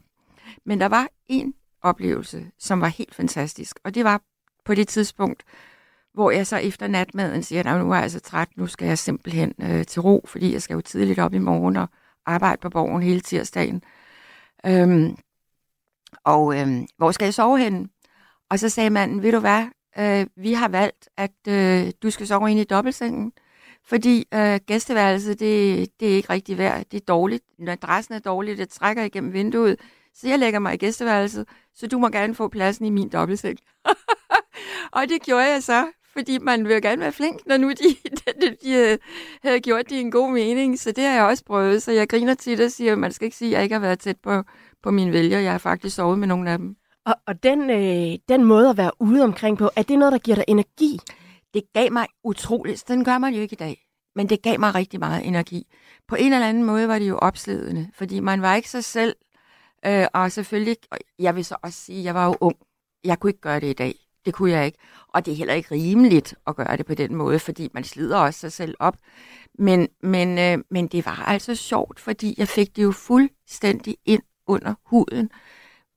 Men 0.65 0.81
der 0.81 0.87
var 0.87 1.09
en 1.29 1.55
oplevelse, 1.83 2.51
som 2.59 2.81
var 2.81 2.87
helt 2.87 3.15
fantastisk, 3.15 3.79
og 3.85 3.95
det 3.95 4.05
var 4.05 4.21
på 4.65 4.75
det 4.75 4.89
tidspunkt, 4.89 5.43
hvor 6.15 6.31
jeg 6.31 6.47
så 6.47 6.57
efter 6.57 6.87
natmaden 6.87 7.43
siger, 7.43 7.73
at 7.73 7.81
nu 7.81 7.93
er 7.93 7.97
jeg 7.97 8.11
så 8.11 8.21
træt, 8.21 8.49
nu 8.57 8.67
skal 8.67 8.89
jeg 8.89 8.99
simpelthen 8.99 9.55
øh, 9.63 9.87
til 9.87 10.03
ro, 10.03 10.25
fordi 10.29 10.53
jeg 10.53 10.63
skal 10.63 10.75
jo 10.75 10.81
tidligt 10.81 11.19
op 11.19 11.35
i 11.35 11.39
morgen 11.39 11.77
og 11.77 11.89
arbejde 12.27 12.61
på 12.61 12.71
borgen 12.71 13.03
hele 13.03 13.21
tirsdagen. 13.21 13.83
Øhm, 14.67 15.17
og 16.25 16.61
øhm, 16.61 16.87
hvor 16.97 17.11
skal 17.11 17.27
jeg 17.27 17.35
sove 17.35 17.59
henne? 17.59 17.89
Og 18.51 18.59
så 18.59 18.69
sagde 18.69 18.91
manden, 18.91 19.23
ved 19.23 19.33
du 19.33 19.39
hvad, 19.39 19.67
øh, 19.99 20.27
vi 20.37 20.53
har 20.53 20.69
valgt, 20.69 21.09
at 21.17 21.49
øh, 21.49 21.93
du 22.03 22.11
skal 22.11 22.27
sove 22.27 22.51
inde 22.51 22.63
i 22.63 22.65
dobbeltsengen, 22.65 23.33
fordi 23.85 24.27
øh, 24.35 24.61
gæsteværelset, 24.67 25.41
det, 25.41 25.89
det 26.01 26.13
er 26.13 26.17
ikke 26.17 26.31
rigtig 26.31 26.59
værd. 26.59 26.85
Det 26.91 27.01
er 27.01 27.05
dårligt. 27.05 27.45
Når 27.59 27.73
adressen 27.73 28.15
er 28.15 28.19
dårlig, 28.19 28.59
det 28.59 28.69
trækker 28.69 29.03
igennem 29.03 29.33
vinduet. 29.33 29.81
Så 30.15 30.29
jeg 30.29 30.39
lægger 30.39 30.59
mig 30.59 30.75
i 30.75 30.77
gæsteværelset, 30.77 31.49
så 31.75 31.87
du 31.87 31.99
må 31.99 32.09
gerne 32.09 32.35
få 32.35 32.49
pladsen 32.49 32.87
i 32.87 32.91
min 32.91 33.09
dobbeltseng. 33.09 33.59
og 34.97 35.09
det 35.09 35.23
gjorde 35.23 35.53
jeg 35.53 35.63
så, 35.63 35.87
fordi 36.17 36.39
man 36.39 36.69
vil 36.69 36.83
gerne 36.83 37.01
være 37.01 37.13
flink, 37.13 37.47
når 37.47 37.57
nu 37.57 37.71
de, 37.71 37.97
de, 38.41 38.57
de 38.63 38.73
øh, 38.73 38.99
havde 39.43 39.61
gjort 39.61 39.85
det 39.91 39.97
i 39.97 40.01
en 40.01 40.11
god 40.11 40.33
mening. 40.33 40.79
Så 40.79 40.93
det 40.93 41.05
har 41.05 41.15
jeg 41.15 41.25
også 41.25 41.45
prøvet, 41.45 41.83
så 41.83 41.93
jeg 41.93 42.09
griner 42.09 42.35
til 42.35 42.59
det 42.59 42.67
og 42.67 42.73
siger, 42.73 42.93
at 42.93 42.99
man 42.99 43.13
skal 43.13 43.25
ikke 43.25 43.37
sige, 43.37 43.49
at 43.49 43.53
jeg 43.53 43.63
ikke 43.63 43.73
har 43.73 43.81
været 43.81 43.99
tæt 43.99 44.17
på, 44.23 44.43
på 44.83 44.91
mine 44.91 45.13
vælger. 45.13 45.39
Jeg 45.39 45.51
har 45.51 45.59
faktisk 45.59 45.97
sovet 45.97 46.19
med 46.19 46.29
nogle 46.29 46.51
af 46.51 46.59
dem. 46.59 46.77
Og, 47.07 47.15
og 47.27 47.43
den, 47.43 47.71
øh, 47.71 48.19
den 48.29 48.45
måde 48.45 48.71
at 48.71 48.77
være 48.77 48.91
ude 49.01 49.23
omkring 49.23 49.59
på, 49.59 49.71
er 49.77 49.83
det 49.83 49.99
noget, 49.99 50.13
der 50.13 50.19
giver 50.19 50.35
dig 50.35 50.45
energi? 50.49 50.99
Det 51.55 51.63
gav 51.75 51.93
mig 51.93 52.07
utroligt. 52.25 52.89
Den 52.89 53.05
gør 53.05 53.19
man 53.19 53.35
jo 53.35 53.41
ikke 53.41 53.53
i 53.53 53.57
dag. 53.57 53.81
Men 54.17 54.29
det 54.29 54.43
gav 54.43 54.61
mig 54.61 54.75
rigtig 54.75 55.01
meget 55.01 55.27
energi. 55.27 55.67
På 56.09 56.15
en 56.15 56.33
eller 56.33 56.49
anden 56.49 56.65
måde 56.65 56.89
var 56.89 56.99
det 56.99 57.09
jo 57.09 57.19
opslidende, 57.19 57.91
fordi 57.95 58.21
man 58.21 58.43
var 58.43 58.55
ikke 58.55 58.71
sig 58.71 58.85
selv. 58.85 59.17
Øh, 59.87 60.07
og 60.15 60.33
selvfølgelig, 60.33 60.77
jeg 61.19 61.37
vil 61.37 61.45
så 61.45 61.57
også 61.63 61.79
sige, 61.79 61.99
at 61.99 62.05
jeg 62.05 62.15
var 62.15 62.27
jo 62.27 62.37
ung. 62.41 62.57
Jeg 63.05 63.21
kunne 63.21 63.31
ikke 63.31 63.41
gøre 63.41 63.61
det 63.61 63.67
i 63.67 63.73
dag. 63.73 64.04
Det 64.25 64.35
kunne 64.35 64.51
jeg 64.51 64.67
ikke. 64.67 64.79
Og 65.09 65.27
det 65.27 65.33
er 65.33 65.37
heller 65.37 65.55
ikke 65.55 65.75
rimeligt 65.75 66.35
at 66.47 66.57
gøre 66.57 66.77
det 66.77 66.87
på 66.87 66.95
den 66.95 67.15
måde, 67.15 67.39
fordi 67.39 67.69
man 67.75 67.85
slider 67.85 68.19
også 68.19 68.41
sig 68.41 68.53
selv 68.53 68.75
op. 68.79 68.97
Men, 69.59 69.89
men, 70.03 70.39
øh, 70.39 70.65
men 70.71 70.87
det 70.87 71.07
var 71.07 71.25
altså 71.27 71.55
sjovt, 71.55 72.01
fordi 72.01 72.35
jeg 72.39 72.49
fik 72.49 72.77
det 72.77 72.83
jo 72.83 72.93
fuldstændig 72.93 73.97
ind 74.05 74.23
under 74.47 74.75
huden, 74.87 75.31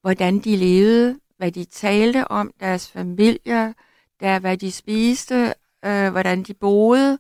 hvordan 0.02 0.40
de 0.40 0.56
levede, 0.56 1.20
hvad 1.38 1.52
de 1.52 1.66
talte 1.66 2.28
om, 2.28 2.52
deres 2.60 2.92
familier, 2.92 3.74
der, 4.20 4.40
hvad 4.40 4.58
de 4.58 4.72
spiste, 4.72 5.54
øh, 5.86 6.10
hvordan 6.10 6.44
de 6.44 6.54
boede. 6.54 7.18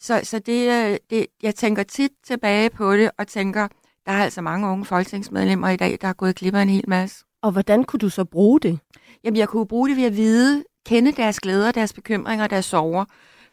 Så, 0.00 0.20
så 0.22 0.38
det, 0.38 0.90
øh, 0.90 0.98
det, 1.10 1.26
jeg 1.42 1.54
tænker 1.54 1.82
tit 1.82 2.12
tilbage 2.24 2.70
på 2.70 2.96
det, 2.96 3.10
og 3.18 3.26
tænker, 3.26 3.68
der 4.06 4.12
er 4.12 4.24
altså 4.24 4.42
mange 4.42 4.68
unge 4.68 4.84
folketingsmedlemmer 4.84 5.68
i 5.68 5.76
dag, 5.76 5.98
der 6.00 6.06
har 6.06 6.14
gået 6.14 6.36
glip 6.36 6.54
af 6.54 6.62
en 6.62 6.68
hel 6.68 6.84
masse. 6.88 7.24
Og 7.42 7.52
hvordan 7.52 7.84
kunne 7.84 7.98
du 7.98 8.08
så 8.08 8.24
bruge 8.24 8.60
det? 8.60 8.78
Jamen, 9.24 9.36
jeg 9.36 9.48
kunne 9.48 9.66
bruge 9.66 9.88
det 9.88 9.96
ved 9.96 10.04
at 10.04 10.16
vide, 10.16 10.64
kende 10.86 11.12
deres 11.12 11.40
glæder, 11.40 11.72
deres 11.72 11.92
bekymringer, 11.92 12.46
deres 12.46 12.64
sorger. 12.64 13.04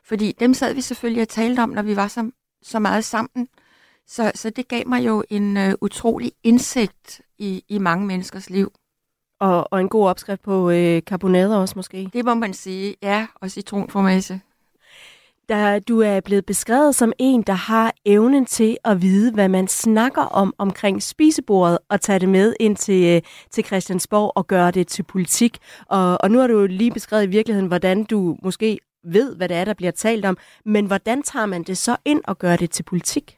Fordi 0.03 0.31
dem 0.39 0.53
sad 0.53 0.73
vi 0.73 0.81
selvfølgelig 0.81 1.21
og 1.21 1.27
talte 1.27 1.59
om, 1.59 1.69
når 1.69 1.81
vi 1.81 1.95
var 1.95 2.07
så, 2.07 2.31
så 2.61 2.79
meget 2.79 3.05
sammen. 3.05 3.47
Så, 4.07 4.31
så 4.35 4.49
det 4.49 4.67
gav 4.67 4.87
mig 4.87 5.05
jo 5.05 5.23
en 5.29 5.57
uh, 5.57 5.73
utrolig 5.81 6.31
indsigt 6.43 7.21
i, 7.37 7.63
i 7.69 7.77
mange 7.77 8.05
menneskers 8.05 8.49
liv. 8.49 8.71
Og, 9.39 9.73
og 9.73 9.81
en 9.81 9.89
god 9.89 10.07
opskrift 10.07 10.41
på 10.41 10.69
øh, 10.69 11.01
karbonader 11.07 11.57
også 11.57 11.73
måske? 11.75 12.09
Det 12.13 12.25
må 12.25 12.33
man 12.33 12.53
sige, 12.53 12.95
ja, 13.01 13.27
og 13.35 13.51
citronformage. 13.51 14.41
Der, 15.49 15.79
du 15.79 15.99
er 15.99 16.19
blevet 16.19 16.45
beskrevet 16.45 16.95
som 16.95 17.13
en, 17.17 17.41
der 17.41 17.53
har 17.53 17.93
evnen 18.05 18.45
til 18.45 18.77
at 18.83 19.01
vide, 19.01 19.33
hvad 19.33 19.49
man 19.49 19.67
snakker 19.67 20.21
om 20.21 20.53
omkring 20.57 21.03
spisebordet, 21.03 21.77
og 21.89 22.01
tage 22.01 22.19
det 22.19 22.29
med 22.29 22.53
ind 22.59 22.75
til, 22.75 23.15
øh, 23.15 23.21
til 23.51 23.65
Christiansborg 23.65 24.31
og 24.35 24.47
gøre 24.47 24.71
det 24.71 24.87
til 24.87 25.03
politik. 25.03 25.57
Og, 25.85 26.17
og 26.21 26.31
nu 26.31 26.39
har 26.39 26.47
du 26.47 26.65
lige 26.65 26.91
beskrevet 26.91 27.23
i 27.23 27.27
virkeligheden, 27.27 27.67
hvordan 27.67 28.03
du 28.03 28.37
måske 28.43 28.79
ved, 29.03 29.35
hvad 29.35 29.49
det 29.49 29.57
er, 29.57 29.65
der 29.65 29.73
bliver 29.73 29.91
talt 29.91 30.25
om. 30.25 30.37
Men 30.65 30.85
hvordan 30.85 31.23
tager 31.23 31.45
man 31.45 31.63
det 31.63 31.77
så 31.77 31.97
ind 32.05 32.21
og 32.27 32.37
gør 32.37 32.55
det 32.55 32.71
til 32.71 32.83
politik? 32.83 33.37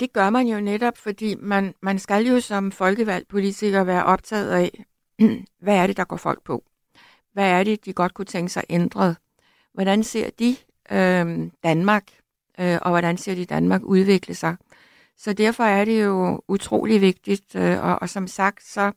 Det 0.00 0.12
gør 0.12 0.30
man 0.30 0.46
jo 0.46 0.60
netop, 0.60 0.96
fordi 0.96 1.34
man, 1.38 1.74
man 1.82 1.98
skal 1.98 2.26
jo 2.26 2.40
som 2.40 2.72
folkevalgt 2.72 3.28
politiker 3.28 3.84
være 3.84 4.04
optaget 4.04 4.50
af, 4.50 4.84
hvad 5.62 5.76
er 5.76 5.86
det, 5.86 5.96
der 5.96 6.04
går 6.04 6.16
folk 6.16 6.44
på? 6.44 6.64
Hvad 7.32 7.50
er 7.50 7.64
det, 7.64 7.84
de 7.84 7.92
godt 7.92 8.14
kunne 8.14 8.24
tænke 8.24 8.52
sig 8.52 8.62
ændret? 8.70 9.16
Hvordan 9.74 10.02
ser 10.02 10.30
de 10.38 10.56
øh, 10.92 11.50
Danmark, 11.62 12.04
øh, 12.60 12.78
og 12.82 12.90
hvordan 12.90 13.16
ser 13.16 13.34
de 13.34 13.44
Danmark 13.44 13.82
udvikle 13.84 14.34
sig? 14.34 14.56
Så 15.16 15.32
derfor 15.32 15.64
er 15.64 15.84
det 15.84 16.04
jo 16.04 16.40
utrolig 16.48 17.00
vigtigt, 17.00 17.56
øh, 17.56 17.84
og, 17.84 18.02
og 18.02 18.08
som 18.08 18.26
sagt, 18.26 18.64
så 18.64 18.92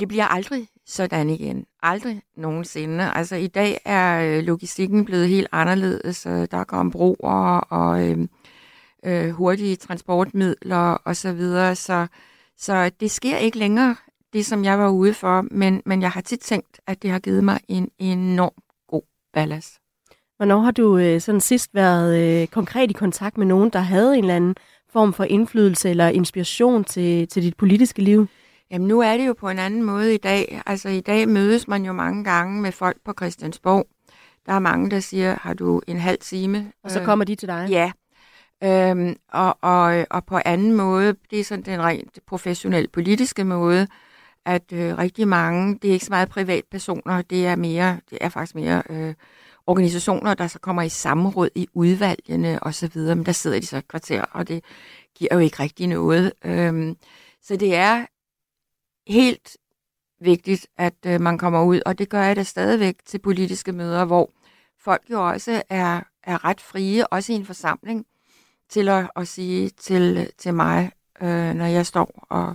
det 0.00 0.08
bliver 0.08 0.24
aldrig 0.24 0.68
sådan 0.86 1.30
igen. 1.30 1.66
Aldrig 1.82 2.22
nogensinde. 2.36 3.12
Altså 3.12 3.36
i 3.36 3.46
dag 3.46 3.78
er 3.84 4.38
øh, 4.38 4.44
logistikken 4.44 5.04
blevet 5.04 5.28
helt 5.28 5.48
anderledes. 5.52 6.26
Øh, 6.26 6.48
der 6.50 6.64
kommer 6.64 6.92
broer 6.92 7.58
og 7.58 8.08
øh, 8.08 8.28
øh, 9.04 9.30
hurtige 9.30 9.76
transportmidler 9.76 10.96
osv. 11.04 11.14
Så, 11.14 11.32
videre. 11.32 11.76
så 11.76 12.06
så 12.56 12.90
det 13.00 13.10
sker 13.10 13.36
ikke 13.36 13.58
længere, 13.58 13.96
det 14.32 14.46
som 14.46 14.64
jeg 14.64 14.78
var 14.78 14.88
ude 14.88 15.14
for, 15.14 15.44
men, 15.50 15.82
men 15.84 16.02
jeg 16.02 16.10
har 16.10 16.20
tit 16.20 16.40
tænkt, 16.40 16.80
at 16.86 17.02
det 17.02 17.10
har 17.10 17.18
givet 17.18 17.44
mig 17.44 17.60
en 17.68 17.90
enorm 17.98 18.62
god 18.88 19.02
ballast. 19.32 19.80
Hvornår 20.36 20.60
har 20.60 20.70
du 20.70 20.98
øh, 20.98 21.20
sådan 21.20 21.40
sidst 21.40 21.74
været 21.74 22.42
øh, 22.42 22.46
konkret 22.48 22.90
i 22.90 22.92
kontakt 22.92 23.38
med 23.38 23.46
nogen, 23.46 23.70
der 23.70 23.78
havde 23.78 24.18
en 24.18 24.24
eller 24.24 24.36
anden 24.36 24.54
form 24.92 25.12
for 25.12 25.24
indflydelse 25.24 25.90
eller 25.90 26.08
inspiration 26.08 26.84
til, 26.84 27.28
til 27.28 27.42
dit 27.42 27.56
politiske 27.56 28.02
liv? 28.02 28.26
Jamen 28.70 28.88
nu 28.88 29.00
er 29.00 29.16
det 29.16 29.26
jo 29.26 29.32
på 29.32 29.48
en 29.48 29.58
anden 29.58 29.82
måde 29.82 30.14
i 30.14 30.18
dag. 30.18 30.62
Altså 30.66 30.88
i 30.88 31.00
dag 31.00 31.28
mødes 31.28 31.68
man 31.68 31.84
jo 31.84 31.92
mange 31.92 32.24
gange 32.24 32.62
med 32.62 32.72
folk 32.72 32.96
på 33.04 33.12
Christiansborg. 33.18 33.86
Der 34.46 34.52
er 34.52 34.58
mange, 34.58 34.90
der 34.90 35.00
siger, 35.00 35.36
har 35.40 35.54
du 35.54 35.80
en 35.86 35.96
halv 35.96 36.18
time? 36.18 36.72
Og 36.84 36.90
så 36.90 37.04
kommer 37.04 37.24
de 37.24 37.34
til 37.34 37.48
dig? 37.48 37.66
Ja. 37.70 37.92
Øhm, 38.64 39.16
og, 39.32 39.58
og, 39.60 40.06
og 40.10 40.24
på 40.24 40.38
anden 40.44 40.74
måde, 40.74 41.14
det 41.30 41.40
er 41.40 41.44
sådan 41.44 41.64
den 41.64 41.82
rent 41.82 42.18
professionelle 42.26 42.88
politiske 42.88 43.44
måde, 43.44 43.86
at 44.46 44.72
øh, 44.72 44.98
rigtig 44.98 45.28
mange, 45.28 45.78
det 45.82 45.88
er 45.88 45.92
ikke 45.92 46.04
så 46.04 46.12
meget 46.12 46.28
privatpersoner, 46.28 47.22
det 47.22 47.46
er 47.46 47.56
mere, 47.56 48.00
det 48.10 48.18
er 48.20 48.28
faktisk 48.28 48.54
mere 48.54 48.82
øh, 48.90 49.14
organisationer, 49.66 50.34
der 50.34 50.46
så 50.46 50.58
kommer 50.58 50.82
i 50.82 50.88
samråd 50.88 51.48
i 51.54 51.68
udvalgene 51.74 52.62
og 52.62 52.74
så 52.74 52.90
videre, 52.94 53.16
men 53.16 53.26
der 53.26 53.32
sidder 53.32 53.60
de 53.60 53.66
så 53.66 53.76
et 53.76 53.88
kvarter, 53.88 54.22
og 54.22 54.48
det 54.48 54.64
giver 55.14 55.34
jo 55.34 55.38
ikke 55.38 55.62
rigtig 55.62 55.86
noget. 55.86 56.32
Øhm, 56.44 56.96
så 57.42 57.56
det 57.56 57.74
er 57.74 58.06
helt 59.06 59.56
vigtigt, 60.20 60.66
at 60.78 60.94
øh, 61.06 61.20
man 61.20 61.38
kommer 61.38 61.64
ud, 61.64 61.80
og 61.86 61.98
det 61.98 62.08
gør 62.08 62.22
jeg 62.22 62.36
da 62.36 62.42
stadigvæk 62.42 62.96
til 63.06 63.18
politiske 63.18 63.72
møder, 63.72 64.04
hvor 64.04 64.30
folk 64.80 65.02
jo 65.10 65.28
også 65.28 65.62
er, 65.68 66.00
er 66.22 66.44
ret 66.44 66.60
frie, 66.60 67.06
også 67.06 67.32
i 67.32 67.36
en 67.36 67.46
forsamling, 67.46 68.06
til 68.68 68.88
at, 68.88 69.10
at 69.16 69.28
sige 69.28 69.68
til, 69.68 70.30
til 70.38 70.54
mig, 70.54 70.92
øh, 71.22 71.54
når 71.54 71.66
jeg 71.66 71.86
står 71.86 72.26
og 72.30 72.54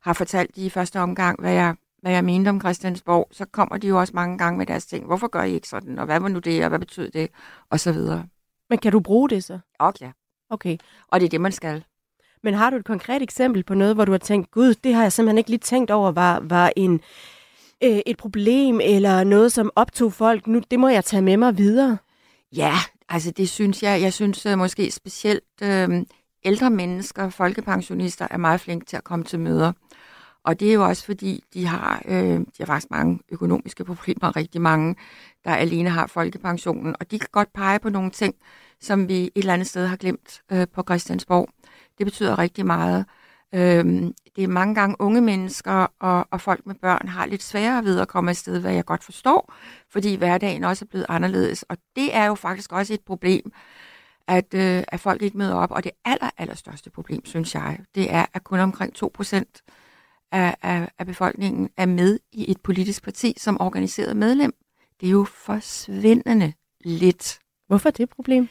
har 0.00 0.12
fortalt 0.12 0.56
i 0.56 0.70
første 0.70 1.00
omgang, 1.00 1.40
hvad 1.40 1.52
jeg, 1.52 1.74
hvad 2.02 2.12
jeg 2.12 2.24
mente 2.24 2.48
om 2.48 2.60
Christiansborg, 2.60 3.28
så 3.30 3.44
kommer 3.44 3.76
de 3.76 3.88
jo 3.88 3.98
også 4.00 4.12
mange 4.14 4.38
gange 4.38 4.58
med 4.58 4.66
deres 4.66 4.86
ting. 4.86 5.06
Hvorfor 5.06 5.28
gør 5.28 5.42
I 5.42 5.52
ikke 5.52 5.68
sådan? 5.68 5.98
Og 5.98 6.04
hvad 6.04 6.20
var 6.20 6.28
nu 6.28 6.38
det? 6.38 6.62
Og 6.62 6.68
hvad 6.68 6.78
betyder 6.78 7.10
det? 7.10 7.30
Og 7.70 7.80
så 7.80 7.92
videre. 7.92 8.24
Men 8.70 8.78
kan 8.78 8.92
du 8.92 9.00
bruge 9.00 9.28
det 9.28 9.44
så? 9.44 9.58
Okay, 9.78 10.06
ja. 10.06 10.10
Okay. 10.50 10.76
Og 11.08 11.20
det 11.20 11.26
er 11.26 11.30
det, 11.30 11.40
man 11.40 11.52
skal. 11.52 11.84
Men 12.42 12.54
har 12.54 12.70
du 12.70 12.76
et 12.76 12.84
konkret 12.84 13.22
eksempel 13.22 13.64
på 13.64 13.74
noget, 13.74 13.94
hvor 13.94 14.04
du 14.04 14.12
har 14.12 14.18
tænkt, 14.18 14.50
gud, 14.50 14.74
det 14.74 14.94
har 14.94 15.02
jeg 15.02 15.12
simpelthen 15.12 15.38
ikke 15.38 15.50
lige 15.50 15.60
tænkt 15.60 15.90
over, 15.90 16.12
var, 16.12 16.40
var 16.40 16.72
en, 16.76 17.00
øh, 17.84 18.00
et 18.06 18.16
problem, 18.16 18.80
eller 18.80 19.24
noget, 19.24 19.52
som 19.52 19.70
optog 19.76 20.12
folk, 20.12 20.46
nu 20.46 20.62
det 20.70 20.80
må 20.80 20.88
jeg 20.88 21.04
tage 21.04 21.22
med 21.22 21.36
mig 21.36 21.58
videre? 21.58 21.98
Ja, 22.56 22.74
altså 23.08 23.30
det 23.30 23.48
synes 23.48 23.82
jeg. 23.82 24.00
Jeg 24.00 24.12
synes 24.12 24.46
uh, 24.46 24.58
måske 24.58 24.90
specielt 24.90 25.62
øh, 25.62 26.02
ældre 26.44 26.70
mennesker, 26.70 27.30
folkepensionister, 27.30 28.26
er 28.30 28.36
meget 28.36 28.60
flinke 28.60 28.86
til 28.86 28.96
at 28.96 29.04
komme 29.04 29.24
til 29.24 29.40
møder. 29.40 29.72
Og 30.44 30.60
det 30.60 30.68
er 30.68 30.72
jo 30.72 30.84
også 30.84 31.04
fordi, 31.04 31.44
de 31.54 31.66
har, 31.66 32.02
øh, 32.08 32.40
de 32.40 32.46
har 32.58 32.66
faktisk 32.66 32.90
mange 32.90 33.20
økonomiske 33.28 33.84
problemer, 33.84 34.36
rigtig 34.36 34.60
mange, 34.60 34.96
der 35.44 35.54
alene 35.54 35.90
har 35.90 36.06
folkepensionen. 36.06 36.96
Og 37.00 37.10
de 37.10 37.18
kan 37.18 37.28
godt 37.32 37.52
pege 37.52 37.78
på 37.78 37.88
nogle 37.88 38.10
ting, 38.10 38.34
som 38.80 39.08
vi 39.08 39.14
et 39.14 39.30
eller 39.34 39.54
andet 39.54 39.66
sted 39.66 39.86
har 39.86 39.96
glemt 39.96 40.42
øh, 40.52 40.66
på 40.74 40.82
Christiansborg. 40.82 41.48
Det 41.98 42.06
betyder 42.06 42.38
rigtig 42.38 42.66
meget. 42.66 43.04
Øh, 43.54 43.84
det 44.36 44.44
er 44.44 44.48
mange 44.48 44.74
gange 44.74 44.96
unge 44.98 45.20
mennesker 45.20 45.86
og, 46.00 46.26
og 46.30 46.40
folk 46.40 46.66
med 46.66 46.74
børn 46.74 47.08
har 47.08 47.26
lidt 47.26 47.42
sværere 47.42 47.84
ved 47.84 48.00
at 48.00 48.08
komme 48.08 48.30
afsted, 48.30 48.60
hvad 48.60 48.72
jeg 48.72 48.84
godt 48.84 49.04
forstår, 49.04 49.54
fordi 49.90 50.14
hverdagen 50.14 50.64
også 50.64 50.84
er 50.84 50.88
blevet 50.90 51.06
anderledes. 51.08 51.62
Og 51.62 51.76
det 51.96 52.16
er 52.16 52.24
jo 52.26 52.34
faktisk 52.34 52.72
også 52.72 52.94
et 52.94 53.00
problem, 53.00 53.52
at, 54.26 54.54
øh, 54.54 54.82
at 54.88 55.00
folk 55.00 55.22
ikke 55.22 55.38
møder 55.38 55.54
op. 55.54 55.70
Og 55.70 55.84
det 55.84 55.92
aller, 56.04 56.30
allerstørste 56.38 56.90
problem, 56.90 57.24
synes 57.24 57.54
jeg, 57.54 57.78
det 57.94 58.12
er, 58.14 58.26
at 58.34 58.44
kun 58.44 58.58
omkring 58.58 58.94
2 58.94 59.10
procent 59.14 59.62
af, 60.32 60.56
af, 60.62 60.88
af 60.98 61.06
befolkningen 61.06 61.70
er 61.76 61.86
med 61.86 62.18
i 62.32 62.50
et 62.50 62.60
politisk 62.60 63.02
parti 63.02 63.34
som 63.38 63.60
organiseret 63.60 64.16
medlem. 64.16 64.54
Det 65.00 65.06
er 65.06 65.10
jo 65.10 65.24
forsvindende 65.24 66.52
lidt. 66.84 67.38
Hvorfor 67.66 67.88
er 67.88 67.90
det 67.90 68.02
et 68.02 68.10
problem? 68.10 68.48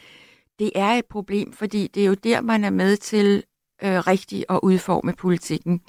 Det 0.59 0.71
er 0.75 0.89
et 0.89 1.05
problem, 1.05 1.53
fordi 1.53 1.87
det 1.87 2.03
er 2.03 2.07
jo 2.07 2.13
der, 2.13 2.41
man 2.41 2.63
er 2.63 2.69
med 2.69 2.97
til 2.97 3.43
øh, 3.83 3.97
rigtigt 3.97 4.45
at 4.49 4.59
udforme 4.63 5.13
politikken. 5.13 5.81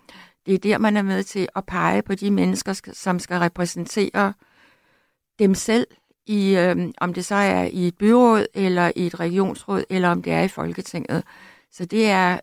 Det 0.46 0.54
er 0.54 0.58
der, 0.58 0.78
man 0.78 0.96
er 0.96 1.02
med 1.02 1.22
til 1.22 1.48
at 1.56 1.66
pege 1.66 2.02
på 2.02 2.14
de 2.14 2.30
mennesker, 2.30 2.90
som 2.92 3.18
skal 3.18 3.38
repræsentere 3.38 4.32
dem 5.38 5.54
selv, 5.54 5.86
i, 6.26 6.56
øh, 6.56 6.92
om 6.98 7.14
det 7.14 7.24
så 7.24 7.34
er 7.34 7.64
i 7.64 7.86
et 7.86 7.98
byråd, 7.98 8.46
eller 8.54 8.92
i 8.96 9.06
et 9.06 9.20
regionsråd, 9.20 9.84
eller 9.90 10.08
om 10.08 10.22
det 10.22 10.32
er 10.32 10.42
i 10.42 10.48
Folketinget. 10.48 11.24
Så 11.70 11.84
det 11.84 12.06
er 12.10 12.40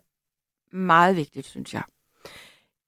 meget 0.76 1.16
vigtigt, 1.16 1.46
synes 1.46 1.74
jeg. 1.74 1.82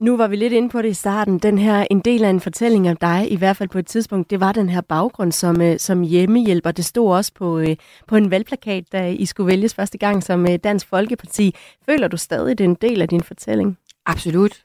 Nu 0.02 0.16
var 0.16 0.28
vi 0.28 0.36
lidt 0.36 0.52
inde 0.52 0.68
på 0.68 0.82
det 0.82 0.88
i 0.88 0.94
starten. 0.94 1.38
Den 1.38 1.58
her, 1.58 1.86
en 1.90 2.00
del 2.00 2.24
af 2.24 2.30
en 2.30 2.40
fortælling 2.40 2.90
om 2.90 2.96
dig, 2.96 3.32
i 3.32 3.36
hvert 3.36 3.56
fald 3.56 3.68
på 3.68 3.78
et 3.78 3.86
tidspunkt, 3.86 4.30
det 4.30 4.40
var 4.40 4.52
den 4.52 4.68
her 4.68 4.80
baggrund 4.80 5.32
som, 5.32 5.60
øh, 5.60 5.78
som 5.78 6.02
hjemmehjælper. 6.02 6.72
Det 6.72 6.84
stod 6.84 7.16
også 7.16 7.32
på, 7.34 7.58
øh, 7.58 7.76
på 8.06 8.16
en 8.16 8.30
valgplakat, 8.30 8.84
da 8.92 9.10
I 9.10 9.26
skulle 9.26 9.46
vælges 9.46 9.74
første 9.74 9.98
gang 9.98 10.22
som 10.22 10.42
øh, 10.50 10.58
Dansk 10.64 10.88
Folkeparti. 10.88 11.54
Føler 11.86 12.08
du 12.08 12.16
stadig, 12.16 12.58
det 12.58 12.64
er 12.64 12.68
en 12.68 12.74
del 12.74 13.02
af 13.02 13.08
din 13.08 13.22
fortælling? 13.22 13.78
Absolut. 14.06 14.64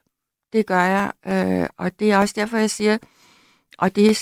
Det 0.53 0.65
gør 0.65 0.83
jeg. 0.83 1.11
Øh, 1.27 1.67
og 1.77 1.99
det 1.99 2.11
er 2.11 2.17
også 2.17 2.33
derfor, 2.38 2.57
jeg 2.57 2.69
siger, 2.69 2.97
og 3.77 3.95
det 3.95 4.17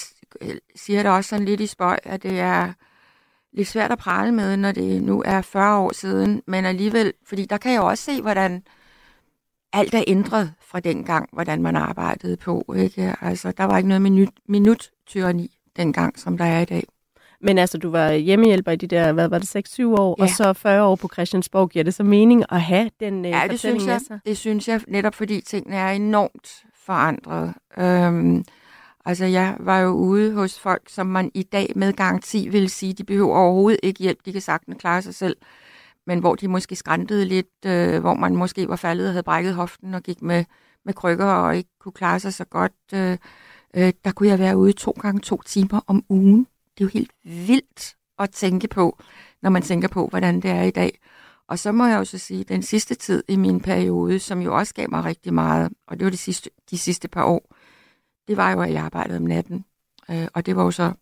siger 0.76 1.04
der 1.04 1.10
også 1.10 1.30
sådan 1.30 1.46
lidt 1.46 1.62
i 1.62 1.68
spøj, 1.68 2.00
at 2.04 2.24
det 2.24 2.40
er 2.40 2.74
lidt 3.54 3.68
svært 3.68 3.92
at 3.92 3.98
prale 3.98 4.32
med, 4.32 4.58
når 4.58 4.72
det 4.72 5.04
nu 5.04 5.24
er 5.26 5.42
40 5.42 5.78
år 5.78 5.94
siden, 5.94 6.42
men 6.48 6.66
alligevel, 6.66 7.14
fordi 7.28 7.46
der 7.46 7.58
kan 7.58 7.72
jeg 7.74 7.82
også 7.82 8.04
se, 8.04 8.22
hvordan 8.22 8.64
alt 9.76 9.94
er 9.94 10.04
ændret 10.08 10.54
fra 10.62 10.80
den 10.80 11.04
gang, 11.04 11.30
hvordan 11.34 11.62
man 11.62 11.76
arbejdede 11.76 12.38
på. 12.38 12.74
Ikke? 12.78 13.16
Altså, 13.22 13.52
der 13.52 13.64
var 13.64 13.78
ikke 13.78 13.90
noget 13.90 14.02
minut, 14.02 14.30
minut-tyranni 14.48 15.58
dengang, 15.78 16.20
som 16.20 16.38
der 16.38 16.46
er 16.46 16.62
i 16.62 16.66
dag. 16.66 16.84
Men 17.42 17.58
altså, 17.58 17.78
du 17.78 17.90
var 17.90 18.12
hjemmehjælper 18.12 18.72
i 18.72 18.76
de 18.76 18.88
der, 18.88 19.12
hvad 19.12 19.28
var 19.28 19.40
det, 19.40 19.80
6-7 19.80 19.84
år, 19.86 20.16
ja. 20.20 20.24
og 20.24 20.30
så 20.30 20.54
40 20.54 20.84
år 20.84 20.96
på 20.96 21.10
Christiansborg. 21.14 21.70
Giver 21.70 21.84
det 21.84 21.94
så 21.94 22.04
mening 22.04 22.44
at 22.50 22.62
have 22.62 22.90
den 23.00 23.26
øh, 23.26 23.32
ja, 23.32 23.48
det 23.50 23.60
synes 23.60 23.86
jeg, 23.86 24.00
det 24.26 24.38
synes 24.38 24.68
jeg, 24.68 24.82
netop 24.88 25.16
fordi 25.16 25.42
tingene 25.42 25.76
er 25.76 25.92
enormt 25.92 26.64
forandret. 26.86 27.54
Øhm, 27.78 28.44
altså, 29.06 29.26
jeg 29.26 29.56
var 29.60 29.80
jo 29.80 29.90
ude 29.90 30.34
hos 30.34 30.60
folk, 30.60 30.82
som 30.88 31.08
man 31.08 31.32
i 31.34 31.44
dag 31.44 31.72
med 31.76 31.94
garanti 31.94 32.48
vil 32.50 32.70
sige, 32.70 32.94
de 32.94 33.04
behøver 33.04 33.36
overhovedet 33.36 33.80
ikke 33.84 34.00
hjælp, 34.00 34.20
de 34.26 34.32
kan 34.32 34.42
sagtens 34.42 34.78
klare 34.80 35.02
sig 35.02 35.16
selv 35.16 35.38
men 36.08 36.20
hvor 36.20 36.36
de 36.36 36.48
måske 36.48 36.76
skræntede 36.76 37.26
lidt, 37.26 37.66
øh, 37.66 38.00
hvor 38.00 38.14
man 38.14 38.36
måske 38.36 38.68
var 38.70 38.76
faldet 38.76 39.08
og 39.08 39.14
havde 39.14 39.24
brækket 39.24 39.56
hoften 39.56 39.94
og 39.94 40.04
gik 40.04 40.22
med, 40.22 40.46
med 40.86 40.94
krykker 40.94 41.26
og 41.26 41.58
ikke 41.58 41.70
kunne 41.80 41.94
klare 41.94 42.20
sig 42.20 42.34
så 42.34 42.46
godt. 42.46 42.74
Øh, 42.94 43.18
øh, 43.76 43.94
der 44.06 44.12
kunne 44.12 44.30
jeg 44.30 44.40
være 44.40 44.58
ude 44.58 44.74
to 44.74 44.92
gange 44.92 45.22
to 45.22 45.42
timer 45.46 45.82
om 45.88 46.04
ugen. 46.10 46.48
Det 46.78 46.84
er 46.84 46.86
jo 46.86 46.90
helt 46.94 47.12
vildt 47.24 47.96
at 48.20 48.32
tænke 48.32 48.68
på, 48.68 49.00
når 49.42 49.50
man 49.50 49.62
tænker 49.62 49.88
på, 49.88 50.08
hvordan 50.08 50.36
det 50.42 50.52
er 50.52 50.64
i 50.64 50.72
dag. 50.72 51.00
Og 51.48 51.60
så 51.60 51.72
må 51.72 51.86
jeg 51.86 51.98
jo 51.98 52.06
så 52.06 52.18
sige, 52.18 52.44
den 52.44 52.64
sidste 52.64 52.96
tid 52.96 53.24
i 53.28 53.36
min 53.36 53.60
periode, 53.60 54.20
som 54.20 54.42
jo 54.42 54.58
også 54.58 54.74
gav 54.74 54.90
mig 54.90 55.06
rigtig 55.06 55.34
meget, 55.34 55.72
og 55.88 55.98
det 56.00 56.06
var 56.06 56.12
de 56.12 56.18
sidste, 56.18 56.50
de 56.70 56.78
sidste 56.78 57.08
par 57.08 57.24
år, 57.24 57.56
det 58.28 58.38
var 58.38 58.52
jo, 58.52 58.62
at 58.62 58.74
jeg 58.74 58.84
arbejdede 58.84 59.18
om 59.18 59.24
natten. 59.24 59.66
Øh, 60.10 60.28
og 60.34 60.46
det 60.46 60.56
var 60.56 60.64
jo 60.64 60.72
så, 60.72 60.94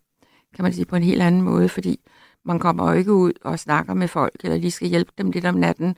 kan 0.54 0.62
man 0.62 0.72
sige, 0.72 0.84
på 0.84 0.96
en 0.96 1.02
helt 1.02 1.22
anden 1.22 1.42
måde, 1.42 1.68
fordi 1.68 2.00
man 2.44 2.58
kommer 2.58 2.90
jo 2.90 2.98
ikke 2.98 3.12
ud 3.12 3.32
og 3.42 3.58
snakker 3.58 3.94
med 3.94 4.08
folk, 4.08 4.34
eller 4.44 4.56
lige 4.56 4.70
skal 4.70 4.88
hjælpe 4.88 5.12
dem 5.18 5.30
lidt 5.30 5.44
om 5.44 5.54
natten 5.54 5.96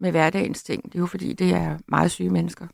med 0.00 0.10
hverdagens 0.10 0.62
ting. 0.62 0.84
Det 0.84 0.94
er 0.94 0.98
jo 0.98 1.06
fordi, 1.06 1.32
det 1.32 1.50
er 1.50 1.78
meget 1.88 2.10
syge 2.10 2.30
mennesker. 2.30 2.66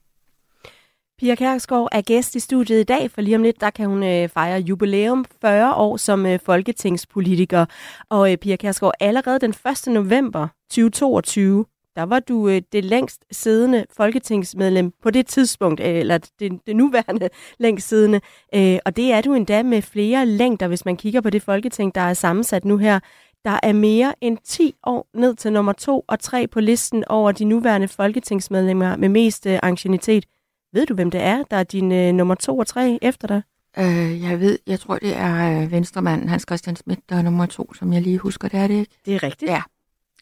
Pia 1.18 1.34
Kærsgaard 1.34 1.88
er 1.92 2.00
gæst 2.00 2.34
i 2.34 2.40
studiet 2.40 2.80
i 2.80 2.82
dag, 2.82 3.10
for 3.10 3.20
lige 3.20 3.36
om 3.36 3.42
lidt, 3.42 3.60
der 3.60 3.70
kan 3.70 3.88
hun 3.88 4.02
øh, 4.02 4.28
fejre 4.28 4.60
jubilæum 4.60 5.24
40 5.40 5.74
år 5.74 5.96
som 5.96 6.26
øh, 6.26 6.38
folketingspolitiker. 6.44 7.66
Og 8.10 8.32
øh, 8.32 8.38
Pia 8.38 8.56
Kærsgaard, 8.56 8.94
allerede 9.00 9.38
den 9.38 9.54
1. 9.86 9.86
november 9.86 10.48
2022, 10.70 11.64
der 11.96 12.02
var 12.02 12.20
du 12.20 12.48
øh, 12.48 12.62
det 12.72 12.84
længst 12.84 13.24
siddende 13.30 13.84
folketingsmedlem 13.96 14.92
på 15.02 15.10
det 15.10 15.26
tidspunkt, 15.26 15.80
øh, 15.80 15.86
eller 15.86 16.18
det, 16.40 16.52
det 16.66 16.76
nuværende 16.76 17.28
længst 17.58 17.88
siddende. 17.88 18.20
Øh, 18.54 18.78
og 18.84 18.96
det 18.96 19.12
er 19.12 19.20
du 19.20 19.34
endda 19.34 19.62
med 19.62 19.82
flere 19.82 20.26
længder, 20.26 20.68
hvis 20.68 20.84
man 20.84 20.96
kigger 20.96 21.20
på 21.20 21.30
det 21.30 21.42
folketing, 21.42 21.94
der 21.94 22.00
er 22.00 22.14
sammensat 22.14 22.64
nu 22.64 22.76
her. 22.76 23.00
Der 23.44 23.60
er 23.62 23.72
mere 23.72 24.14
end 24.20 24.38
10 24.44 24.74
år 24.86 25.06
ned 25.14 25.34
til 25.34 25.52
nummer 25.52 25.72
2 25.72 26.04
og 26.08 26.20
3 26.20 26.46
på 26.46 26.60
listen 26.60 27.04
over 27.08 27.32
de 27.32 27.44
nuværende 27.44 27.88
folketingsmedlemmer 27.88 28.96
med 28.96 29.08
mest 29.08 29.46
øh, 29.46 29.58
ancienitet. 29.62 30.26
Ved 30.72 30.86
du, 30.86 30.94
hvem 30.94 31.10
det 31.10 31.20
er, 31.20 31.42
der 31.50 31.56
er 31.56 31.62
din 31.62 31.92
øh, 31.92 32.12
nummer 32.12 32.34
2 32.34 32.58
og 32.58 32.66
3 32.66 32.98
efter 33.02 33.28
dig? 33.28 33.42
Øh, 33.78 34.22
jeg 34.22 34.40
ved, 34.40 34.58
jeg 34.66 34.80
tror, 34.80 34.98
det 34.98 35.16
er 35.16 35.62
øh, 35.62 35.72
venstremanden 35.72 36.28
Hans 36.28 36.44
Christian 36.48 36.76
Schmidt, 36.76 37.00
der 37.08 37.16
er 37.16 37.22
nummer 37.22 37.46
2, 37.46 37.74
som 37.74 37.92
jeg 37.92 38.02
lige 38.02 38.18
husker. 38.18 38.48
Det 38.48 38.60
er 38.60 38.66
det 38.66 38.74
ikke? 38.74 38.92
Det 39.06 39.14
er 39.14 39.22
rigtigt. 39.22 39.50
Ja. 39.50 39.62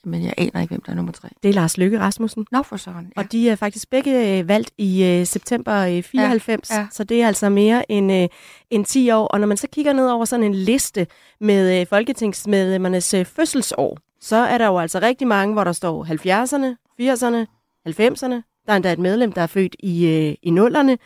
Men 0.04 0.24
jeg 0.24 0.34
aner 0.36 0.60
ikke, 0.60 0.72
hvem 0.72 0.82
der 0.86 0.92
er 0.92 0.96
nummer 0.96 1.12
tre. 1.12 1.28
Det 1.42 1.48
er 1.48 1.52
Lars 1.52 1.78
Løkke 1.78 2.00
Rasmussen. 2.00 2.46
Nå 2.52 2.62
for 2.62 2.76
sådan, 2.76 3.12
ja. 3.16 3.22
Og 3.22 3.32
de 3.32 3.48
er 3.48 3.56
faktisk 3.56 3.90
begge 3.90 4.38
øh, 4.38 4.48
valgt 4.48 4.70
i 4.78 5.04
øh, 5.04 5.26
september 5.26 5.76
øh, 5.76 6.02
94, 6.02 6.70
ja, 6.70 6.76
ja. 6.76 6.86
så 6.90 7.04
det 7.04 7.22
er 7.22 7.26
altså 7.26 7.48
mere 7.48 7.92
end, 7.92 8.12
øh, 8.12 8.28
end 8.70 8.84
10 8.84 9.10
år. 9.10 9.26
Og 9.26 9.40
når 9.40 9.46
man 9.46 9.56
så 9.56 9.68
kigger 9.72 9.92
ned 9.92 10.08
over 10.08 10.24
sådan 10.24 10.44
en 10.44 10.54
liste 10.54 11.06
med 11.40 11.80
øh, 11.80 11.86
folketingsmedlemmernes 11.86 13.14
øh, 13.14 13.24
fødselsår, 13.24 13.98
så 14.20 14.36
er 14.36 14.58
der 14.58 14.66
jo 14.66 14.78
altså 14.78 14.98
rigtig 14.98 15.26
mange, 15.26 15.52
hvor 15.52 15.64
der 15.64 15.72
står 15.72 16.04
70'erne, 16.04 16.76
80'erne, 17.00 17.46
90'erne. 17.88 18.42
Der 18.66 18.72
er 18.72 18.76
endda 18.76 18.92
et 18.92 18.98
medlem, 18.98 19.32
der 19.32 19.42
er 19.42 19.46
født 19.46 19.76
i, 19.78 20.06
øh, 20.06 20.34
i 20.42 20.50
nullerne. 20.50 20.98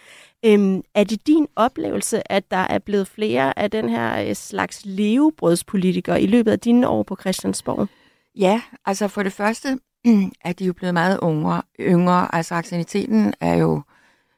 Øhm, 0.44 0.82
er 0.94 1.04
det 1.04 1.26
din 1.26 1.46
oplevelse, 1.56 2.32
at 2.32 2.50
der 2.50 2.56
er 2.56 2.78
blevet 2.78 3.08
flere 3.08 3.58
af 3.58 3.70
den 3.70 3.88
her 3.88 4.28
øh, 4.28 4.34
slags 4.34 4.82
levebrødspolitikere 4.84 6.22
i 6.22 6.26
løbet 6.26 6.52
af 6.52 6.60
dine 6.60 6.88
år 6.88 7.02
på 7.02 7.16
Christiansborg? 7.20 7.88
Ja, 8.36 8.62
altså 8.84 9.08
for 9.08 9.22
det 9.22 9.32
første 9.32 9.78
er 10.44 10.52
de 10.52 10.64
jo 10.64 10.72
blevet 10.72 10.94
meget 10.94 11.20
yngre. 11.22 11.62
yngre. 11.80 12.34
Altså 12.34 12.54
aktiviteten 12.54 13.34
er 13.40 13.54
jo 13.54 13.82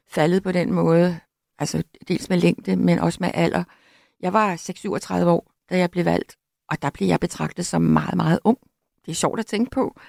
faldet 0.07 0.43
på 0.43 0.51
den 0.51 0.73
måde, 0.73 1.19
altså 1.59 1.83
dels 2.07 2.29
med 2.29 2.37
længde, 2.37 2.75
men 2.75 2.99
også 2.99 3.17
med 3.21 3.31
alder. 3.33 3.63
Jeg 4.21 4.33
var 4.33 4.55
6-37 5.23 5.25
år, 5.25 5.51
da 5.69 5.77
jeg 5.77 5.91
blev 5.91 6.05
valgt, 6.05 6.35
og 6.69 6.81
der 6.81 6.89
blev 6.89 7.07
jeg 7.07 7.19
betragtet 7.19 7.65
som 7.65 7.81
meget, 7.81 8.15
meget 8.15 8.39
ung. 8.43 8.57
Det 9.05 9.11
er 9.11 9.15
sjovt 9.15 9.39
at 9.39 9.45
tænke 9.45 9.71
på, 9.71 9.99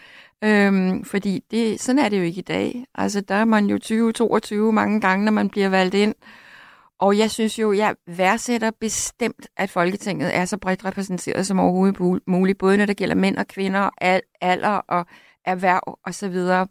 øhm, 0.44 1.04
fordi 1.04 1.44
det, 1.50 1.80
sådan 1.80 1.98
er 1.98 2.08
det 2.08 2.18
jo 2.18 2.22
ikke 2.22 2.38
i 2.38 2.42
dag. 2.42 2.84
Altså 2.94 3.20
der 3.20 3.34
er 3.34 3.44
man 3.44 3.66
jo 3.66 3.78
20-22 4.52 4.54
mange 4.54 5.00
gange, 5.00 5.24
når 5.24 5.32
man 5.32 5.50
bliver 5.50 5.68
valgt 5.68 5.94
ind, 5.94 6.14
og 7.00 7.18
jeg 7.18 7.30
synes 7.30 7.58
jo, 7.58 7.72
jeg 7.72 7.94
værdsætter 8.06 8.70
bestemt, 8.80 9.46
at 9.56 9.70
Folketinget 9.70 10.36
er 10.36 10.44
så 10.44 10.56
bredt 10.56 10.84
repræsenteret 10.84 11.46
som 11.46 11.58
overhovedet 11.58 12.22
muligt, 12.26 12.58
både 12.58 12.76
når 12.76 12.86
det 12.86 12.96
gælder 12.96 13.14
mænd 13.14 13.36
og 13.36 13.46
kvinder, 13.46 13.90
al, 14.00 14.20
alder 14.40 14.68
og 14.68 15.06
erhverv 15.44 15.98
osv. 16.04 16.66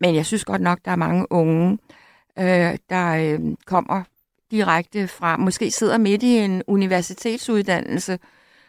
Men 0.00 0.14
jeg 0.14 0.26
synes 0.26 0.44
godt 0.44 0.62
nok, 0.62 0.78
der 0.84 0.90
er 0.90 0.96
mange 0.96 1.32
unge, 1.32 1.78
øh, 2.38 2.78
der 2.90 3.16
øh, 3.16 3.56
kommer 3.66 4.02
direkte 4.50 5.08
fra, 5.08 5.36
måske 5.36 5.70
sidder 5.70 5.98
midt 5.98 6.22
i 6.22 6.36
en 6.36 6.62
universitetsuddannelse, 6.66 8.18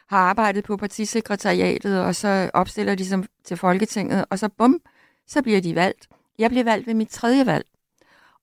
har 0.09 0.17
arbejdet 0.17 0.63
på 0.63 0.77
partisekretariatet, 0.77 2.01
og 2.01 2.15
så 2.15 2.49
opstiller 2.53 2.95
de 2.95 3.05
som 3.05 3.25
til 3.43 3.57
Folketinget, 3.57 4.25
og 4.29 4.39
så 4.39 4.49
bum, 4.49 4.79
så 5.27 5.41
bliver 5.41 5.61
de 5.61 5.75
valgt. 5.75 6.07
Jeg 6.39 6.49
blev 6.49 6.65
valgt 6.65 6.87
ved 6.87 6.93
mit 6.93 7.09
tredje 7.09 7.45
valg. 7.45 7.65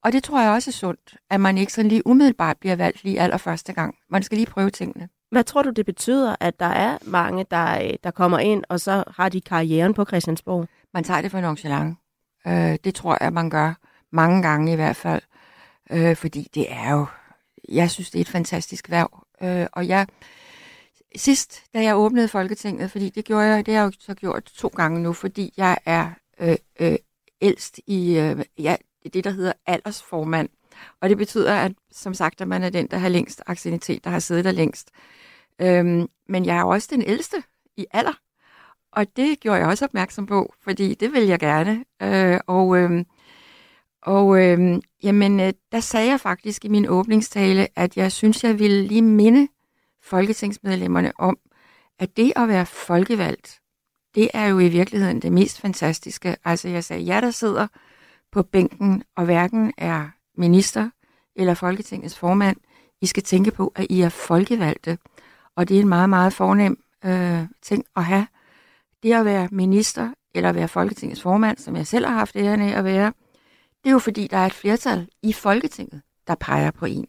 Og 0.04 0.12
det 0.12 0.24
tror 0.24 0.42
jeg 0.42 0.50
også 0.50 0.70
er 0.70 0.72
sundt, 0.72 1.16
at 1.30 1.40
man 1.40 1.58
ikke 1.58 1.72
sådan 1.72 1.88
lige 1.88 2.06
umiddelbart 2.06 2.56
bliver 2.58 2.76
valgt 2.76 3.04
lige 3.04 3.20
allerførste 3.20 3.72
gang. 3.72 3.94
Man 4.10 4.22
skal 4.22 4.38
lige 4.38 4.46
prøve 4.46 4.70
tingene. 4.70 5.08
Hvad 5.30 5.44
tror 5.44 5.62
du, 5.62 5.70
det 5.70 5.86
betyder, 5.86 6.36
at 6.40 6.60
der 6.60 6.66
er 6.66 6.98
mange, 7.02 7.46
der, 7.50 7.96
der 8.04 8.10
kommer 8.10 8.38
ind, 8.38 8.64
og 8.68 8.80
så 8.80 9.04
har 9.16 9.28
de 9.28 9.40
karrieren 9.40 9.94
på 9.94 10.04
Christiansborg? 10.04 10.68
Man 10.94 11.04
tager 11.04 11.22
det 11.22 11.30
for 11.30 11.40
nonchalant. 11.40 11.98
Øh, 12.46 12.76
det 12.84 12.94
tror 12.94 13.18
jeg, 13.20 13.32
man 13.32 13.50
gør 13.50 13.74
mange 14.12 14.42
gange 14.42 14.72
i 14.72 14.76
hvert 14.76 14.96
fald. 14.96 15.22
Øh, 15.90 16.16
fordi 16.16 16.48
det 16.54 16.72
er 16.72 16.92
jo, 16.92 17.06
jeg 17.68 17.90
synes, 17.90 18.10
det 18.10 18.18
er 18.18 18.20
et 18.20 18.28
fantastisk 18.28 18.90
værv. 18.90 19.26
Øh, 19.42 19.66
og 19.72 19.88
jeg, 19.88 20.06
sidst, 21.16 21.62
da 21.74 21.82
jeg 21.82 21.96
åbnede 21.96 22.28
Folketinget, 22.28 22.90
fordi 22.90 23.10
det 23.10 23.24
gjorde 23.24 23.44
jeg, 23.44 23.66
det 23.66 23.74
har 23.74 23.82
jeg 23.82 23.86
jo 23.86 24.00
så 24.00 24.14
gjort 24.14 24.44
to 24.44 24.68
gange 24.68 25.00
nu, 25.02 25.12
fordi 25.12 25.52
jeg 25.56 25.78
er 25.84 26.10
øh, 26.40 26.56
øh, 26.80 26.96
ældst 27.40 27.80
i, 27.86 28.18
øh, 28.18 28.44
ja, 28.58 28.76
det, 29.08 29.24
der 29.24 29.30
hedder 29.30 29.52
aldersformand. 29.66 30.48
Og 31.00 31.08
det 31.08 31.18
betyder, 31.18 31.54
at 31.54 31.72
som 31.92 32.14
sagt, 32.14 32.40
at 32.40 32.48
man 32.48 32.62
er 32.62 32.70
den, 32.70 32.86
der 32.86 32.98
har 32.98 33.08
længst 33.08 33.42
aktivitet, 33.46 34.04
der 34.04 34.10
har 34.10 34.18
siddet 34.18 34.44
der 34.44 34.52
længst. 34.52 34.90
Øhm, 35.60 36.08
men 36.28 36.46
jeg 36.46 36.56
er 36.56 36.64
også 36.64 36.88
den 36.90 37.02
ældste 37.02 37.42
i 37.76 37.86
alder. 37.92 38.18
Og 38.92 39.16
det 39.16 39.40
gjorde 39.40 39.58
jeg 39.58 39.68
også 39.68 39.84
opmærksom 39.84 40.26
på, 40.26 40.54
fordi 40.62 40.94
det 40.94 41.12
vil 41.12 41.26
jeg 41.26 41.38
gerne. 41.38 41.84
Øh, 42.02 42.40
og 42.46 42.76
øh, 42.78 43.04
og 44.02 44.42
øh, 44.42 44.80
jamen, 45.02 45.40
øh, 45.40 45.52
der 45.72 45.80
sagde 45.80 46.10
jeg 46.10 46.20
faktisk 46.20 46.64
i 46.64 46.68
min 46.68 46.88
åbningstale, 46.88 47.68
at 47.76 47.96
jeg 47.96 48.12
synes, 48.12 48.44
jeg 48.44 48.58
ville 48.58 48.82
lige 48.82 49.02
minde 49.02 49.48
folketingsmedlemmerne 50.02 51.12
om, 51.18 51.38
at 51.98 52.16
det 52.16 52.32
at 52.36 52.48
være 52.48 52.66
folkevalgt, 52.66 53.60
det 54.14 54.28
er 54.34 54.46
jo 54.46 54.58
i 54.58 54.68
virkeligheden 54.68 55.22
det 55.22 55.32
mest 55.32 55.60
fantastiske. 55.60 56.36
Altså 56.44 56.68
jeg 56.68 56.84
sagde, 56.84 57.06
jer 57.06 57.20
der 57.20 57.30
sidder 57.30 57.66
på 58.34 58.42
bænken 58.42 59.02
og 59.16 59.24
hverken 59.24 59.72
er 59.78 60.08
minister 60.36 60.90
eller 61.36 61.54
Folketingets 61.54 62.18
formand. 62.18 62.56
I 63.00 63.06
skal 63.06 63.22
tænke 63.22 63.50
på, 63.50 63.72
at 63.76 63.86
I 63.90 64.00
er 64.00 64.08
folkevalgte, 64.08 64.98
og 65.56 65.68
det 65.68 65.76
er 65.76 65.80
en 65.80 65.88
meget, 65.88 66.10
meget 66.10 66.32
fornem 66.32 66.78
øh, 67.04 67.42
ting 67.62 67.84
at 67.96 68.04
have. 68.04 68.26
Det 69.02 69.12
at 69.12 69.24
være 69.24 69.48
minister 69.52 70.10
eller 70.34 70.52
være 70.52 70.68
Folketingets 70.68 71.22
formand, 71.22 71.58
som 71.58 71.76
jeg 71.76 71.86
selv 71.86 72.06
har 72.06 72.14
haft 72.14 72.36
æren 72.36 72.60
af 72.60 72.78
at 72.78 72.84
være, 72.84 73.12
det 73.84 73.90
er 73.90 73.92
jo 73.92 73.98
fordi, 73.98 74.26
der 74.26 74.36
er 74.36 74.46
et 74.46 74.52
flertal 74.52 75.08
i 75.22 75.32
Folketinget, 75.32 76.02
der 76.26 76.34
peger 76.34 76.70
på 76.70 76.84
en. 76.84 77.06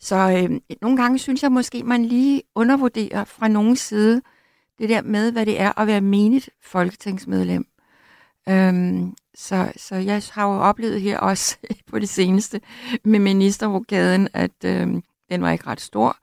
Så 0.00 0.16
øh, 0.16 0.76
nogle 0.82 0.96
gange 0.96 1.18
synes 1.18 1.42
jeg 1.42 1.52
måske, 1.52 1.82
man 1.82 2.04
lige 2.04 2.42
undervurderer 2.54 3.24
fra 3.24 3.48
nogen 3.48 3.76
side 3.76 4.22
det 4.78 4.88
der 4.88 5.02
med, 5.02 5.32
hvad 5.32 5.46
det 5.46 5.60
er 5.60 5.80
at 5.80 5.86
være 5.86 6.00
menigt 6.00 6.50
folketingsmedlem. 6.62 7.66
Øhm, 8.48 9.14
så, 9.38 9.72
så 9.76 9.94
jeg 9.94 10.22
har 10.32 10.44
jo 10.44 10.60
oplevet 10.60 11.00
her 11.00 11.18
også 11.18 11.56
på 11.90 11.98
det 11.98 12.08
seneste 12.08 12.60
med 13.04 13.18
ministerrokaden, 13.18 14.28
at 14.32 14.64
øh, 14.64 14.88
den 15.30 15.42
var 15.42 15.50
ikke 15.50 15.66
ret 15.66 15.80
stor, 15.80 16.16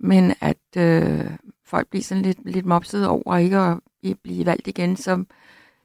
men 0.00 0.34
at 0.40 0.76
øh, 0.76 1.30
folk 1.66 1.88
bliver 1.88 2.02
sådan 2.02 2.22
lidt, 2.22 2.38
lidt 2.44 2.66
mopset 2.66 3.06
over 3.06 3.36
ikke 3.36 3.58
at 3.58 3.78
blive 4.22 4.46
valgt 4.46 4.68
igen 4.68 4.96
som, 4.96 5.26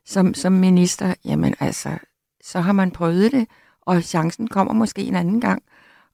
som, 0.05 0.33
som 0.33 0.53
minister. 0.53 1.13
Jamen 1.25 1.55
altså, 1.59 1.97
så 2.43 2.59
har 2.59 2.71
man 2.71 2.91
prøvet 2.91 3.31
det, 3.31 3.47
og 3.81 4.03
chancen 4.03 4.47
kommer 4.47 4.73
måske 4.73 5.01
en 5.01 5.15
anden 5.15 5.41
gang, 5.41 5.63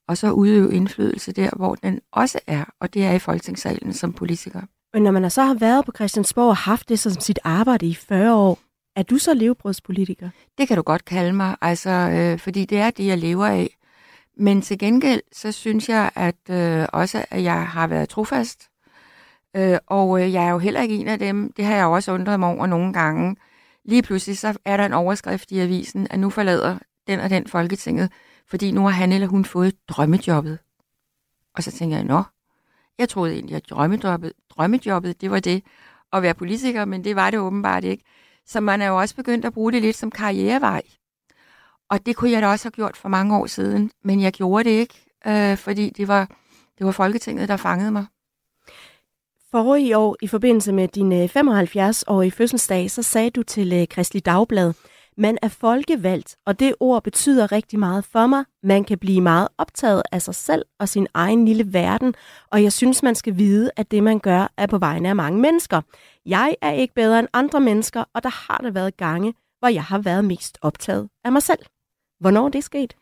og 0.08 0.16
så 0.16 0.30
udøve 0.30 0.74
indflydelse 0.74 1.32
der, 1.32 1.50
hvor 1.56 1.74
den 1.74 2.00
også 2.12 2.38
er, 2.46 2.64
og 2.80 2.94
det 2.94 3.04
er 3.04 3.12
i 3.12 3.18
folketingssalen 3.18 3.92
som 3.92 4.12
politiker. 4.12 4.60
Men 4.94 5.02
når 5.02 5.10
man 5.10 5.30
så 5.30 5.42
har 5.42 5.54
været 5.54 5.84
på 5.84 5.92
Christiansborg 5.94 6.48
og 6.48 6.56
haft 6.56 6.88
det 6.88 6.98
som 6.98 7.12
sit 7.12 7.38
arbejde 7.44 7.86
i 7.86 7.94
40 7.94 8.34
år, 8.34 8.58
er 8.96 9.02
du 9.02 9.18
så 9.18 9.34
levebrødspolitiker? 9.34 10.30
Det 10.58 10.68
kan 10.68 10.76
du 10.76 10.82
godt 10.82 11.04
kalde 11.04 11.32
mig, 11.32 11.56
altså, 11.60 11.90
øh, 11.90 12.38
fordi 12.38 12.64
det 12.64 12.78
er 12.78 12.90
det, 12.90 13.06
jeg 13.06 13.18
lever 13.18 13.46
af. 13.46 13.76
Men 14.36 14.62
til 14.62 14.78
gengæld, 14.78 15.20
så 15.32 15.52
synes 15.52 15.88
jeg 15.88 16.10
at 16.14 16.50
øh, 16.50 16.86
også, 16.92 17.24
at 17.30 17.42
jeg 17.42 17.66
har 17.66 17.86
været 17.86 18.08
trofast. 18.08 18.68
Øh, 19.56 19.78
og 19.86 20.22
øh, 20.22 20.32
jeg 20.32 20.44
er 20.46 20.50
jo 20.50 20.58
heller 20.58 20.82
ikke 20.82 20.94
en 20.94 21.08
af 21.08 21.18
dem, 21.18 21.52
det 21.52 21.64
har 21.64 21.74
jeg 21.74 21.86
også 21.86 22.12
undret 22.12 22.40
mig 22.40 22.48
over 22.48 22.66
nogle 22.66 22.92
gange. 22.92 23.36
Lige 23.84 24.02
pludselig 24.02 24.38
så 24.38 24.58
er 24.64 24.76
der 24.76 24.86
en 24.86 24.92
overskrift 24.92 25.50
i 25.50 25.58
avisen, 25.58 26.06
at 26.10 26.18
nu 26.18 26.30
forlader 26.30 26.78
den 27.06 27.20
og 27.20 27.30
den 27.30 27.46
Folketinget, 27.46 28.12
fordi 28.46 28.70
nu 28.70 28.82
har 28.82 28.90
han 28.90 29.12
eller 29.12 29.26
hun 29.26 29.44
fået 29.44 29.88
drømmejobbet. 29.88 30.58
Og 31.54 31.62
så 31.62 31.70
tænker 31.70 31.96
jeg, 31.96 32.04
nå, 32.04 32.22
jeg 32.98 33.08
troede 33.08 33.32
egentlig, 33.34 33.56
at 33.56 33.70
drømmejobbet, 33.70 34.32
drømmejobbet 34.50 35.20
det 35.20 35.30
var 35.30 35.40
det 35.40 35.62
at 36.12 36.22
være 36.22 36.34
politiker, 36.34 36.84
men 36.84 37.04
det 37.04 37.16
var 37.16 37.30
det 37.30 37.40
åbenbart 37.40 37.84
ikke. 37.84 38.04
Så 38.46 38.60
man 38.60 38.82
er 38.82 38.86
jo 38.86 38.98
også 38.98 39.16
begyndt 39.16 39.44
at 39.44 39.52
bruge 39.52 39.72
det 39.72 39.82
lidt 39.82 39.96
som 39.96 40.10
karrierevej. 40.10 40.82
Og 41.90 42.06
det 42.06 42.16
kunne 42.16 42.30
jeg 42.30 42.42
da 42.42 42.48
også 42.48 42.64
have 42.64 42.70
gjort 42.70 42.96
for 42.96 43.08
mange 43.08 43.36
år 43.36 43.46
siden, 43.46 43.90
men 44.04 44.20
jeg 44.20 44.32
gjorde 44.32 44.64
det 44.64 44.70
ikke, 44.70 44.94
øh, 45.26 45.56
fordi 45.56 45.90
det 45.90 46.08
var, 46.08 46.28
det 46.78 46.86
var 46.86 46.92
Folketinget, 46.92 47.48
der 47.48 47.56
fangede 47.56 47.90
mig. 47.90 48.06
Forrige 49.50 49.98
år, 49.98 50.16
i 50.22 50.26
forbindelse 50.26 50.72
med 50.72 50.88
din 50.88 51.12
øh, 51.12 51.24
75-årige 51.24 52.30
fødselsdag, 52.30 52.90
så 52.90 53.02
sagde 53.02 53.30
du 53.30 53.42
til 53.42 53.72
øh, 53.72 53.88
Kristelig 53.88 54.26
Dagblad, 54.26 54.72
man 55.16 55.38
er 55.42 55.48
folkevalgt, 55.48 56.36
og 56.46 56.60
det 56.60 56.74
ord 56.80 57.02
betyder 57.02 57.52
rigtig 57.52 57.78
meget 57.78 58.04
for 58.04 58.26
mig. 58.26 58.44
Man 58.62 58.84
kan 58.84 58.98
blive 58.98 59.20
meget 59.20 59.48
optaget 59.58 60.02
af 60.12 60.22
sig 60.22 60.34
selv 60.34 60.64
og 60.80 60.88
sin 60.88 61.06
egen 61.14 61.44
lille 61.44 61.72
verden, 61.72 62.14
og 62.50 62.62
jeg 62.62 62.72
synes, 62.72 63.02
man 63.02 63.14
skal 63.14 63.38
vide, 63.38 63.70
at 63.76 63.90
det, 63.90 64.02
man 64.02 64.18
gør, 64.18 64.52
er 64.56 64.66
på 64.66 64.78
vegne 64.78 65.08
af 65.08 65.16
mange 65.16 65.40
mennesker. 65.40 65.80
Jeg 66.26 66.56
er 66.62 66.72
ikke 66.72 66.94
bedre 66.94 67.18
end 67.18 67.28
andre 67.32 67.60
mennesker, 67.60 68.04
og 68.14 68.22
der 68.22 68.30
har 68.48 68.58
der 68.58 68.70
været 68.70 68.96
gange, 68.96 69.34
hvor 69.58 69.68
jeg 69.68 69.84
har 69.84 69.98
været 69.98 70.24
mest 70.24 70.58
optaget 70.62 71.08
af 71.24 71.32
mig 71.32 71.42
selv. 71.42 71.66
Hvornår 72.20 72.44
er 72.44 72.50
det 72.50 72.64
sket? 72.64 72.94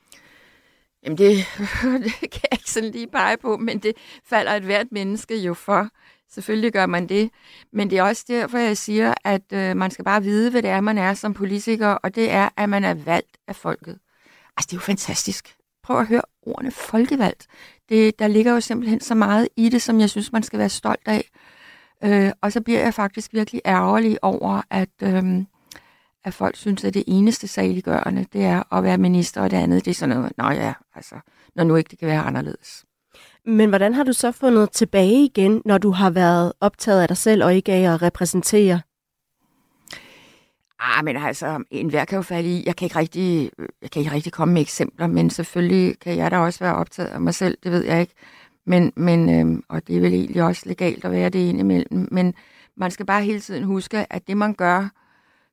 Jamen 1.04 1.18
det, 1.18 1.36
det 2.04 2.30
kan 2.30 2.42
jeg 2.50 2.52
ikke 2.52 2.70
sådan 2.70 2.90
lige 2.90 3.06
pege 3.06 3.36
på, 3.36 3.56
men 3.56 3.78
det 3.78 3.92
falder 4.24 4.52
et 4.52 4.62
hvert 4.62 4.86
menneske 4.92 5.36
jo 5.36 5.54
for. 5.54 5.88
Selvfølgelig 6.34 6.72
gør 6.72 6.86
man 6.86 7.08
det. 7.08 7.30
Men 7.72 7.90
det 7.90 7.98
er 7.98 8.02
også 8.02 8.24
derfor, 8.28 8.58
jeg 8.58 8.76
siger, 8.76 9.14
at 9.24 9.42
øh, 9.52 9.76
man 9.76 9.90
skal 9.90 10.04
bare 10.04 10.22
vide, 10.22 10.50
hvad 10.50 10.62
det 10.62 10.70
er, 10.70 10.80
man 10.80 10.98
er 10.98 11.14
som 11.14 11.34
politiker, 11.34 11.88
og 11.88 12.14
det 12.14 12.30
er, 12.30 12.48
at 12.56 12.68
man 12.68 12.84
er 12.84 12.94
valgt 12.94 13.36
af 13.48 13.56
folket. 13.56 13.98
Altså, 14.56 14.66
det 14.66 14.72
er 14.72 14.76
jo 14.76 14.80
fantastisk. 14.80 15.56
Prøv 15.82 16.00
at 16.00 16.06
høre 16.06 16.22
ordene 16.42 16.70
folkevalgt. 16.70 17.46
Det, 17.88 18.18
der 18.18 18.28
ligger 18.28 18.52
jo 18.52 18.60
simpelthen 18.60 19.00
så 19.00 19.14
meget 19.14 19.48
i 19.56 19.68
det, 19.68 19.82
som 19.82 20.00
jeg 20.00 20.10
synes, 20.10 20.32
man 20.32 20.42
skal 20.42 20.58
være 20.58 20.68
stolt 20.68 21.08
af. 21.08 21.30
Øh, 22.04 22.32
og 22.40 22.52
så 22.52 22.60
bliver 22.60 22.80
jeg 22.80 22.94
faktisk 22.94 23.32
virkelig 23.32 23.60
ærgerlig 23.66 24.24
over, 24.24 24.62
at, 24.70 24.88
øh, 25.02 25.44
at 26.24 26.34
folk 26.34 26.56
synes, 26.56 26.84
at 26.84 26.94
det 26.94 27.04
eneste 27.06 27.48
saliggørende, 27.48 28.26
det 28.32 28.44
er 28.44 28.74
at 28.74 28.84
være 28.84 28.98
minister, 28.98 29.42
og 29.42 29.50
det 29.50 29.56
andet, 29.56 29.84
det 29.84 29.90
er 29.90 29.94
sådan 29.94 30.16
noget, 30.16 30.32
nå 30.36 30.50
ja, 30.50 30.72
altså, 30.94 31.14
når 31.54 31.64
nu 31.64 31.76
ikke 31.76 31.88
det 31.90 31.98
kan 31.98 32.08
være 32.08 32.22
anderledes. 32.22 32.84
Men 33.46 33.68
hvordan 33.68 33.94
har 33.94 34.04
du 34.04 34.12
så 34.12 34.32
fundet 34.32 34.70
tilbage 34.70 35.24
igen, 35.24 35.62
når 35.64 35.78
du 35.78 35.90
har 35.90 36.10
været 36.10 36.52
optaget 36.60 37.02
af 37.02 37.08
dig 37.08 37.16
selv 37.16 37.44
og 37.44 37.54
ikke 37.54 37.72
af 37.72 37.94
at 37.94 38.02
repræsentere? 38.02 38.80
Ah, 40.80 41.04
men 41.04 41.16
altså, 41.16 41.64
enhver 41.70 42.04
kan 42.04 42.16
jo 42.16 42.22
falde 42.22 42.48
i. 42.48 42.62
Jeg 42.66 42.76
kan, 42.76 42.86
ikke 42.86 42.98
rigtig, 42.98 43.50
jeg 43.82 43.90
kan 43.90 44.00
ikke 44.00 44.12
rigtig 44.12 44.32
komme 44.32 44.54
med 44.54 44.62
eksempler, 44.62 45.06
men 45.06 45.30
selvfølgelig 45.30 45.98
kan 45.98 46.16
jeg 46.16 46.30
da 46.30 46.38
også 46.38 46.58
være 46.58 46.74
optaget 46.74 47.08
af 47.08 47.20
mig 47.20 47.34
selv, 47.34 47.58
det 47.62 47.72
ved 47.72 47.84
jeg 47.84 48.00
ikke. 48.00 48.14
Men, 48.66 48.92
men 48.96 49.40
øhm, 49.40 49.62
og 49.68 49.86
det 49.86 49.96
er 49.96 50.00
vel 50.00 50.14
egentlig 50.14 50.42
også 50.42 50.62
legalt 50.66 51.04
at 51.04 51.10
være 51.10 51.28
det 51.28 51.38
indimellem. 51.38 52.08
Men 52.10 52.34
man 52.76 52.90
skal 52.90 53.06
bare 53.06 53.22
hele 53.22 53.40
tiden 53.40 53.64
huske, 53.64 54.12
at 54.12 54.26
det 54.26 54.36
man 54.36 54.54
gør 54.54 54.88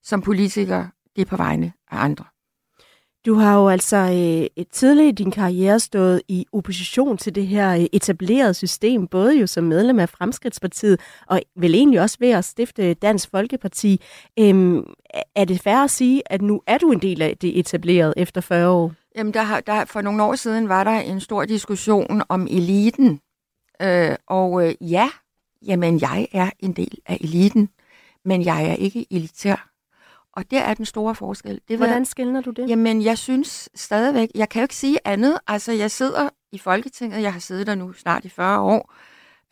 som 0.03 0.21
politiker, 0.21 0.87
det 1.15 1.21
er 1.21 1.25
på 1.25 1.37
vegne 1.37 1.73
af 1.91 2.03
andre. 2.03 2.25
Du 3.25 3.33
har 3.33 3.59
jo 3.59 3.69
altså 3.69 3.97
øh, 3.97 4.47
et 4.55 4.67
tidligt 4.71 5.07
i 5.19 5.23
din 5.23 5.31
karriere 5.31 5.79
stået 5.79 6.21
i 6.27 6.45
opposition 6.53 7.17
til 7.17 7.35
det 7.35 7.47
her 7.47 7.75
øh, 7.75 7.85
etablerede 7.93 8.53
system, 8.53 9.07
både 9.07 9.39
jo 9.39 9.47
som 9.47 9.63
medlem 9.63 9.99
af 9.99 10.09
Fremskridtspartiet, 10.09 10.99
og 11.27 11.41
vel 11.55 11.75
egentlig 11.75 12.01
også 12.01 12.17
ved 12.19 12.29
at 12.29 12.45
stifte 12.45 12.93
Dansk 12.93 13.29
Folkeparti. 13.31 14.01
Øhm, 14.39 14.83
er 15.35 15.45
det 15.45 15.61
fair 15.61 15.83
at 15.83 15.91
sige, 15.91 16.21
at 16.25 16.41
nu 16.41 16.61
er 16.67 16.77
du 16.77 16.91
en 16.91 17.01
del 17.01 17.21
af 17.21 17.37
det 17.37 17.59
etablerede 17.59 18.13
efter 18.17 18.41
40 18.41 18.69
år? 18.69 18.93
Jamen, 19.15 19.33
der, 19.33 19.43
har, 19.43 19.59
der, 19.61 19.85
for 19.85 20.01
nogle 20.01 20.23
år 20.23 20.35
siden 20.35 20.69
var 20.69 20.83
der 20.83 20.99
en 20.99 21.19
stor 21.19 21.45
diskussion 21.45 22.21
om 22.29 22.47
eliten. 22.51 23.19
Øh, 23.81 24.15
og 24.27 24.67
øh, 24.67 24.73
ja, 24.81 25.09
jamen 25.65 26.01
jeg 26.01 26.27
er 26.31 26.49
en 26.59 26.73
del 26.73 26.97
af 27.05 27.17
eliten, 27.21 27.69
men 28.25 28.45
jeg 28.45 28.65
er 28.65 28.75
ikke 28.75 29.05
elitær. 29.11 29.68
Og 30.39 30.51
det 30.51 30.59
er 30.59 30.73
den 30.73 30.85
store 30.85 31.15
forskel. 31.15 31.61
Det 31.67 31.77
Hvordan 31.77 32.05
skældner 32.05 32.41
du 32.41 32.49
det? 32.49 32.69
Jamen, 32.69 33.03
jeg 33.03 33.17
synes 33.17 33.69
stadigvæk, 33.75 34.29
jeg 34.35 34.49
kan 34.49 34.59
jo 34.59 34.63
ikke 34.63 34.75
sige 34.75 34.97
andet. 35.05 35.37
Altså, 35.47 35.71
jeg 35.71 35.91
sidder 35.91 36.29
i 36.51 36.57
Folketinget, 36.57 37.21
jeg 37.21 37.33
har 37.33 37.39
siddet 37.39 37.67
der 37.67 37.75
nu 37.75 37.93
snart 37.93 38.25
i 38.25 38.29
40 38.29 38.59
år. 38.59 38.93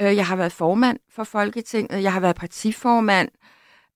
Øh, 0.01 0.15
jeg 0.15 0.25
har 0.25 0.35
været 0.35 0.51
formand 0.51 0.99
for 1.09 1.23
Folketinget, 1.23 2.03
jeg 2.03 2.13
har 2.13 2.19
været 2.19 2.35
partiformand. 2.35 3.29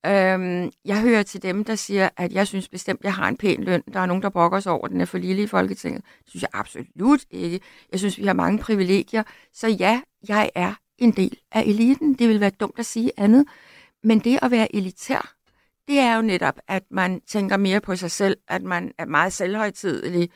Øhm, 0.05 0.71
jeg 0.85 1.01
hører 1.01 1.23
til 1.23 1.43
dem, 1.43 1.63
der 1.63 1.75
siger, 1.75 2.09
at 2.17 2.33
jeg 2.33 2.47
synes 2.47 2.69
bestemt, 2.69 3.03
jeg 3.03 3.13
har 3.13 3.27
en 3.27 3.37
pæn 3.37 3.63
løn. 3.63 3.83
Der 3.93 3.99
er 3.99 4.05
nogen, 4.05 4.23
der 4.23 4.29
brokker 4.29 4.59
sig 4.59 4.71
over, 4.71 4.85
at 4.85 4.91
den 4.91 5.01
er 5.01 5.05
for 5.05 5.17
lille 5.17 5.43
i 5.43 5.47
Folketinget. 5.47 6.03
Det 6.23 6.29
synes 6.29 6.41
jeg 6.41 6.49
absolut 6.53 7.25
ikke. 7.31 7.59
Jeg 7.91 7.99
synes, 7.99 8.17
vi 8.17 8.25
har 8.25 8.33
mange 8.33 8.59
privilegier. 8.59 9.23
Så 9.53 9.67
ja, 9.67 10.01
jeg 10.27 10.51
er 10.55 10.73
en 10.97 11.11
del 11.11 11.37
af 11.51 11.61
eliten. 11.61 12.13
Det 12.13 12.29
vil 12.29 12.39
være 12.39 12.49
dumt 12.49 12.79
at 12.79 12.85
sige 12.85 13.11
andet. 13.17 13.45
Men 14.03 14.19
det 14.19 14.39
at 14.41 14.51
være 14.51 14.75
elitær, 14.75 15.33
det 15.91 15.99
er 15.99 16.15
jo 16.15 16.21
netop, 16.21 16.59
at 16.67 16.83
man 16.91 17.21
tænker 17.21 17.57
mere 17.57 17.81
på 17.81 17.95
sig 17.95 18.11
selv, 18.11 18.37
at 18.47 18.63
man 18.63 18.91
er 18.97 19.05
meget 19.05 19.33
selvhøjtidelig, 19.33 20.29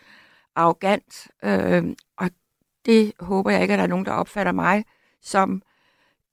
arrogant, 0.56 1.28
øh, 1.44 1.84
og 2.18 2.30
det 2.86 3.14
håber 3.20 3.52
jeg 3.52 3.62
ikke, 3.62 3.74
at 3.74 3.78
der 3.78 3.84
er 3.84 3.90
nogen, 3.90 4.06
der 4.06 4.12
opfatter 4.12 4.52
mig 4.52 4.86
som, 5.22 5.62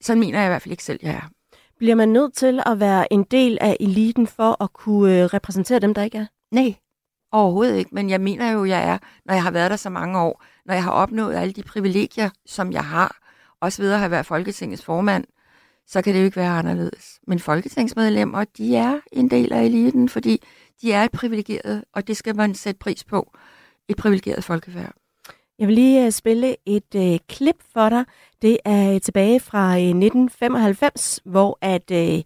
sådan 0.01 0.20
mener 0.20 0.39
jeg 0.39 0.47
i 0.47 0.51
hvert 0.51 0.62
fald 0.62 0.73
ikke 0.73 0.85
selv, 0.85 1.01
jeg 1.03 1.12
er. 1.12 1.31
Bliver 1.79 1.95
man 1.95 2.09
nødt 2.09 2.35
til 2.35 2.62
at 2.66 2.81
være 2.81 3.12
en 3.12 3.25
del 3.25 3.59
af 3.61 3.77
eliten 3.81 4.27
for 4.27 4.62
at 4.62 4.73
kunne 4.73 5.23
øh, 5.23 5.25
repræsentere 5.25 5.79
dem, 5.79 5.95
der 5.95 6.03
ikke 6.03 6.18
er? 6.18 6.27
Nej, 6.51 6.75
overhovedet 7.33 7.77
ikke, 7.77 7.95
men 7.95 8.11
jeg 8.11 8.20
mener 8.20 8.53
jo, 8.53 8.64
jeg 8.64 8.89
er, 8.89 8.99
når 9.25 9.35
jeg 9.35 9.43
har 9.43 9.51
været 9.51 9.70
der 9.70 9.77
så 9.77 9.91
mange 9.91 10.20
år, 10.20 10.45
når 10.64 10.75
jeg 10.75 10.85
har 10.85 10.93
opnået 10.93 11.35
alle 11.35 11.53
de 11.53 11.62
privilegier, 11.62 12.31
som 12.47 12.73
jeg 12.73 12.85
har, 12.85 13.16
også 13.61 13.83
ved 13.83 13.93
at 13.93 13.99
have 13.99 14.11
været 14.11 14.27
Folketingets 14.27 14.85
formand, 14.85 15.25
så 15.87 16.03
kan 16.03 16.14
det 16.14 16.20
jo 16.20 16.24
ikke 16.24 16.37
være 16.37 16.59
anderledes. 16.59 17.20
Men 17.26 17.39
folketingsmedlemmer, 17.39 18.45
de 18.45 18.76
er 18.76 19.01
en 19.12 19.30
del 19.30 19.53
af 19.53 19.62
eliten, 19.64 20.09
fordi 20.09 20.43
de 20.83 20.93
er 20.93 21.05
et 21.05 21.12
privilegeret, 21.12 21.85
og 21.95 22.07
det 22.09 22.16
skal 22.16 22.37
man 22.37 22.55
sætte 22.55 22.78
pris 22.78 23.05
på. 23.05 23.33
Et 23.89 23.97
privilegeret 23.97 24.45
folkefærd. 24.45 24.93
Jeg 25.59 25.68
vil 25.68 25.74
lige 25.74 26.07
uh, 26.07 26.12
spille 26.12 26.57
et 26.66 26.95
uh, 26.95 27.16
klip 27.28 27.57
for 27.72 27.89
dig. 27.89 28.05
Det 28.43 28.59
er 28.64 28.99
tilbage 28.99 29.41
fra 29.41 29.68
uh, 29.68 29.83
1995, 29.83 31.20
hvor 31.24 31.59
at 31.61 31.91
uh, 31.91 32.20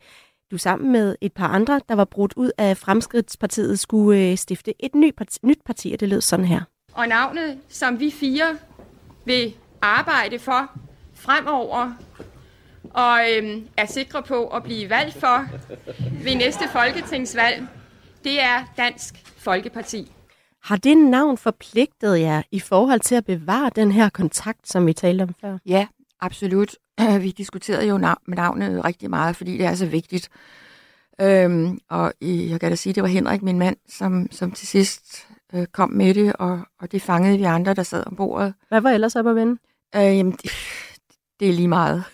du 0.50 0.58
sammen 0.58 0.92
med 0.92 1.16
et 1.20 1.32
par 1.32 1.48
andre, 1.48 1.80
der 1.88 1.94
var 1.94 2.04
brudt 2.04 2.32
ud 2.36 2.50
af 2.58 2.76
Fremskridtspartiet, 2.76 3.78
skulle 3.78 4.32
uh, 4.32 4.36
stifte 4.36 4.84
et 4.84 4.94
ny 4.94 5.10
parti, 5.16 5.38
nyt 5.42 5.58
parti, 5.66 5.92
og 5.92 6.00
det 6.00 6.08
lød 6.08 6.20
sådan 6.20 6.44
her. 6.44 6.60
Og 6.92 7.08
navnet, 7.08 7.58
som 7.68 8.00
vi 8.00 8.10
fire 8.10 8.58
vil 9.24 9.54
arbejde 9.82 10.38
for 10.38 10.70
fremover, 11.14 11.92
og 12.96 13.20
øhm, 13.32 13.66
er 13.76 13.86
sikre 13.86 14.22
på 14.22 14.46
at 14.48 14.62
blive 14.62 14.90
valgt 14.90 15.20
for 15.20 15.46
ved 16.24 16.34
næste 16.34 16.68
folketingsvalg, 16.72 17.66
det 18.24 18.40
er 18.42 18.64
Dansk 18.76 19.14
Folkeparti. 19.38 20.12
Har 20.62 20.76
det 20.76 20.96
navn 20.96 21.38
forpligtet 21.38 22.20
jer 22.20 22.42
i 22.50 22.60
forhold 22.60 23.00
til 23.00 23.14
at 23.14 23.24
bevare 23.24 23.70
den 23.76 23.92
her 23.92 24.08
kontakt, 24.08 24.68
som 24.68 24.86
vi 24.86 24.92
talte 24.92 25.22
om 25.22 25.34
før? 25.40 25.58
Ja, 25.66 25.86
absolut. 26.20 26.76
Vi 27.20 27.30
diskuterede 27.30 27.88
jo 27.88 27.98
nav- 27.98 28.22
med 28.26 28.36
navnet 28.36 28.84
rigtig 28.84 29.10
meget, 29.10 29.36
fordi 29.36 29.58
det 29.58 29.66
er 29.66 29.74
så 29.74 29.86
vigtigt. 29.86 30.28
Øhm, 31.20 31.78
og 31.90 32.12
jeg 32.20 32.60
kan 32.60 32.70
da 32.70 32.76
sige, 32.76 32.90
at 32.90 32.94
det 32.94 33.02
var 33.02 33.08
Henrik, 33.08 33.42
min 33.42 33.58
mand, 33.58 33.76
som, 33.88 34.28
som 34.30 34.52
til 34.52 34.68
sidst 34.68 35.28
øh, 35.54 35.66
kom 35.66 35.90
med 35.90 36.14
det, 36.14 36.32
og, 36.32 36.60
og 36.80 36.92
det 36.92 37.02
fangede 37.02 37.38
vi 37.38 37.44
andre, 37.44 37.74
der 37.74 37.82
sad 37.82 38.06
om 38.06 38.16
bordet. 38.16 38.54
Hvad 38.68 38.80
var 38.80 38.90
ellers 38.90 39.16
op 39.16 39.26
at 39.26 39.34
vende? 39.34 39.58
Øh, 39.96 40.16
jamen, 40.16 40.38
det, 41.40 41.48
er 41.48 41.52
lige 41.52 41.68
meget. 41.68 42.04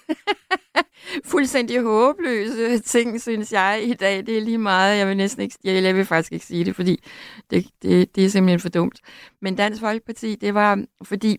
fuldstændig 1.24 1.82
håbløse 1.82 2.78
ting, 2.78 3.20
synes 3.20 3.52
jeg, 3.52 3.80
i 3.84 3.94
dag. 3.94 4.26
Det 4.26 4.38
er 4.38 4.40
lige 4.40 4.58
meget. 4.58 4.98
Jeg 4.98 5.08
vil 5.08 5.16
næsten 5.16 5.42
ikke, 5.42 5.56
jeg, 5.64 5.82
jeg 5.82 5.94
vil 5.94 6.04
faktisk 6.04 6.32
ikke 6.32 6.46
sige 6.46 6.64
det, 6.64 6.76
fordi 6.76 7.02
det, 7.50 7.66
det, 7.82 8.16
det 8.16 8.24
er 8.24 8.28
simpelthen 8.28 8.60
for 8.60 8.68
dumt. 8.68 9.00
Men 9.40 9.56
Dansk 9.56 9.80
Folkeparti, 9.80 10.34
det 10.34 10.54
var, 10.54 10.84
fordi 11.02 11.38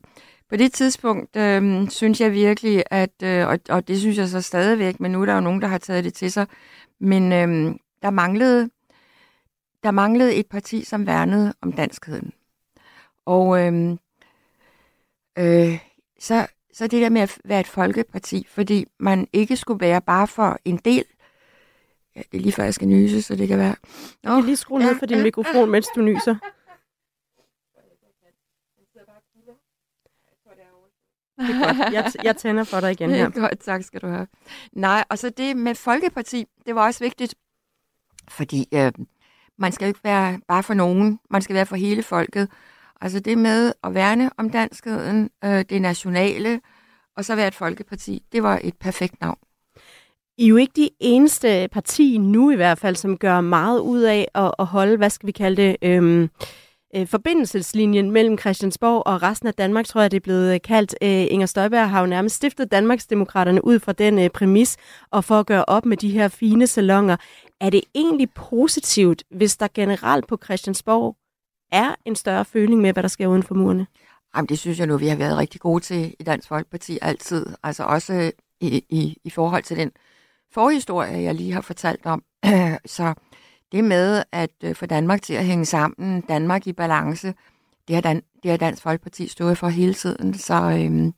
på 0.49 0.55
det 0.55 0.73
tidspunkt 0.73 1.35
øh, 1.35 1.89
synes 1.89 2.21
jeg 2.21 2.31
virkelig, 2.31 2.83
at, 2.91 3.23
øh, 3.23 3.47
og, 3.47 3.59
og 3.69 3.87
det 3.87 3.99
synes 3.99 4.17
jeg 4.17 4.27
så 4.27 4.41
stadigvæk, 4.41 4.99
men 4.99 5.11
nu 5.11 5.21
er 5.21 5.25
der 5.25 5.33
jo 5.33 5.41
nogen, 5.41 5.61
der 5.61 5.67
har 5.67 5.77
taget 5.77 6.03
det 6.03 6.13
til 6.13 6.31
sig, 6.31 6.47
men 6.99 7.31
øh, 7.31 7.75
der 8.01 8.09
manglede 8.09 8.69
der 9.83 9.91
manglede 9.91 10.35
et 10.35 10.47
parti, 10.47 10.83
som 10.83 11.07
værnede 11.07 11.53
om 11.61 11.73
danskheden. 11.73 12.33
Og 13.25 13.59
øh, 13.59 13.97
øh, 15.37 15.79
så 16.19 16.47
så 16.73 16.87
det 16.87 17.01
der 17.01 17.09
med 17.09 17.21
at 17.21 17.37
være 17.45 17.59
et 17.59 17.67
folkeparti, 17.67 18.47
fordi 18.49 18.85
man 18.99 19.27
ikke 19.33 19.57
skulle 19.57 19.79
være 19.79 20.01
bare 20.01 20.27
for 20.27 20.59
en 20.65 20.77
del. 20.77 21.05
Ja, 22.15 22.21
det 22.31 22.37
er 22.37 22.41
lige 22.41 22.51
før, 22.51 22.63
jeg 22.63 22.73
skal 22.73 22.87
nyse, 22.87 23.21
så 23.21 23.35
det 23.35 23.47
kan 23.47 23.59
være... 23.59 23.75
Nå, 24.23 24.31
jeg 24.31 24.37
kan 24.37 24.45
lige 24.45 24.55
skrue 24.55 24.79
ned 24.79 24.95
for 24.99 25.05
din 25.05 25.23
mikrofon, 25.23 25.69
mens 25.69 25.87
du 25.95 26.01
nyser. 26.01 26.35
Det 31.39 31.49
er 31.49 31.65
godt. 31.65 31.93
Jeg, 31.93 32.11
jeg 32.23 32.37
tænder 32.37 32.63
for 32.63 32.79
dig 32.79 32.91
igen 32.91 33.09
her. 33.09 33.29
Det 33.29 33.37
er 33.37 33.41
godt, 33.49 33.59
tak 33.59 33.83
skal 33.83 34.01
du 34.01 34.07
have. 34.07 34.27
Nej, 34.71 35.03
og 35.09 35.17
så 35.19 35.29
det 35.29 35.57
med 35.57 35.75
Folkeparti, 35.75 36.45
det 36.65 36.75
var 36.75 36.85
også 36.85 37.03
vigtigt, 37.03 37.35
fordi 38.29 38.67
øh, 38.73 38.91
man 39.57 39.71
skal 39.71 39.87
ikke 39.87 39.99
være 40.03 40.39
bare 40.47 40.63
for 40.63 40.73
nogen, 40.73 41.19
man 41.29 41.41
skal 41.41 41.53
være 41.53 41.65
for 41.65 41.75
hele 41.75 42.03
folket. 42.03 42.49
Altså 43.03 43.19
det 43.19 43.37
med 43.37 43.73
at 43.83 43.93
værne 43.93 44.29
om 44.37 44.49
danskheden, 44.49 45.29
øh, 45.43 45.65
det 45.69 45.81
nationale, 45.81 46.61
og 47.17 47.25
så 47.25 47.35
være 47.35 47.47
et 47.47 47.55
folkeparti, 47.55 48.23
det 48.31 48.43
var 48.43 48.59
et 48.63 48.73
perfekt 48.79 49.21
navn. 49.21 49.37
I 50.37 50.43
er 50.43 50.47
jo 50.47 50.55
ikke 50.55 50.73
de 50.75 50.89
eneste 50.99 51.67
parti 51.71 52.17
nu 52.17 52.51
i 52.51 52.55
hvert 52.55 52.77
fald, 52.77 52.95
som 52.95 53.17
gør 53.17 53.41
meget 53.41 53.79
ud 53.79 54.01
af 54.01 54.27
at, 54.35 54.51
at 54.59 54.65
holde, 54.65 54.97
hvad 54.97 55.09
skal 55.09 55.27
vi 55.27 55.31
kalde 55.31 55.61
det, 55.61 55.75
øhm, 55.81 56.29
øh, 56.95 57.07
forbindelseslinjen 57.07 58.11
mellem 58.11 58.37
Christiansborg 58.37 59.07
og 59.07 59.23
resten 59.23 59.47
af 59.47 59.53
Danmark, 59.53 59.85
tror 59.85 60.01
jeg, 60.01 60.11
det 60.11 60.17
er 60.17 60.21
blevet 60.21 60.53
øh, 60.53 60.59
kaldt. 60.61 60.95
Øh, 61.01 61.09
Inger 61.09 61.45
Støjberg 61.45 61.89
har 61.89 61.99
jo 61.99 62.05
nærmest 62.05 62.35
stiftet 62.35 62.71
Danmarksdemokraterne 62.71 63.65
ud 63.65 63.79
fra 63.79 63.91
den 63.91 64.19
øh, 64.19 64.29
præmis, 64.29 64.77
og 65.11 65.23
for 65.23 65.39
at 65.39 65.45
gøre 65.45 65.65
op 65.65 65.85
med 65.85 65.97
de 65.97 66.09
her 66.09 66.27
fine 66.27 66.67
salonger. 66.67 67.17
Er 67.61 67.69
det 67.69 67.81
egentlig 67.95 68.29
positivt, 68.33 69.23
hvis 69.31 69.57
der 69.57 69.67
generelt 69.73 70.27
på 70.27 70.37
Christiansborg 70.43 71.15
er 71.73 71.95
en 72.05 72.15
større 72.15 72.45
føling 72.45 72.81
med, 72.81 72.93
hvad 72.93 73.03
der 73.03 73.09
sker 73.09 73.27
uden 73.27 73.43
for 73.43 73.55
murene? 73.55 73.87
Jamen, 74.35 74.49
det 74.49 74.59
synes 74.59 74.79
jeg 74.79 74.87
nu, 74.87 74.97
vi 74.97 75.07
har 75.07 75.15
været 75.15 75.37
rigtig 75.37 75.61
gode 75.61 75.83
til 75.83 76.15
i 76.19 76.23
Dansk 76.23 76.47
Folkeparti 76.47 76.99
altid. 77.01 77.45
Altså 77.63 77.83
også 77.83 78.31
i, 78.61 78.85
i, 78.89 79.17
i 79.23 79.29
forhold 79.29 79.63
til 79.63 79.77
den 79.77 79.91
forhistorie, 80.51 81.23
jeg 81.23 81.35
lige 81.35 81.53
har 81.53 81.61
fortalt 81.61 82.05
om. 82.05 82.23
Så 82.85 83.13
det 83.71 83.83
med 83.83 84.23
at 84.31 84.49
øh, 84.63 84.75
få 84.75 84.85
Danmark 84.85 85.21
til 85.21 85.33
at 85.33 85.45
hænge 85.45 85.65
sammen, 85.65 86.21
Danmark 86.21 86.67
i 86.67 86.73
balance, 86.73 87.33
det 87.87 87.95
har, 87.95 88.01
Dan, 88.01 88.21
det 88.43 88.51
har 88.51 88.57
Dansk 88.57 88.83
Folkeparti 88.83 89.27
stået 89.27 89.57
for 89.57 89.67
hele 89.67 89.93
tiden. 89.93 90.33
Så, 90.33 90.53
øhm, 90.53 91.13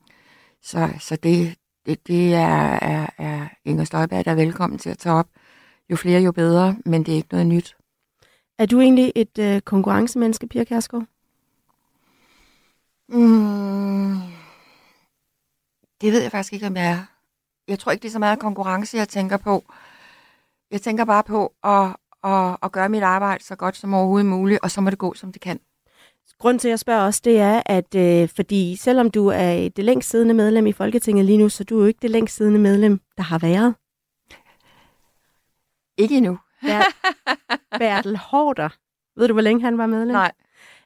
så, 0.62 0.90
så 1.00 1.16
det, 1.16 1.56
det, 1.86 2.08
det 2.08 2.34
er, 2.34 2.80
er, 2.82 3.08
er 3.18 3.48
Inger 3.66 3.84
Støjberg, 3.84 4.26
der 4.26 4.32
er 4.32 4.36
velkommen 4.36 4.80
til 4.80 4.90
at 4.90 4.98
tage 4.98 5.16
op. 5.16 5.28
Jo 5.90 5.96
flere, 5.96 6.22
jo 6.22 6.32
bedre, 6.32 6.76
men 6.86 7.04
det 7.04 7.12
er 7.12 7.16
ikke 7.16 7.28
noget 7.32 7.48
nyt. 7.48 7.76
Er 8.58 8.66
du 8.66 8.80
egentlig 8.80 9.12
et 9.16 9.40
øh, 9.40 9.62
konkurrencemenneske, 9.62 10.48
Pia 10.48 10.64
Kærsgaard? 10.64 11.06
Mm, 13.10 14.16
det 16.02 16.14
ved 16.14 16.22
jeg 16.22 16.32
faktisk 16.32 16.54
ikke, 16.54 16.68
om 16.68 16.76
jeg 16.76 16.92
er. 16.92 17.06
Jeg 17.68 17.80
tror 17.80 17.92
ikke, 17.92 18.02
det 18.02 18.08
er 18.08 18.12
så 18.12 18.20
meget 18.20 18.40
konkurrence, 18.40 18.98
jeg 18.98 19.10
tænker 19.10 19.38
på. 19.38 19.64
Jeg 20.72 20.82
tænker 20.82 21.06
bare 21.06 21.24
på 21.24 21.54
at, 21.64 21.96
at, 22.24 22.58
at 22.64 22.72
gøre 22.72 22.90
mit 22.90 23.04
arbejde 23.04 23.44
så 23.44 23.56
godt 23.56 23.78
som 23.78 23.94
overhovedet 23.94 24.26
muligt, 24.26 24.60
og 24.64 24.72
så 24.72 24.82
må 24.82 24.90
det 24.90 24.98
gå, 24.98 25.14
som 25.14 25.32
det 25.32 25.42
kan. 25.42 25.60
Grunden 26.40 26.60
til, 26.60 26.68
at 26.68 26.70
jeg 26.70 26.80
spørger 26.80 27.06
også, 27.06 27.22
det 27.24 27.40
er, 27.40 27.62
at 27.66 27.96
øh, 27.96 28.30
fordi 28.30 28.76
selvom 28.76 29.12
du 29.12 29.28
er 29.28 29.70
det 29.70 29.86
længst 29.86 30.10
siddende 30.10 30.34
medlem 30.34 30.68
i 30.68 30.72
Folketinget 30.72 31.26
lige 31.26 31.38
nu, 31.38 31.50
så 31.50 31.64
du 31.64 31.78
er 31.78 31.82
jo 31.82 31.88
ikke 31.88 32.00
det 32.02 32.12
længst 32.12 32.36
siddende 32.36 32.60
medlem, 32.60 33.00
der 33.18 33.24
har 33.24 33.40
været. 33.40 33.76
Ikke 35.98 36.18
endnu. 36.18 36.40
Ber- 36.66 36.94
Bertel 37.80 38.18
Hårder. 38.18 38.70
Ved 39.20 39.28
du, 39.28 39.34
hvor 39.34 39.42
længe 39.42 39.62
han 39.62 39.78
var 39.78 39.86
medlem? 39.86 40.14
Nej. 40.16 40.32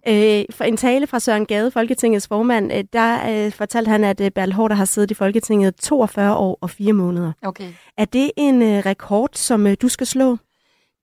Øh, 0.07 0.45
for 0.51 0.63
en 0.63 0.77
tale 0.77 1.07
fra 1.07 1.19
Søren 1.19 1.45
Gade, 1.45 1.71
Folketingets 1.71 2.27
formand, 2.27 2.73
øh, 2.73 2.83
der 2.93 3.45
øh, 3.45 3.51
fortalte 3.51 3.89
han, 3.89 4.03
at 4.03 4.21
øh, 4.21 4.31
Bertel 4.31 4.53
Hårder 4.53 4.75
har 4.75 4.85
siddet 4.85 5.11
i 5.11 5.13
Folketinget 5.13 5.75
42 5.75 6.35
år 6.35 6.57
og 6.61 6.69
4 6.69 6.93
måneder. 6.93 7.31
Okay. 7.43 7.73
Er 7.97 8.05
det 8.05 8.31
en 8.37 8.61
øh, 8.61 8.77
rekord, 8.85 9.29
som 9.33 9.67
øh, 9.67 9.77
du 9.81 9.87
skal 9.89 10.07
slå? 10.07 10.37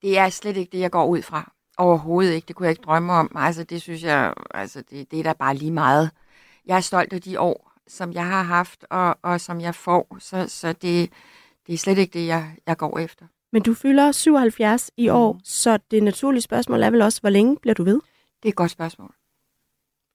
Det 0.03 0.19
er 0.19 0.29
slet 0.29 0.57
ikke 0.57 0.73
det, 0.73 0.79
jeg 0.81 0.91
går 0.91 1.07
ud 1.07 1.23
fra. 1.23 1.53
Overhovedet 1.79 2.33
ikke. 2.33 2.47
Det 2.47 2.57
kunne 2.57 2.67
jeg 2.67 2.71
ikke 2.71 2.83
drømme 2.83 3.13
om. 3.13 3.31
Altså, 3.35 3.65
det 3.65 3.83
synes 3.83 4.03
jeg, 4.03 4.33
altså, 4.55 4.83
det, 4.91 5.11
det 5.11 5.19
er 5.19 5.23
da 5.23 5.33
bare 5.33 5.55
lige 5.55 5.73
meget. 5.73 6.11
Jeg 6.67 6.77
er 6.77 6.81
stolt 6.81 7.13
af 7.13 7.23
de 7.23 7.41
år, 7.41 7.73
som 7.89 8.13
jeg 8.13 8.27
har 8.27 8.43
haft, 8.43 8.85
og, 8.91 9.17
og 9.23 9.41
som 9.41 9.61
jeg 9.61 9.75
får. 9.75 10.17
Så, 10.21 10.45
så 10.49 10.73
det, 10.73 11.11
det 11.67 11.73
er 11.75 11.79
slet 11.79 11.99
ikke 11.99 12.19
det, 12.19 12.27
jeg, 12.27 12.51
jeg 12.67 12.77
går 12.77 12.99
efter. 12.99 13.25
Men 13.53 13.63
du 13.63 13.75
fylder 13.75 14.13
77 14.13 14.91
i 14.97 15.09
år, 15.09 15.33
mm. 15.33 15.41
så 15.45 15.79
det 15.91 16.03
naturlige 16.03 16.43
spørgsmål 16.43 16.83
er 16.83 16.91
vel 16.91 17.03
også, 17.03 17.21
hvor 17.21 17.31
længe 17.31 17.57
bliver 17.57 17.75
du 17.75 17.85
ved? 17.85 18.01
Det 18.43 18.49
er 18.49 18.53
et 18.53 18.57
godt 18.57 18.71
spørgsmål. 18.71 19.15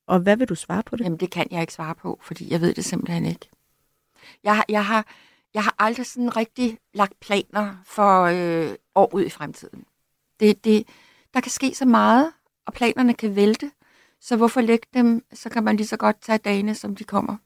Og 0.07 0.19
hvad 0.19 0.37
vil 0.37 0.49
du 0.49 0.55
svare 0.55 0.83
på 0.83 0.95
det? 0.95 1.03
Jamen, 1.03 1.19
det 1.19 1.31
kan 1.31 1.47
jeg 1.51 1.61
ikke 1.61 1.73
svare 1.73 1.95
på, 1.95 2.19
fordi 2.23 2.51
jeg 2.51 2.61
ved 2.61 2.73
det 2.73 2.85
simpelthen 2.85 3.25
ikke. 3.25 3.49
Jeg, 4.43 4.55
har- 4.55 4.65
jeg, 4.69 4.85
har, 4.85 5.05
jeg 5.53 5.63
har 5.63 5.75
aldrig 5.79 6.05
sådan 6.05 6.37
rigtig 6.37 6.77
lagt 6.93 7.19
planer 7.19 7.75
for 7.85 8.21
øh, 8.23 8.75
år 8.95 9.09
ud 9.15 9.23
i 9.23 9.29
fremtiden. 9.29 9.85
Det, 10.39 10.63
det, 10.63 10.87
der 11.33 11.41
kan 11.41 11.51
ske 11.51 11.75
så 11.75 11.85
meget, 11.85 12.31
og 12.65 12.73
planerne 12.73 13.13
kan 13.13 13.35
vælte. 13.35 13.71
Så 14.21 14.35
hvorfor 14.37 14.61
lægge 14.61 14.87
dem? 14.93 15.25
Så 15.33 15.49
kan 15.49 15.63
man 15.63 15.75
lige 15.77 15.87
så 15.87 15.97
godt 15.97 16.21
tage 16.21 16.37
dagene, 16.37 16.75
som 16.75 16.95
de 16.95 17.03
kommer. 17.03 17.37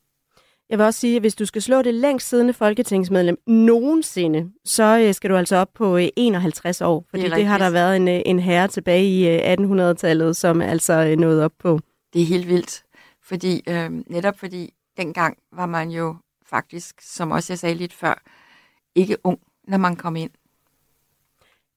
Jeg 0.70 0.78
vil 0.78 0.86
også 0.86 1.00
sige, 1.00 1.16
at 1.16 1.22
hvis 1.22 1.36
du 1.36 1.46
skal 1.46 1.62
slå 1.62 1.82
det 1.82 1.94
længst 1.94 2.30
siddende 2.30 2.54
folketingsmedlem 2.54 3.38
nogensinde, 3.48 4.52
så 4.66 5.00
øh, 5.08 5.14
skal 5.14 5.30
du 5.30 5.36
altså 5.36 5.56
op 5.56 5.70
på 5.74 5.98
øh, 5.98 6.08
51 6.16 6.82
år. 6.82 7.06
Fordi 7.10 7.24
Det 7.24 7.32
det, 7.32 7.46
har 7.46 7.58
der 7.58 7.70
været 7.70 7.96
en, 7.96 8.08
øh, 8.08 8.22
en 8.26 8.40
herre 8.40 8.68
tilbage 8.68 9.06
i 9.06 9.28
øh, 9.30 9.54
1800-tallet, 9.54 10.38
som 10.38 10.62
altså 10.62 10.94
øh, 10.94 11.18
nåede 11.18 11.46
op 11.46 11.52
på. 11.60 11.80
Det 12.14 12.22
er 12.22 12.26
helt 12.26 12.48
vildt. 12.48 12.84
Fordi, 13.24 13.64
øh, 13.70 13.92
netop 13.92 14.40
fordi 14.40 14.74
dengang 14.98 15.38
var 15.52 15.66
man 15.66 15.90
jo 15.90 16.16
faktisk, 16.50 16.96
som 17.02 17.32
også 17.32 17.54
jeg 17.54 17.60
sagde 17.60 17.76
lidt 17.76 17.94
før, 17.94 18.24
ikke 18.96 19.18
ung, 19.24 19.40
når 19.68 19.78
man 19.78 19.96
kom 19.96 20.16
ind. 20.16 20.32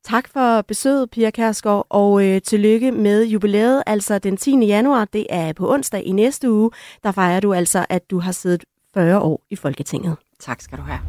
Tak 0.05 0.29
for 0.29 0.63
besøget, 0.63 1.11
Pia 1.11 1.31
Kærsgaard, 1.31 1.87
og 1.89 2.25
øh, 2.25 2.43
tillykke 2.43 2.93
med 2.93 3.25
jubilæet, 3.25 3.83
altså 3.87 4.19
den 4.19 4.37
10. 4.37 4.67
januar. 4.67 5.05
Det 5.05 5.27
er 5.31 5.53
på 5.53 5.73
onsdag 5.73 6.03
i 6.05 6.13
næste 6.13 6.51
uge. 6.51 6.71
Der 7.03 7.13
fejrer 7.13 7.41
du 7.41 7.53
altså, 7.55 7.87
at 7.89 8.11
du 8.11 8.19
har 8.19 8.33
siddet 8.33 8.65
40 8.99 9.21
år 9.21 9.43
i 9.51 9.57
Folketinget. 9.57 10.17
Tak 10.41 10.61
skal 10.61 10.79
du 10.79 10.83
have. 10.83 11.01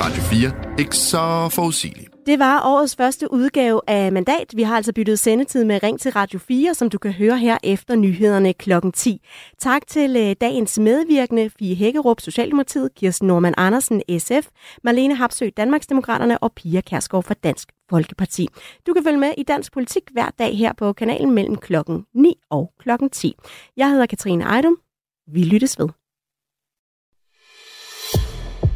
Radio 0.00 0.22
4. 0.22 0.78
Ikke 0.78 0.96
så 0.96 1.48
forudsigeligt. 1.52 2.08
Det 2.26 2.38
var 2.38 2.62
årets 2.64 2.96
første 2.96 3.32
udgave 3.32 3.80
af 3.86 4.12
Mandat. 4.12 4.52
Vi 4.56 4.62
har 4.62 4.76
altså 4.76 4.92
byttet 4.92 5.18
sendetid 5.18 5.64
med 5.64 5.82
Ring 5.82 6.00
til 6.00 6.12
Radio 6.12 6.38
4, 6.38 6.74
som 6.74 6.90
du 6.90 6.98
kan 6.98 7.12
høre 7.12 7.38
her 7.38 7.58
efter 7.62 7.96
nyhederne 7.96 8.52
kl. 8.52 8.72
10. 8.94 9.20
Tak 9.58 9.86
til 9.86 10.16
øh, 10.16 10.36
dagens 10.40 10.78
medvirkende, 10.78 11.50
Fie 11.58 11.74
Hækkerup, 11.74 12.20
Socialdemokratiet, 12.20 12.94
Kirsten 12.94 13.28
Norman 13.28 13.54
Andersen, 13.56 14.02
SF, 14.18 14.48
Marlene 14.84 15.14
Hapsø, 15.14 15.48
Danmarksdemokraterne 15.56 16.38
og 16.38 16.52
Pia 16.52 16.80
Kærsgaard 16.80 17.24
fra 17.24 17.34
Dansk 17.34 17.72
Folkeparti. 17.90 18.48
Du 18.86 18.92
kan 18.92 19.04
følge 19.04 19.18
med 19.18 19.32
i 19.38 19.42
dansk 19.42 19.72
politik 19.72 20.02
hver 20.12 20.30
dag 20.38 20.58
her 20.58 20.72
på 20.72 20.92
kanalen 20.92 21.30
mellem 21.30 21.56
klokken 21.56 22.04
9 22.14 22.34
og 22.50 22.72
klokken 22.78 23.10
10. 23.10 23.34
Jeg 23.76 23.90
hedder 23.90 24.06
Katrine 24.06 24.44
Ejdum. 24.44 24.76
Vi 25.32 25.42
lyttes 25.44 25.78
ved. 25.78 25.88